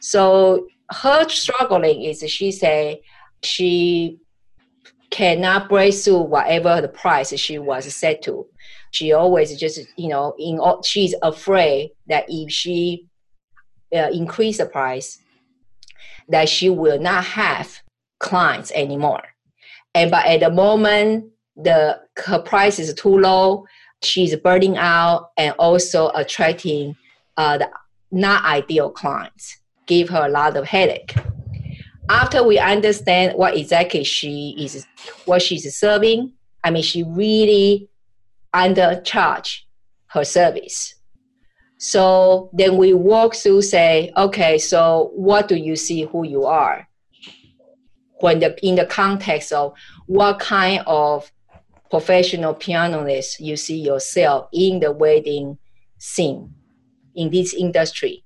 So 0.00 0.66
her 0.90 1.28
struggling 1.28 2.02
is 2.02 2.28
she 2.28 2.50
say 2.50 3.02
she 3.44 4.18
cannot 5.14 5.68
break 5.68 5.94
through 5.94 6.22
whatever 6.22 6.80
the 6.80 6.88
price 6.88 7.32
she 7.38 7.56
was 7.56 7.94
set 7.94 8.20
to. 8.20 8.44
She 8.90 9.12
always 9.12 9.56
just 9.56 9.78
you 9.96 10.08
know 10.08 10.34
in 10.40 10.58
all, 10.58 10.82
she's 10.82 11.14
afraid 11.22 11.92
that 12.08 12.24
if 12.28 12.50
she 12.50 13.06
uh, 13.94 14.10
increase 14.12 14.58
the 14.58 14.66
price, 14.66 15.20
that 16.28 16.48
she 16.48 16.68
will 16.68 16.98
not 16.98 17.24
have 17.24 17.78
clients 18.18 18.72
anymore. 18.72 19.22
And 19.94 20.10
but 20.10 20.26
at 20.26 20.40
the 20.40 20.50
moment, 20.50 21.26
the 21.54 22.00
her 22.26 22.40
price 22.40 22.80
is 22.80 22.92
too 22.94 23.16
low. 23.16 23.66
She's 24.02 24.34
burning 24.34 24.76
out 24.76 25.30
and 25.38 25.54
also 25.60 26.10
attracting 26.16 26.96
uh, 27.36 27.58
the 27.58 27.70
not 28.10 28.44
ideal 28.44 28.90
clients. 28.90 29.60
Give 29.86 30.08
her 30.08 30.26
a 30.26 30.28
lot 30.28 30.56
of 30.56 30.64
headache. 30.66 31.14
After 32.08 32.42
we 32.42 32.58
understand 32.58 33.36
what 33.36 33.56
exactly 33.56 34.04
she 34.04 34.56
is, 34.58 34.86
what 35.24 35.42
she's 35.42 35.76
serving, 35.76 36.32
I 36.62 36.70
mean, 36.70 36.82
she 36.82 37.02
really 37.02 37.88
undercharge 38.54 39.60
her 40.06 40.24
service. 40.24 40.94
So 41.78 42.50
then 42.52 42.76
we 42.76 42.94
walk 42.94 43.34
through, 43.34 43.62
say, 43.62 44.12
okay, 44.16 44.58
so 44.58 45.10
what 45.14 45.48
do 45.48 45.56
you 45.56 45.76
see 45.76 46.02
who 46.02 46.24
you 46.24 46.44
are? 46.44 46.88
when 48.24 48.40
the 48.40 48.56
in 48.66 48.74
the 48.76 48.86
context 48.86 49.52
of 49.52 49.74
what 50.06 50.38
kind 50.38 50.82
of 50.86 51.30
professional 51.90 52.54
pianist 52.54 53.38
you 53.38 53.54
see 53.54 53.78
yourself 53.78 54.48
in 54.50 54.80
the 54.80 54.90
wedding 54.90 55.58
scene 55.98 56.54
in 57.14 57.30
this 57.30 57.52
industry. 57.52 58.24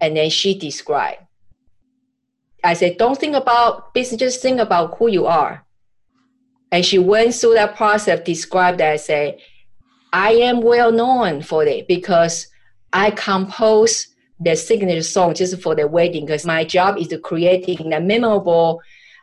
And 0.00 0.16
then 0.16 0.30
she 0.30 0.56
described. 0.56 1.23
I 2.64 2.74
said, 2.74 2.96
don't 2.96 3.18
think 3.18 3.36
about 3.36 3.92
business, 3.92 4.18
just 4.18 4.42
think 4.42 4.58
about 4.58 4.96
who 4.98 5.08
you 5.08 5.26
are. 5.26 5.64
And 6.72 6.84
she 6.84 6.98
went 6.98 7.34
through 7.34 7.54
that 7.54 7.76
process, 7.76 8.20
described 8.24 8.80
that, 8.80 8.92
I 8.92 8.96
say, 8.96 9.42
I 10.12 10.32
am 10.32 10.60
well 10.60 10.90
known 10.90 11.42
for 11.42 11.64
it 11.64 11.86
because 11.86 12.48
I 12.92 13.10
compose 13.10 14.08
the 14.40 14.56
signature 14.56 15.02
song 15.02 15.34
just 15.34 15.60
for 15.60 15.74
the 15.74 15.86
wedding 15.86 16.26
because 16.26 16.46
my 16.46 16.64
job 16.64 16.98
is 16.98 17.08
to 17.08 17.18
creating 17.18 17.92
a 17.92 18.00
memorable 18.00 18.80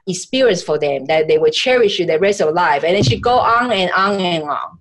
experience 0.08 0.64
for 0.64 0.78
them 0.80 1.06
that 1.06 1.28
they 1.28 1.38
will 1.38 1.52
cherish 1.52 1.98
the 1.98 2.20
rest 2.20 2.42
of 2.42 2.54
life. 2.54 2.84
And 2.84 2.96
then 2.96 3.04
she 3.04 3.20
go 3.20 3.38
on 3.38 3.72
and 3.72 3.92
on 3.92 4.20
and 4.20 4.44
on. 4.44 4.80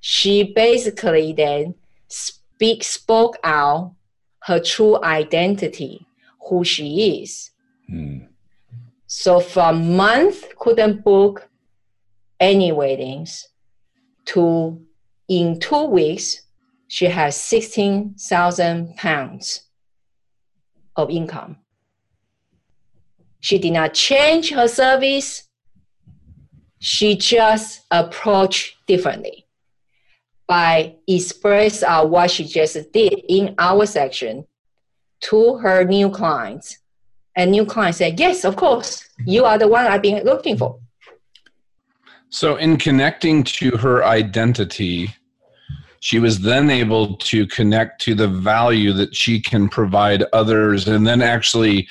She 0.00 0.44
basically 0.44 1.32
then 1.32 1.74
speak 2.08 2.84
spoke 2.84 3.36
out 3.44 3.94
her 4.44 4.60
true 4.60 5.02
identity, 5.02 6.06
who 6.48 6.64
she 6.64 7.20
is. 7.22 7.50
Hmm. 7.88 8.18
So 9.06 9.40
from 9.40 9.96
month 9.96 10.44
couldn't 10.58 11.04
book 11.04 11.48
any 12.40 12.72
weddings 12.72 13.48
to 14.26 14.80
in 15.28 15.58
two 15.60 15.84
weeks 15.84 16.42
she 16.88 17.06
has 17.06 17.36
16,000 17.40 18.96
pounds 18.96 19.62
of 20.94 21.10
income. 21.10 21.56
She 23.40 23.58
did 23.58 23.72
not 23.72 23.94
change 23.94 24.50
her 24.50 24.68
service. 24.68 25.48
She 26.78 27.16
just 27.16 27.82
approached 27.90 28.86
differently 28.86 29.46
by 30.46 30.96
express 31.08 31.82
uh, 31.82 32.06
what 32.06 32.30
she 32.30 32.44
just 32.44 32.92
did 32.92 33.20
in 33.28 33.54
our 33.58 33.84
section 33.86 34.46
to 35.22 35.56
her 35.56 35.84
new 35.84 36.10
clients. 36.10 36.78
And 37.36 37.50
new 37.50 37.66
client 37.66 37.96
said, 37.96 38.18
yes, 38.18 38.44
of 38.44 38.56
course, 38.56 39.06
you 39.24 39.44
are 39.44 39.58
the 39.58 39.68
one 39.68 39.86
I've 39.86 40.02
been 40.02 40.24
looking 40.24 40.56
for. 40.56 40.78
So 42.30 42.56
in 42.56 42.76
connecting 42.76 43.44
to 43.44 43.76
her 43.76 44.04
identity, 44.04 45.14
she 46.00 46.18
was 46.18 46.40
then 46.40 46.70
able 46.70 47.16
to 47.16 47.46
connect 47.46 48.00
to 48.02 48.14
the 48.14 48.28
value 48.28 48.92
that 48.92 49.14
she 49.14 49.40
can 49.40 49.68
provide 49.68 50.24
others 50.32 50.88
and 50.88 51.06
then 51.06 51.20
actually 51.22 51.88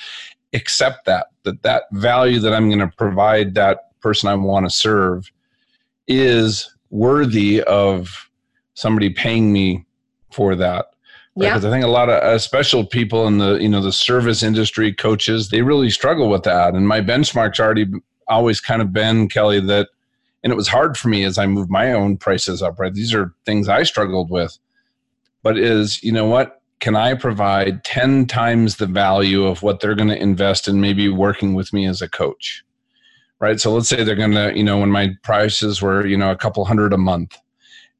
accept 0.52 1.04
that 1.04 1.26
that 1.42 1.62
that 1.62 1.84
value 1.92 2.38
that 2.38 2.54
i'm 2.54 2.68
going 2.68 2.78
to 2.78 2.96
provide 2.96 3.54
that 3.54 4.00
person 4.00 4.28
i 4.28 4.34
want 4.34 4.64
to 4.64 4.70
serve 4.70 5.30
is 6.06 6.74
worthy 6.90 7.62
of 7.64 8.30
somebody 8.74 9.10
paying 9.10 9.52
me 9.52 9.84
for 10.30 10.54
that 10.54 10.86
yeah. 11.36 11.50
because 11.50 11.64
i 11.64 11.70
think 11.70 11.84
a 11.84 11.88
lot 11.88 12.08
of 12.08 12.22
uh, 12.22 12.38
special 12.38 12.84
people 12.84 13.26
in 13.26 13.38
the 13.38 13.56
you 13.56 13.68
know 13.68 13.80
the 13.80 13.92
service 13.92 14.42
industry 14.42 14.92
coaches 14.92 15.50
they 15.50 15.62
really 15.62 15.90
struggle 15.90 16.28
with 16.28 16.42
that 16.42 16.74
and 16.74 16.88
my 16.88 17.00
benchmarks 17.00 17.60
already 17.60 17.86
always 18.28 18.60
kind 18.60 18.82
of 18.82 18.92
been 18.92 19.28
kelly 19.28 19.60
that 19.60 19.88
and 20.46 20.52
it 20.52 20.56
was 20.56 20.68
hard 20.68 20.96
for 20.96 21.08
me 21.08 21.24
as 21.24 21.38
I 21.38 21.46
moved 21.46 21.72
my 21.72 21.92
own 21.92 22.16
prices 22.16 22.62
up. 22.62 22.78
Right, 22.78 22.94
these 22.94 23.12
are 23.12 23.34
things 23.44 23.68
I 23.68 23.82
struggled 23.82 24.30
with. 24.30 24.56
But 25.42 25.58
is 25.58 26.00
you 26.04 26.12
know 26.12 26.26
what? 26.26 26.62
Can 26.78 26.94
I 26.94 27.14
provide 27.14 27.82
ten 27.82 28.26
times 28.26 28.76
the 28.76 28.86
value 28.86 29.44
of 29.44 29.64
what 29.64 29.80
they're 29.80 29.96
going 29.96 30.08
to 30.10 30.22
invest 30.22 30.68
in 30.68 30.80
maybe 30.80 31.08
working 31.08 31.54
with 31.54 31.72
me 31.72 31.84
as 31.84 32.00
a 32.00 32.08
coach? 32.08 32.62
Right. 33.40 33.60
So 33.60 33.74
let's 33.74 33.88
say 33.88 34.04
they're 34.04 34.14
going 34.14 34.34
to, 34.34 34.56
you 34.56 34.62
know, 34.62 34.78
when 34.78 34.92
my 34.92 35.14
prices 35.24 35.82
were, 35.82 36.06
you 36.06 36.16
know, 36.16 36.30
a 36.30 36.36
couple 36.36 36.64
hundred 36.64 36.92
a 36.92 36.96
month, 36.96 37.36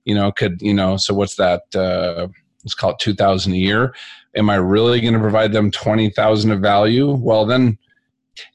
you 0.04 0.14
know, 0.14 0.30
could, 0.30 0.62
you 0.62 0.72
know, 0.72 0.96
so 0.96 1.14
what's 1.14 1.34
that? 1.34 1.62
Uh, 1.74 2.28
let's 2.66 2.74
call 2.74 2.90
it 2.90 2.98
2000 2.98 3.52
a 3.52 3.56
year. 3.56 3.94
Am 4.34 4.50
I 4.50 4.56
really 4.56 5.00
going 5.00 5.14
to 5.14 5.20
provide 5.20 5.52
them 5.52 5.70
20,000 5.70 6.50
of 6.50 6.60
value? 6.60 7.12
Well, 7.12 7.46
then 7.46 7.78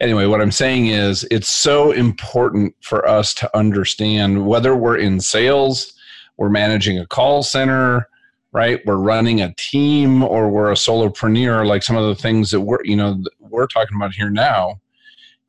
anyway, 0.01 0.25
what 0.25 0.41
I'm 0.41 0.51
saying 0.51 0.87
is 0.87 1.25
it's 1.31 1.49
so 1.49 1.91
important 1.91 2.75
for 2.81 3.07
us 3.07 3.33
to 3.35 3.57
understand 3.57 4.45
whether 4.45 4.75
we're 4.75 4.97
in 4.97 5.21
sales, 5.21 5.93
we're 6.35 6.49
managing 6.49 6.99
a 6.99 7.07
call 7.07 7.41
center, 7.41 8.05
right? 8.51 8.85
We're 8.85 8.97
running 8.97 9.39
a 9.39 9.53
team 9.57 10.23
or 10.23 10.49
we're 10.49 10.71
a 10.71 10.75
solopreneur, 10.75 11.65
like 11.65 11.81
some 11.81 11.95
of 11.95 12.05
the 12.05 12.21
things 12.21 12.51
that 12.51 12.61
we're, 12.61 12.83
you 12.83 12.97
know, 12.97 13.23
we're 13.39 13.67
talking 13.67 13.95
about 13.95 14.13
here 14.13 14.29
now 14.29 14.81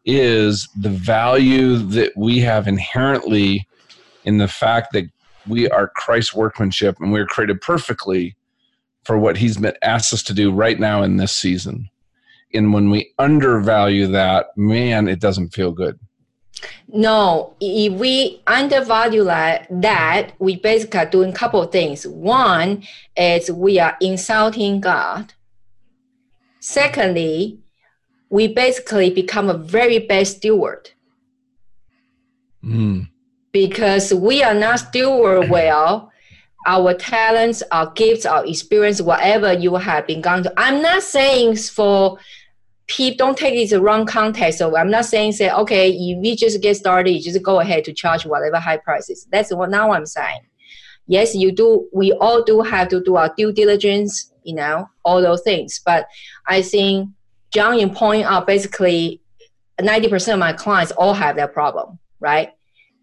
is 0.05 0.69
the 0.81 0.89
value 0.89 1.79
that 1.79 2.13
we 2.17 2.39
have 2.39 2.69
inherently 2.69 3.67
in 4.25 4.39
the 4.39 4.49
fact 4.49 4.93
that 4.93 5.05
we 5.49 5.69
are 5.69 5.89
Christ's 5.89 6.33
workmanship 6.33 6.97
and 7.01 7.13
we're 7.13 7.27
created 7.27 7.61
perfectly 7.61 8.37
for 9.05 9.19
what 9.19 9.37
he's 9.37 9.57
been 9.57 9.77
asked 9.83 10.13
us 10.13 10.23
to 10.25 10.35
do 10.35 10.53
right 10.53 10.79
now 10.79 11.03
in 11.03 11.17
this 11.17 11.33
season. 11.33 11.89
And 12.55 12.73
when 12.73 12.91
we 12.91 13.13
undervalue 13.19 14.07
that 14.09 14.57
man 14.57 15.09
it 15.09 15.21
doesn't 15.21 15.51
feel 15.51 15.73
good. 15.73 15.99
No 16.89 17.55
if 17.61 17.93
we 17.95 18.41
undervalue 18.47 19.25
that, 19.25 19.67
that 19.71 20.33
we 20.39 20.57
basically 20.57 21.01
are 21.01 21.07
doing 21.07 21.31
a 21.31 21.35
couple 21.35 21.63
of 21.63 21.73
things. 21.73 22.07
One 22.07 22.85
is 23.17 23.51
we 23.51 23.79
are 23.79 23.97
insulting 24.01 24.81
god. 24.81 25.33
Secondly 26.61 27.59
we 28.29 28.49
basically 28.49 29.11
become 29.11 29.51
a 29.51 29.59
very 29.59 29.99
bad 29.99 30.27
steward. 30.27 30.91
Mm. 32.65 33.09
because 33.51 34.15
we 34.15 34.41
are 34.45 34.55
not 34.55 34.79
steward 34.79 35.51
well 35.51 36.12
our 36.67 36.95
talents, 36.95 37.63
our 37.73 37.91
gifts, 37.93 38.25
our 38.25 38.47
experience, 38.47 39.01
whatever 39.01 39.53
you 39.53 39.75
have 39.75 40.07
been 40.07 40.21
gone 40.21 40.45
to. 40.45 40.53
I'm 40.57 40.81
not 40.81 41.03
saying 41.03 41.57
for 41.57 42.19
people 42.87 43.27
don't 43.27 43.39
take 43.39 43.55
it 43.55 43.71
the 43.71 43.81
wrong 43.81 44.07
context. 44.07 44.59
So 44.59 44.77
I'm 44.77 44.91
not 44.91 45.07
saying 45.07 45.33
say, 45.33 45.51
okay, 45.51 45.91
if 45.91 46.19
we 46.19 46.37
just 46.37 46.61
get 46.63 46.77
started, 46.77 47.13
you 47.13 47.23
just 47.23 47.43
go 47.43 47.61
ahead 47.61 47.85
to 47.85 47.93
charge 47.93 48.27
whatever 48.27 48.59
high 48.59 48.77
prices. 48.77 49.27
That's 49.31 49.53
what 49.53 49.71
now 49.71 49.93
I'm 49.93 50.07
saying. 50.07 50.41
yes, 51.07 51.35
you 51.35 51.53
do. 51.53 51.89
We 51.93 52.13
all 52.13 52.43
do 52.43 52.61
have 52.61 52.89
to 52.89 53.03
do 53.03 53.17
our 53.17 53.33
due 53.37 53.53
diligence, 53.53 54.33
you 54.45 54.55
know, 54.55 54.89
all 55.05 55.21
those 55.21 55.43
things. 55.43 55.81
But 55.85 56.07
I 56.47 56.63
think 56.63 57.11
John, 57.53 57.79
you 57.79 57.89
point 57.89 58.25
out 58.25 58.47
basically 58.47 59.21
90% 59.81 60.35
of 60.35 60.39
my 60.39 60.53
clients 60.53 60.93
all 60.93 61.15
have 61.15 61.37
that 61.37 61.53
problem, 61.53 61.99
right? 62.21 62.51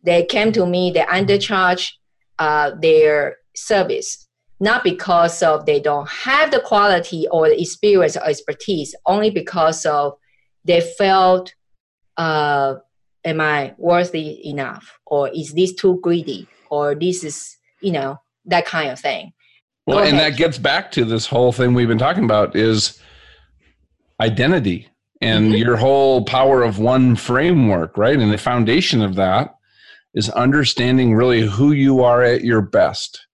They 0.03 0.25
came 0.25 0.51
to 0.53 0.65
me, 0.65 0.91
they 0.91 1.01
undercharge 1.01 1.91
uh, 2.37 2.71
their 2.81 3.37
service, 3.59 4.27
not 4.59 4.83
because 4.83 5.41
of 5.43 5.65
they 5.65 5.79
don't 5.79 6.09
have 6.09 6.51
the 6.51 6.59
quality 6.59 7.27
or 7.31 7.49
the 7.49 7.61
experience 7.61 8.17
or 8.17 8.25
expertise, 8.25 8.95
only 9.05 9.29
because 9.29 9.85
of 9.85 10.13
they 10.65 10.81
felt, 10.81 11.53
uh, 12.17 12.75
am 13.23 13.41
I 13.41 13.73
worthy 13.77 14.47
enough? 14.47 14.99
Or 15.05 15.29
is 15.29 15.53
this 15.53 15.73
too 15.73 15.99
greedy? 16.01 16.47
Or 16.69 16.95
this 16.95 17.23
is, 17.23 17.57
you 17.81 17.91
know, 17.91 18.19
that 18.45 18.65
kind 18.65 18.91
of 18.91 18.99
thing. 18.99 19.33
Well, 19.87 19.99
and 19.99 20.19
that 20.19 20.37
gets 20.37 20.57
back 20.57 20.91
to 20.91 21.05
this 21.05 21.25
whole 21.25 21.51
thing 21.51 21.73
we've 21.73 21.87
been 21.87 21.97
talking 21.97 22.25
about 22.25 22.55
is 22.55 22.99
identity 24.19 24.87
and 25.21 25.45
mm-hmm. 25.45 25.55
your 25.55 25.77
whole 25.77 26.23
power 26.25 26.61
of 26.61 26.77
one 26.77 27.15
framework, 27.15 27.97
right? 27.97 28.17
And 28.17 28.31
the 28.31 28.37
foundation 28.37 29.01
of 29.01 29.15
that 29.15 29.55
is 30.13 30.29
understanding 30.29 31.15
really 31.15 31.41
who 31.41 31.71
you 31.71 32.03
are 32.03 32.21
at 32.21 32.43
your 32.43 32.61
best. 32.61 33.25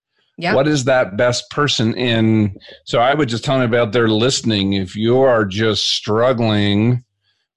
What 0.54 0.68
is 0.68 0.84
that 0.84 1.18
best 1.18 1.50
person 1.50 1.94
in? 1.96 2.58
So 2.84 3.00
I 3.00 3.14
would 3.14 3.30
just 3.30 3.46
tell 3.46 3.58
them 3.58 3.68
about 3.68 3.94
their 3.94 4.10
listening. 4.10 4.74
If 4.74 4.96
you 4.96 5.20
are 5.20 5.46
just 5.46 5.90
struggling 5.90 7.04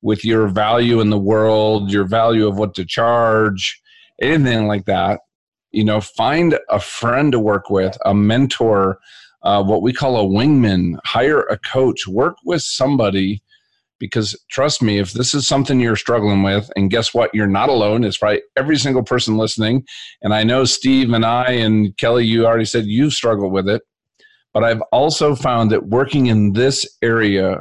with 0.00 0.24
your 0.24 0.46
value 0.46 1.00
in 1.00 1.10
the 1.10 1.18
world, 1.18 1.90
your 1.90 2.04
value 2.04 2.46
of 2.46 2.56
what 2.56 2.74
to 2.76 2.84
charge, 2.84 3.80
anything 4.22 4.68
like 4.68 4.84
that, 4.84 5.20
you 5.72 5.84
know, 5.84 6.00
find 6.00 6.58
a 6.70 6.80
friend 6.80 7.32
to 7.32 7.40
work 7.40 7.68
with, 7.68 7.98
a 8.04 8.14
mentor, 8.14 8.98
uh, 9.42 9.62
what 9.62 9.82
we 9.82 9.92
call 9.92 10.16
a 10.16 10.28
wingman, 10.28 10.98
hire 11.04 11.40
a 11.42 11.58
coach, 11.58 12.06
work 12.06 12.36
with 12.44 12.62
somebody 12.62 13.42
because 13.98 14.36
trust 14.50 14.82
me, 14.82 14.98
if 14.98 15.12
this 15.12 15.34
is 15.34 15.46
something 15.46 15.80
you're 15.80 15.96
struggling 15.96 16.42
with, 16.42 16.70
and 16.76 16.90
guess 16.90 17.12
what? 17.12 17.34
You're 17.34 17.46
not 17.46 17.68
alone. 17.68 18.04
It's 18.04 18.18
probably 18.18 18.42
every 18.56 18.76
single 18.76 19.02
person 19.02 19.36
listening. 19.36 19.84
And 20.22 20.32
I 20.32 20.44
know 20.44 20.64
Steve 20.64 21.12
and 21.12 21.24
I 21.24 21.46
and 21.50 21.96
Kelly, 21.96 22.24
you 22.24 22.46
already 22.46 22.64
said 22.64 22.86
you 22.86 23.10
struggle 23.10 23.50
with 23.50 23.68
it. 23.68 23.82
But 24.54 24.64
I've 24.64 24.82
also 24.92 25.34
found 25.34 25.70
that 25.70 25.88
working 25.88 26.26
in 26.26 26.52
this 26.52 26.86
area 27.02 27.60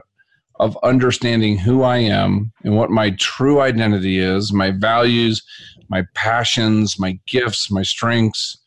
of 0.60 0.78
understanding 0.84 1.58
who 1.58 1.84
I 1.84 1.98
am 1.98 2.52
and 2.64 2.76
what 2.76 2.90
my 2.90 3.12
true 3.20 3.62
identity 3.62 4.18
is, 4.20 4.52
my 4.52 4.72
values, 4.72 5.44
my 5.90 6.04
passions, 6.16 7.00
my 7.00 7.20
gifts, 7.28 7.70
my 7.70 7.84
strengths, 7.84 8.58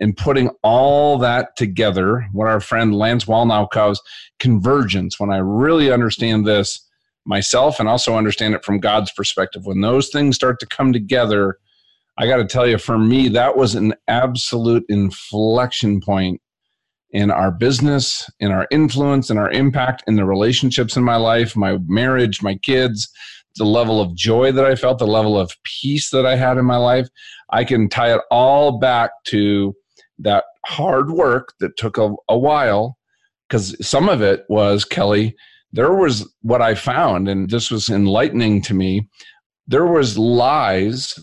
and 0.00 0.16
putting 0.16 0.50
all 0.62 1.18
that 1.18 1.56
together, 1.56 2.26
what 2.32 2.48
our 2.48 2.60
friend 2.60 2.94
Lance 2.94 3.24
Wallnau 3.24 3.70
calls 3.70 4.02
convergence. 4.38 5.18
When 5.18 5.30
I 5.30 5.38
really 5.38 5.90
understand 5.90 6.46
this, 6.46 6.85
myself 7.26 7.80
and 7.80 7.88
also 7.88 8.16
understand 8.16 8.54
it 8.54 8.64
from 8.64 8.80
God's 8.80 9.12
perspective. 9.12 9.62
When 9.64 9.80
those 9.80 10.08
things 10.08 10.36
start 10.36 10.60
to 10.60 10.66
come 10.66 10.92
together, 10.92 11.58
I 12.18 12.26
got 12.26 12.36
to 12.36 12.46
tell 12.46 12.66
you, 12.66 12.78
for 12.78 12.98
me, 12.98 13.28
that 13.28 13.56
was 13.56 13.74
an 13.74 13.94
absolute 14.08 14.84
inflection 14.88 16.00
point 16.00 16.40
in 17.10 17.30
our 17.30 17.50
business, 17.50 18.28
in 18.40 18.50
our 18.50 18.66
influence, 18.70 19.30
in 19.30 19.38
our 19.38 19.50
impact, 19.50 20.02
in 20.06 20.16
the 20.16 20.24
relationships 20.24 20.96
in 20.96 21.04
my 21.04 21.16
life, 21.16 21.56
my 21.56 21.78
marriage, 21.86 22.42
my 22.42 22.56
kids, 22.56 23.08
the 23.56 23.64
level 23.64 24.00
of 24.00 24.14
joy 24.14 24.52
that 24.52 24.64
I 24.64 24.74
felt, 24.74 24.98
the 24.98 25.06
level 25.06 25.38
of 25.38 25.52
peace 25.64 26.10
that 26.10 26.26
I 26.26 26.36
had 26.36 26.58
in 26.58 26.64
my 26.64 26.76
life. 26.76 27.08
I 27.50 27.64
can 27.64 27.88
tie 27.88 28.14
it 28.14 28.20
all 28.30 28.78
back 28.78 29.10
to 29.26 29.74
that 30.18 30.44
hard 30.66 31.10
work 31.10 31.54
that 31.60 31.76
took 31.76 31.98
a, 31.98 32.14
a 32.28 32.38
while 32.38 32.98
because 33.48 33.76
some 33.86 34.08
of 34.08 34.20
it 34.22 34.44
was, 34.48 34.84
Kelly, 34.84 35.34
there 35.76 35.94
was 35.94 36.28
what 36.40 36.62
I 36.62 36.74
found, 36.74 37.28
and 37.28 37.48
this 37.50 37.70
was 37.70 37.88
enlightening 37.90 38.62
to 38.62 38.74
me. 38.74 39.08
There 39.68 39.86
was 39.86 40.16
lies 40.16 41.14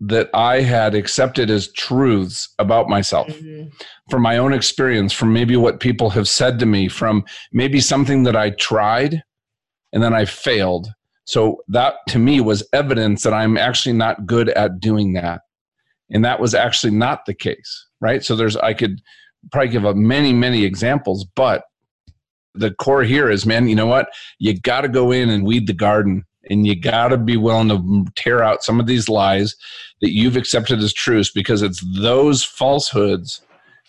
that 0.00 0.28
I 0.34 0.60
had 0.60 0.94
accepted 0.94 1.48
as 1.50 1.72
truths 1.72 2.52
about 2.58 2.90
myself 2.90 3.28
mm-hmm. 3.28 3.68
from 4.10 4.22
my 4.22 4.36
own 4.36 4.52
experience, 4.52 5.14
from 5.14 5.32
maybe 5.32 5.56
what 5.56 5.80
people 5.80 6.10
have 6.10 6.28
said 6.28 6.58
to 6.58 6.66
me, 6.66 6.88
from 6.88 7.24
maybe 7.52 7.80
something 7.80 8.24
that 8.24 8.36
I 8.36 8.50
tried 8.50 9.22
and 9.94 10.02
then 10.02 10.12
I 10.12 10.26
failed. 10.26 10.88
So 11.24 11.62
that 11.68 11.94
to 12.08 12.18
me 12.18 12.40
was 12.42 12.68
evidence 12.74 13.22
that 13.22 13.32
I'm 13.32 13.56
actually 13.56 13.94
not 13.94 14.26
good 14.26 14.50
at 14.50 14.78
doing 14.78 15.14
that. 15.14 15.40
And 16.10 16.22
that 16.24 16.38
was 16.38 16.54
actually 16.54 16.92
not 16.92 17.24
the 17.24 17.34
case, 17.34 17.86
right? 18.00 18.22
So 18.22 18.36
there's, 18.36 18.56
I 18.56 18.74
could 18.74 19.00
probably 19.50 19.70
give 19.70 19.86
up 19.86 19.96
many, 19.96 20.34
many 20.34 20.64
examples, 20.64 21.24
but 21.34 21.64
the 22.58 22.72
core 22.72 23.02
here 23.02 23.30
is 23.30 23.46
man 23.46 23.68
you 23.68 23.74
know 23.74 23.86
what? 23.86 24.08
You 24.38 24.58
got 24.58 24.82
to 24.82 24.88
go 24.88 25.12
in 25.12 25.30
and 25.30 25.44
weed 25.44 25.66
the 25.66 25.72
garden 25.72 26.24
and 26.50 26.66
you 26.66 26.78
got 26.78 27.08
to 27.08 27.16
be 27.16 27.36
willing 27.36 27.68
to 27.68 28.04
tear 28.14 28.42
out 28.42 28.62
some 28.62 28.80
of 28.80 28.86
these 28.86 29.08
lies 29.08 29.56
that 30.00 30.12
you've 30.12 30.36
accepted 30.36 30.78
as 30.78 30.92
truths 30.92 31.30
because 31.30 31.62
it's 31.62 31.82
those 32.00 32.44
falsehoods 32.44 33.42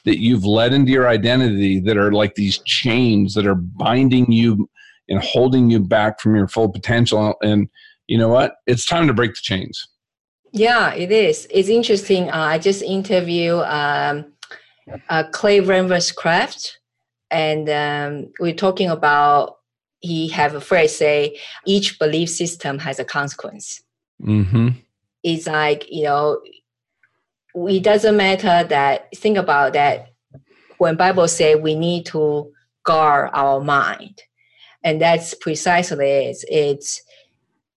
that 0.05 0.20
you've 0.20 0.45
led 0.45 0.74
into 0.74 0.91
your 0.91 1.07
identity 1.07 1.80
that 1.82 1.97
are 1.97 2.11
like 2.11 2.36
these 2.36 2.59
chains 2.59 3.34
that 3.34 3.45
are 3.45 3.55
binding 3.55 4.32
you 4.32 4.70
and 5.09 5.20
holding 5.22 5.70
you 5.70 5.80
back 5.80 6.20
from 6.20 6.36
your 6.36 6.47
full 6.47 6.70
potential. 6.70 7.36
And 7.41 7.68
you 8.07 8.18
know 8.18 8.30
what? 8.30 8.55
It's 8.68 8.86
time 8.86 9.07
to 9.07 9.13
break 9.13 9.32
the 9.32 9.41
chains. 9.41 9.88
Yeah 10.53 10.93
it 10.93 11.11
is. 11.11 11.47
It's 11.51 11.70
interesting. 11.70 12.30
Uh, 12.30 12.38
i 12.38 12.57
just 12.57 12.82
interviewed 12.82 13.63
um, 13.65 14.34
uh, 15.09 15.24
clay 15.32 15.59
Craft 16.15 16.80
and 17.30 17.69
um, 17.69 18.32
we're 18.39 18.53
talking 18.53 18.89
about 18.89 19.57
he 19.99 20.28
have 20.30 20.53
a 20.53 20.61
phrase 20.61 20.95
say 20.95 21.39
each 21.65 21.99
belief 21.99 22.30
system 22.30 22.80
has 22.80 22.99
a 22.99 23.05
consequence. 23.05 23.82
Mm-hmm. 24.21 24.69
it's 25.21 25.45
like 25.45 25.86
you 25.91 26.03
know 26.03 26.41
it 27.53 27.84
doesn't 27.84 28.17
matter 28.17 28.63
that 28.63 29.09
think 29.15 29.38
about 29.38 29.73
that. 29.73 30.11
When 30.78 30.95
bible 30.95 31.28
say 31.28 31.55
we 31.55 31.75
need 31.75 32.05
to 32.07 32.51
guard 32.84 33.30
our 33.34 33.59
mind 33.59 34.23
and 34.84 35.01
that's 35.01 35.34
precisely 35.34 36.09
it. 36.09 36.38
It's 36.49 37.01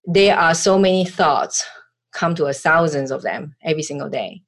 there 0.05 0.39
are 0.39 0.55
so 0.55 0.79
many 0.79 1.05
thoughts 1.05 1.67
come 2.13 2.35
to 2.37 2.47
us 2.47 2.61
thousands 2.61 3.11
of 3.11 3.23
them 3.23 3.55
every 3.63 3.83
single 3.83 4.09
day 4.09 4.43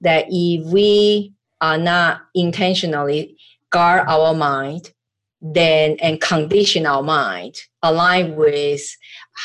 that 0.00 0.26
if 0.28 0.66
we 0.66 1.32
are 1.60 1.78
not 1.78 2.20
intentionally 2.34 3.36
guard 3.74 4.04
our 4.08 4.32
mind 4.34 4.92
then 5.40 5.96
and 6.00 6.20
condition 6.20 6.86
our 6.86 7.02
mind 7.02 7.54
align 7.82 8.36
with 8.36 8.84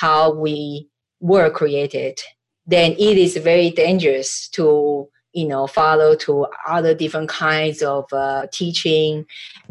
how 0.02 0.32
we 0.32 0.88
were 1.20 1.50
created 1.50 2.18
then 2.66 2.92
it 2.94 3.18
is 3.18 3.36
very 3.38 3.72
dangerous 3.72 4.48
to 4.50 5.10
you 5.34 5.48
know 5.48 5.68
follow 5.68 6.16
to 6.16 6.46
other 6.68 6.94
different 6.94 7.30
kinds 7.30 7.82
of 7.82 8.06
uh, 8.14 8.46
teaching 8.52 9.26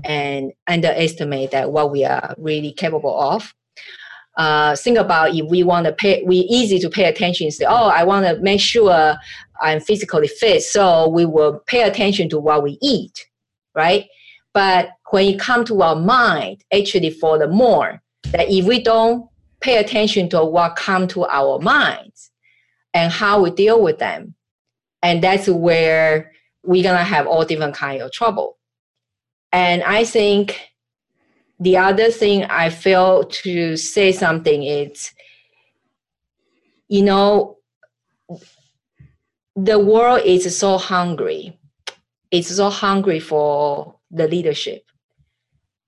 and 0.05 0.53
underestimate 0.67 1.51
that 1.51 1.73
what 1.73 1.91
we 1.91 2.05
are 2.05 2.35
really 2.39 2.73
capable 2.73 3.21
of. 3.21 3.55
Uh, 4.37 4.77
think 4.77 4.99
about 4.99 5.35
if 5.35 5.45
we 5.51 5.63
want 5.65 5.85
to 5.85 5.93
pay 5.93 6.23
we 6.25 6.39
easy 6.59 6.79
to 6.79 6.89
pay 6.89 7.07
attention 7.07 7.51
say 7.51 7.65
oh 7.69 7.89
i 7.89 8.05
want 8.05 8.25
to 8.25 8.41
make 8.41 8.61
sure 8.61 9.17
i'm 9.61 9.81
physically 9.81 10.29
fit 10.29 10.63
so 10.63 11.09
we 11.09 11.25
will 11.25 11.59
pay 11.67 11.83
attention 11.83 12.29
to 12.29 12.39
what 12.39 12.63
we 12.63 12.79
eat 12.81 13.27
right 13.75 14.07
but 14.53 14.91
when 15.11 15.27
it 15.27 15.41
comes 15.41 15.69
to 15.69 15.83
our 15.83 15.97
mind, 15.97 16.65
actually 16.73 17.11
for 17.11 17.39
the 17.39 17.49
more, 17.49 18.03
that 18.33 18.51
if 18.51 18.65
we 18.65 18.83
don't 18.83 19.29
pay 19.61 19.79
attention 19.79 20.29
to 20.31 20.45
what 20.45 20.77
comes 20.77 21.13
to 21.13 21.25
our 21.27 21.59
minds 21.59 22.31
and 22.95 23.13
how 23.13 23.43
we 23.43 23.51
deal 23.51 23.83
with 23.83 23.99
them, 23.99 24.35
and 25.03 25.23
that's 25.23 25.49
where 25.49 26.33
we're 26.63 26.83
gonna 26.83 27.05
have 27.05 27.27
all 27.27 27.45
different 27.45 27.75
kind 27.75 28.03
of 28.03 28.13
trouble. 28.13 28.59
And 29.53 29.83
I 29.83 30.05
think 30.05 30.61
the 31.61 31.77
other 31.77 32.11
thing 32.11 32.45
I 32.45 32.71
feel 32.71 33.25
to 33.25 33.77
say 33.77 34.13
something 34.13 34.63
is, 34.63 35.13
you 36.89 37.03
know, 37.03 37.59
the 39.57 39.79
world 39.79 40.23
is 40.25 40.57
so 40.57 40.79
hungry. 40.79 41.59
It's 42.31 42.55
so 42.55 42.71
hungry 42.71 43.21
for 43.21 43.98
the 44.11 44.29
leadership 44.29 44.85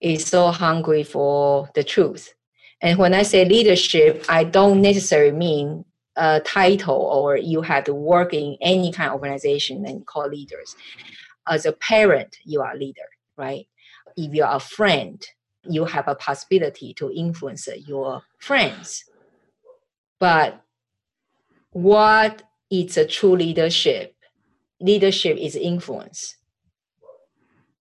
is 0.01 0.27
so 0.27 0.49
hungry 0.49 1.03
for 1.03 1.69
the 1.75 1.85
truth. 1.85 2.35
And 2.83 2.99
when 2.99 3.13
I 3.13 3.23
say 3.23 3.45
leadership, 3.45 4.25
I 4.29 4.45
don't 4.45 4.81
necessarily 4.81 5.33
mean 5.33 5.85
a 6.17 6.41
title 6.41 6.97
or 6.97 7.37
you 7.37 7.63
have 7.63 7.85
to 7.85 7.95
work 7.95 8.33
in 8.33 8.57
any 8.61 8.93
kind 8.93 9.11
of 9.11 9.15
organization 9.15 9.85
and 9.87 10.07
call 10.07 10.29
leaders. 10.29 10.75
As 11.47 11.67
a 11.67 11.73
parent, 11.73 12.39
you 12.45 12.61
are 12.63 12.75
a 12.75 12.79
leader, 12.79 13.09
right? 13.37 13.67
If 14.17 14.35
you 14.35 14.45
are 14.45 14.57
a 14.57 14.61
friend, 14.61 15.23
you 15.69 15.85
have 15.85 16.09
a 16.09 16.15
possibility 16.15 16.95
to 16.95 17.13
influence 17.13 17.69
your 17.87 18.23
friends. 18.39 19.05
But 20.19 20.63
what 21.73 22.43
is 22.71 22.97
a 22.97 23.07
true 23.07 23.37
leadership? 23.37 24.15
Leadership 24.81 25.37
is 25.37 25.57
influence 25.57 26.37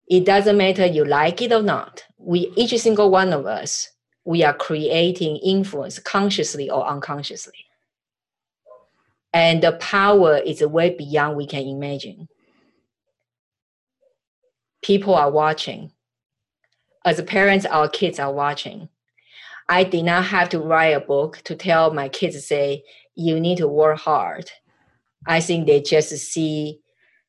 it 0.08 0.26
doesn't 0.26 0.58
matter 0.58 0.86
you 0.86 1.06
like 1.06 1.42
it 1.42 1.52
or 1.52 1.62
not. 1.62 2.04
We 2.18 2.52
each 2.56 2.78
single 2.80 3.10
one 3.10 3.34
of 3.34 3.46
us, 3.46 3.90
we 4.26 4.44
are 4.44 4.54
creating 4.54 5.38
influence 5.38 6.00
consciously 6.00 6.70
or 6.70 6.86
unconsciously. 6.88 7.66
And 9.34 9.64
the 9.64 9.74
power 9.74 10.38
is 10.38 10.62
way 10.62 10.96
beyond 10.96 11.38
we 11.38 11.48
can 11.48 11.64
imagine. 11.64 12.28
People 14.84 15.16
are 15.16 15.32
watching. 15.32 15.92
As 17.06 17.22
parents, 17.24 17.66
our 17.66 17.90
kids 17.90 18.20
are 18.20 18.32
watching. 18.32 18.90
I 19.68 19.84
did 19.84 20.04
not 20.04 20.26
have 20.26 20.50
to 20.50 20.60
write 20.60 20.90
a 20.90 21.00
book 21.00 21.42
to 21.46 21.56
tell 21.56 21.94
my 21.94 22.10
kids 22.10 22.46
say 22.46 22.84
you 23.16 23.40
need 23.40 23.58
to 23.58 23.68
work 23.68 24.00
hard. 24.00 24.52
I 25.26 25.40
think 25.40 25.68
they 25.68 25.82
just 25.82 26.10
see, 26.10 26.80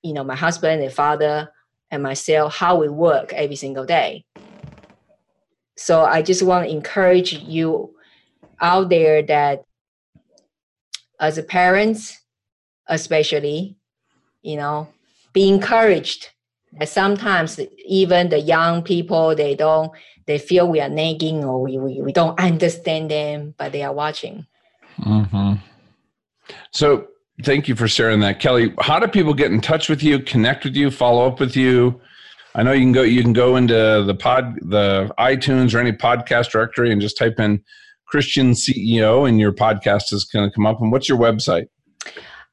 you 0.02 0.12
know, 0.12 0.24
my 0.24 0.36
husband 0.36 0.82
and 0.82 0.92
father 0.92 1.50
and 1.94 2.02
myself 2.02 2.56
how 2.56 2.76
we 2.76 2.88
work 2.88 3.32
every 3.32 3.56
single 3.56 3.86
day. 3.86 4.24
So 5.76 6.04
I 6.04 6.22
just 6.22 6.42
want 6.42 6.66
to 6.66 6.70
encourage 6.70 7.32
you 7.32 7.94
out 8.60 8.88
there 8.88 9.22
that 9.22 9.64
as 11.20 11.38
a 11.38 11.42
parents, 11.42 12.20
especially, 12.88 13.76
you 14.42 14.56
know, 14.56 14.88
be 15.32 15.48
encouraged 15.48 16.30
that 16.78 16.88
sometimes 16.88 17.60
even 17.86 18.28
the 18.28 18.40
young 18.40 18.82
people 18.82 19.34
they 19.34 19.54
don't 19.54 19.92
they 20.26 20.38
feel 20.38 20.68
we 20.68 20.80
are 20.80 20.88
nagging 20.88 21.44
or 21.44 21.62
we, 21.62 21.78
we, 21.78 22.00
we 22.00 22.12
don't 22.12 22.38
understand 22.50 23.10
them, 23.10 23.54
but 23.56 23.72
they 23.72 23.82
are 23.82 23.92
watching. 23.92 24.46
Mm-hmm. 24.98 25.54
So 26.72 27.08
thank 27.42 27.68
you 27.68 27.74
for 27.74 27.88
sharing 27.88 28.20
that, 28.20 28.40
Kelly. 28.40 28.72
How 28.80 28.98
do 28.98 29.08
people 29.08 29.34
get 29.34 29.50
in 29.50 29.60
touch 29.60 29.88
with 29.88 30.02
you, 30.02 30.18
connect 30.18 30.64
with 30.64 30.76
you, 30.76 30.90
follow 30.90 31.26
up 31.26 31.40
with 31.40 31.56
you? 31.56 32.00
I 32.54 32.62
know 32.62 32.72
you 32.72 32.82
can 32.82 32.92
go 32.92 33.02
you 33.02 33.22
can 33.22 33.32
go 33.32 33.56
into 33.56 34.04
the 34.06 34.14
pod 34.14 34.56
the 34.62 35.10
iTunes 35.18 35.74
or 35.74 35.78
any 35.78 35.92
podcast 35.92 36.50
directory 36.50 36.92
and 36.92 37.00
just 37.00 37.18
type 37.18 37.40
in 37.40 37.62
Christian 38.06 38.52
CEO 38.52 39.28
and 39.28 39.40
your 39.40 39.52
podcast 39.52 40.12
is 40.12 40.24
going 40.24 40.48
to 40.48 40.54
come 40.54 40.66
up. 40.66 40.80
And 40.80 40.92
what's 40.92 41.08
your 41.08 41.18
website? 41.18 41.66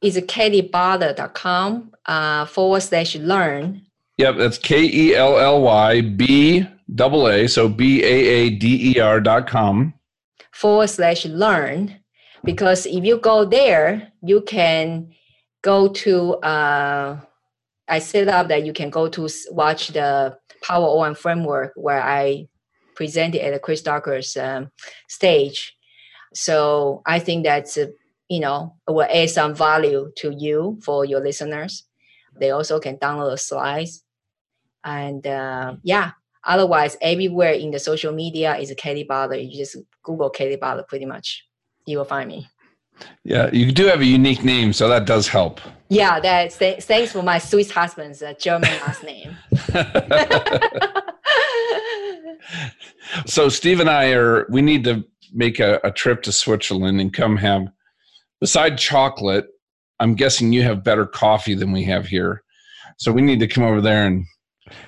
It's 0.01 0.17
kellybaader.com 0.17 1.91
uh, 2.07 2.45
forward 2.45 2.81
slash 2.81 3.15
learn. 3.15 3.83
Yep, 4.17 4.37
that's 4.37 4.57
K 4.57 4.83
E 4.83 5.15
L 5.15 5.37
L 5.37 5.61
Y 5.61 6.01
B 6.01 6.67
double 6.93 7.27
A, 7.27 7.47
so 7.47 7.69
B 7.69 8.03
A 8.03 8.07
A 8.07 8.49
D 8.49 8.95
E 8.95 8.99
R 8.99 9.21
dot 9.21 9.47
com. 9.47 9.93
Forward 10.51 10.87
slash 10.87 11.25
learn. 11.25 12.00
Because 12.43 12.85
if 12.85 13.03
you 13.03 13.17
go 13.17 13.45
there, 13.45 14.11
you 14.21 14.41
can 14.41 15.11
go 15.61 15.87
to, 15.89 16.33
uh, 16.35 17.19
I 17.87 17.99
set 17.99 18.27
up 18.27 18.47
that 18.47 18.65
you 18.65 18.73
can 18.73 18.89
go 18.89 19.07
to 19.09 19.29
watch 19.51 19.89
the 19.89 20.37
Power 20.63 20.97
One 20.97 21.15
framework 21.15 21.73
where 21.75 22.01
I 22.01 22.47
presented 22.95 23.43
at 23.43 23.53
the 23.53 23.59
Chris 23.59 23.81
Ducker's 23.81 24.35
um, 24.37 24.71
stage. 25.07 25.75
So 26.33 27.01
I 27.05 27.19
think 27.19 27.43
that's, 27.43 27.77
uh, 27.77 27.87
you 28.29 28.39
know, 28.39 28.75
will 28.87 29.07
add 29.09 29.29
some 29.29 29.53
value 29.53 30.11
to 30.17 30.33
you 30.37 30.79
for 30.83 31.05
your 31.05 31.19
listeners. 31.19 31.83
They 32.39 32.51
also 32.51 32.79
can 32.79 32.97
download 32.97 33.31
the 33.31 33.37
slides. 33.37 34.03
And 34.83 35.25
uh, 35.27 35.75
yeah, 35.83 36.11
otherwise, 36.43 36.97
everywhere 37.01 37.53
in 37.53 37.71
the 37.71 37.79
social 37.79 38.13
media 38.13 38.55
is 38.57 38.73
Kelly 38.77 39.05
Baader. 39.07 39.43
You 39.43 39.57
just 39.57 39.77
Google 40.01 40.29
Kelly 40.29 40.57
Baader 40.57 40.87
pretty 40.87 41.05
much. 41.05 41.45
You 41.91 41.97
will 41.97 42.05
find 42.05 42.29
me. 42.29 42.47
Yeah, 43.25 43.49
you 43.51 43.73
do 43.73 43.87
have 43.87 43.99
a 43.99 44.05
unique 44.05 44.45
name, 44.45 44.71
so 44.71 44.87
that 44.87 45.05
does 45.05 45.27
help. 45.27 45.59
Yeah, 45.89 46.21
that's 46.21 46.57
th- 46.57 46.81
thanks 46.83 47.11
for 47.11 47.21
my 47.21 47.37
Swiss 47.37 47.69
husband's 47.69 48.23
uh, 48.23 48.33
German 48.39 48.69
last 48.85 49.03
name. 49.03 49.35
so 53.25 53.49
Steve 53.49 53.81
and 53.81 53.89
I 53.89 54.11
are 54.11 54.45
we 54.49 54.61
need 54.61 54.85
to 54.85 55.03
make 55.33 55.59
a, 55.59 55.81
a 55.83 55.91
trip 55.91 56.21
to 56.23 56.31
Switzerland 56.31 57.01
and 57.01 57.13
come 57.13 57.35
have 57.37 57.67
beside 58.39 58.77
chocolate, 58.77 59.47
I'm 59.99 60.15
guessing 60.15 60.53
you 60.53 60.63
have 60.63 60.83
better 60.83 61.05
coffee 61.05 61.55
than 61.55 61.73
we 61.73 61.83
have 61.83 62.07
here. 62.07 62.43
So 62.97 63.11
we 63.11 63.21
need 63.21 63.39
to 63.41 63.47
come 63.47 63.65
over 63.65 63.81
there 63.81 64.07
and 64.07 64.25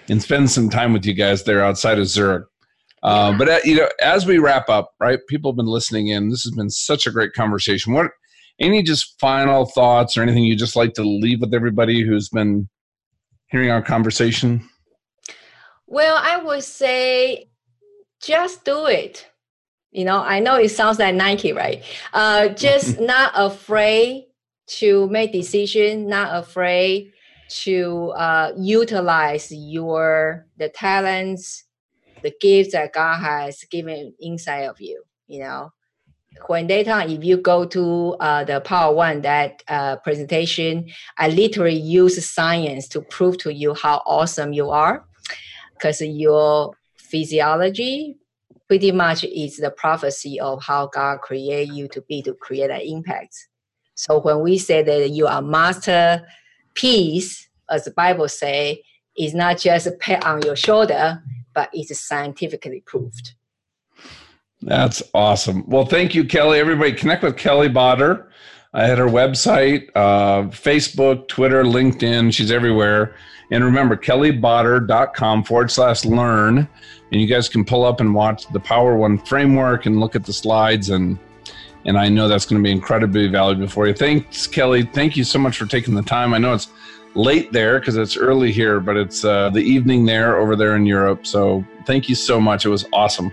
and 0.08 0.22
spend 0.22 0.50
some 0.50 0.70
time 0.70 0.94
with 0.94 1.06
you 1.06 1.14
guys 1.14 1.44
there 1.44 1.64
outside 1.64 2.00
of 2.00 2.08
Zurich. 2.08 2.46
Uh, 3.04 3.38
but 3.38 3.50
uh, 3.50 3.60
you 3.64 3.76
know, 3.76 3.90
as 4.02 4.26
we 4.26 4.38
wrap 4.38 4.70
up, 4.70 4.94
right? 5.00 5.20
People 5.28 5.52
have 5.52 5.58
been 5.58 5.66
listening 5.66 6.08
in. 6.08 6.30
This 6.30 6.44
has 6.44 6.54
been 6.54 6.70
such 6.70 7.06
a 7.06 7.12
great 7.12 7.34
conversation. 7.34 7.94
What 7.94 8.12
any 8.60 8.82
just 8.82 9.20
final 9.20 9.66
thoughts 9.66 10.16
or 10.16 10.22
anything 10.22 10.44
you 10.44 10.56
just 10.56 10.76
like 10.76 10.94
to 10.94 11.04
leave 11.04 11.42
with 11.42 11.54
everybody 11.54 12.02
who's 12.02 12.30
been 12.30 12.70
hearing 13.48 13.70
our 13.70 13.82
conversation? 13.82 14.68
Well, 15.86 16.20
I 16.22 16.38
would 16.38 16.64
say 16.64 17.50
just 18.22 18.64
do 18.64 18.86
it. 18.86 19.28
You 19.92 20.06
know, 20.06 20.18
I 20.18 20.40
know 20.40 20.56
it 20.56 20.70
sounds 20.70 20.98
like 20.98 21.14
Nike, 21.14 21.52
right? 21.52 21.84
Uh, 22.14 22.48
just 22.50 23.00
not 23.00 23.34
afraid 23.36 24.28
to 24.66 25.08
make 25.10 25.32
decision, 25.32 26.08
not 26.08 26.36
afraid 26.36 27.12
to 27.50 28.12
uh, 28.12 28.54
utilize 28.58 29.52
your 29.52 30.48
the 30.58 30.70
talents, 30.70 31.66
the 32.24 32.34
gifts 32.42 32.72
that 32.72 32.94
God 32.94 33.18
has 33.20 33.64
given 33.70 34.14
inside 34.20 34.64
of 34.64 34.82
you. 34.82 35.04
You 35.28 35.42
know, 35.42 35.72
when 36.48 36.68
they 36.68 36.84
talk, 36.84 37.10
if 37.10 37.24
you 37.24 37.38
go 37.38 37.66
to 37.66 38.16
uh, 38.20 38.44
the 38.44 38.60
Power 38.62 38.96
One 38.96 39.22
that 39.22 39.62
uh, 39.68 39.98
presentation, 39.98 40.90
I 41.18 41.30
literally 41.30 41.76
use 41.76 42.26
science 42.26 42.88
to 42.90 43.02
prove 43.02 43.38
to 43.40 43.54
you 43.54 43.74
how 43.74 44.02
awesome 44.06 44.54
you 44.54 44.70
are, 44.70 45.06
because 45.74 46.02
your 46.02 46.76
physiology 46.98 48.18
pretty 48.68 48.92
much 48.92 49.24
is 49.24 49.58
the 49.58 49.70
prophecy 49.70 50.40
of 50.40 50.64
how 50.64 50.88
God 50.88 51.20
created 51.22 51.76
you 51.76 51.88
to 51.90 52.02
be 52.02 52.22
to 52.24 52.34
create 52.34 52.72
an 52.72 52.82
impact. 52.82 53.36
So 53.96 54.20
when 54.20 54.42
we 54.42 54.58
say 54.58 54.82
that 54.82 55.10
you 55.10 55.28
are 55.28 55.42
master 55.42 56.26
piece, 56.74 57.48
as 57.70 57.86
the 57.86 57.92
Bible 57.92 58.28
say, 58.28 58.84
is 59.16 59.36
not 59.36 59.60
just 59.60 59.86
a 59.86 59.92
pat 59.92 60.26
on 60.26 60.42
your 60.42 60.56
shoulder, 60.56 61.22
but 61.54 61.70
it's 61.74 62.00
scientifically 62.00 62.82
proved. 62.86 63.34
That's 64.62 65.04
awesome. 65.14 65.68
Well, 65.68 65.86
thank 65.86 66.16
you, 66.16 66.26
Kelly. 66.26 66.60
Everybody 66.60 66.94
connect 66.94 67.24
with 67.24 67.38
Kelly. 67.38 67.68
I 68.76 68.88
had 68.88 68.98
her 68.98 69.08
website, 69.08 69.90
uh, 69.94 70.44
Facebook, 70.50 71.28
Twitter, 71.28 71.64
LinkedIn. 71.64 72.34
She's 72.34 72.52
everywhere. 72.52 73.16
And 73.52 73.64
remember, 73.64 73.96
kellybaader.com 73.96 75.44
forward 75.44 75.70
slash 75.70 76.06
learn. 76.06 76.68
And 77.12 77.22
you 77.22 77.28
guys 77.28 77.48
can 77.48 77.64
pull 77.64 77.86
up 77.86 78.00
and 78.00 78.16
watch 78.16 78.48
the 78.48 78.60
Power 78.60 78.96
One 78.96 79.20
framework 79.20 79.86
and 79.86 80.00
look 80.00 80.16
at 80.16 80.26
the 80.26 80.34
slides. 80.34 80.90
And, 80.90 81.20
and 81.86 82.00
I 82.00 82.10
know 82.10 82.28
that's 82.28 82.46
going 82.46 82.64
to 82.64 82.68
be 82.68 82.72
incredibly 82.72 83.28
valuable 83.28 83.68
for 83.68 83.86
you. 83.86 83.94
Thanks, 83.94 84.48
Kelly. 84.48 84.84
Thank 84.84 85.16
you 85.16 85.24
so 85.24 85.38
much 85.38 85.58
for 85.58 85.68
taking 85.68 85.94
the 85.94 86.02
time. 86.02 86.34
I 86.34 86.40
know 86.40 86.54
it's 86.56 86.70
late 87.16 87.52
there 87.52 87.80
because 87.80 87.98
it's 87.98 88.18
early 88.18 88.52
here, 88.52 88.80
but 88.80 88.98
it's 88.98 89.24
uh, 89.24 89.50
the 89.50 89.60
evening 89.62 90.06
there 90.06 90.38
over 90.38 90.56
there 90.56 90.76
in 90.76 90.86
Europe. 90.86 91.26
So 91.26 91.66
thank 91.86 92.10
you 92.10 92.16
so 92.16 92.40
much. 92.40 92.66
It 92.66 92.70
was 92.70 92.86
awesome. 92.94 93.32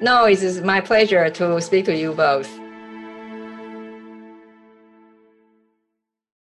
No, 0.00 0.26
it 0.26 0.42
is 0.42 0.60
my 0.60 0.80
pleasure 0.80 1.30
to 1.30 1.60
speak 1.60 1.86
to 1.86 1.96
you 1.96 2.12
both. 2.12 2.50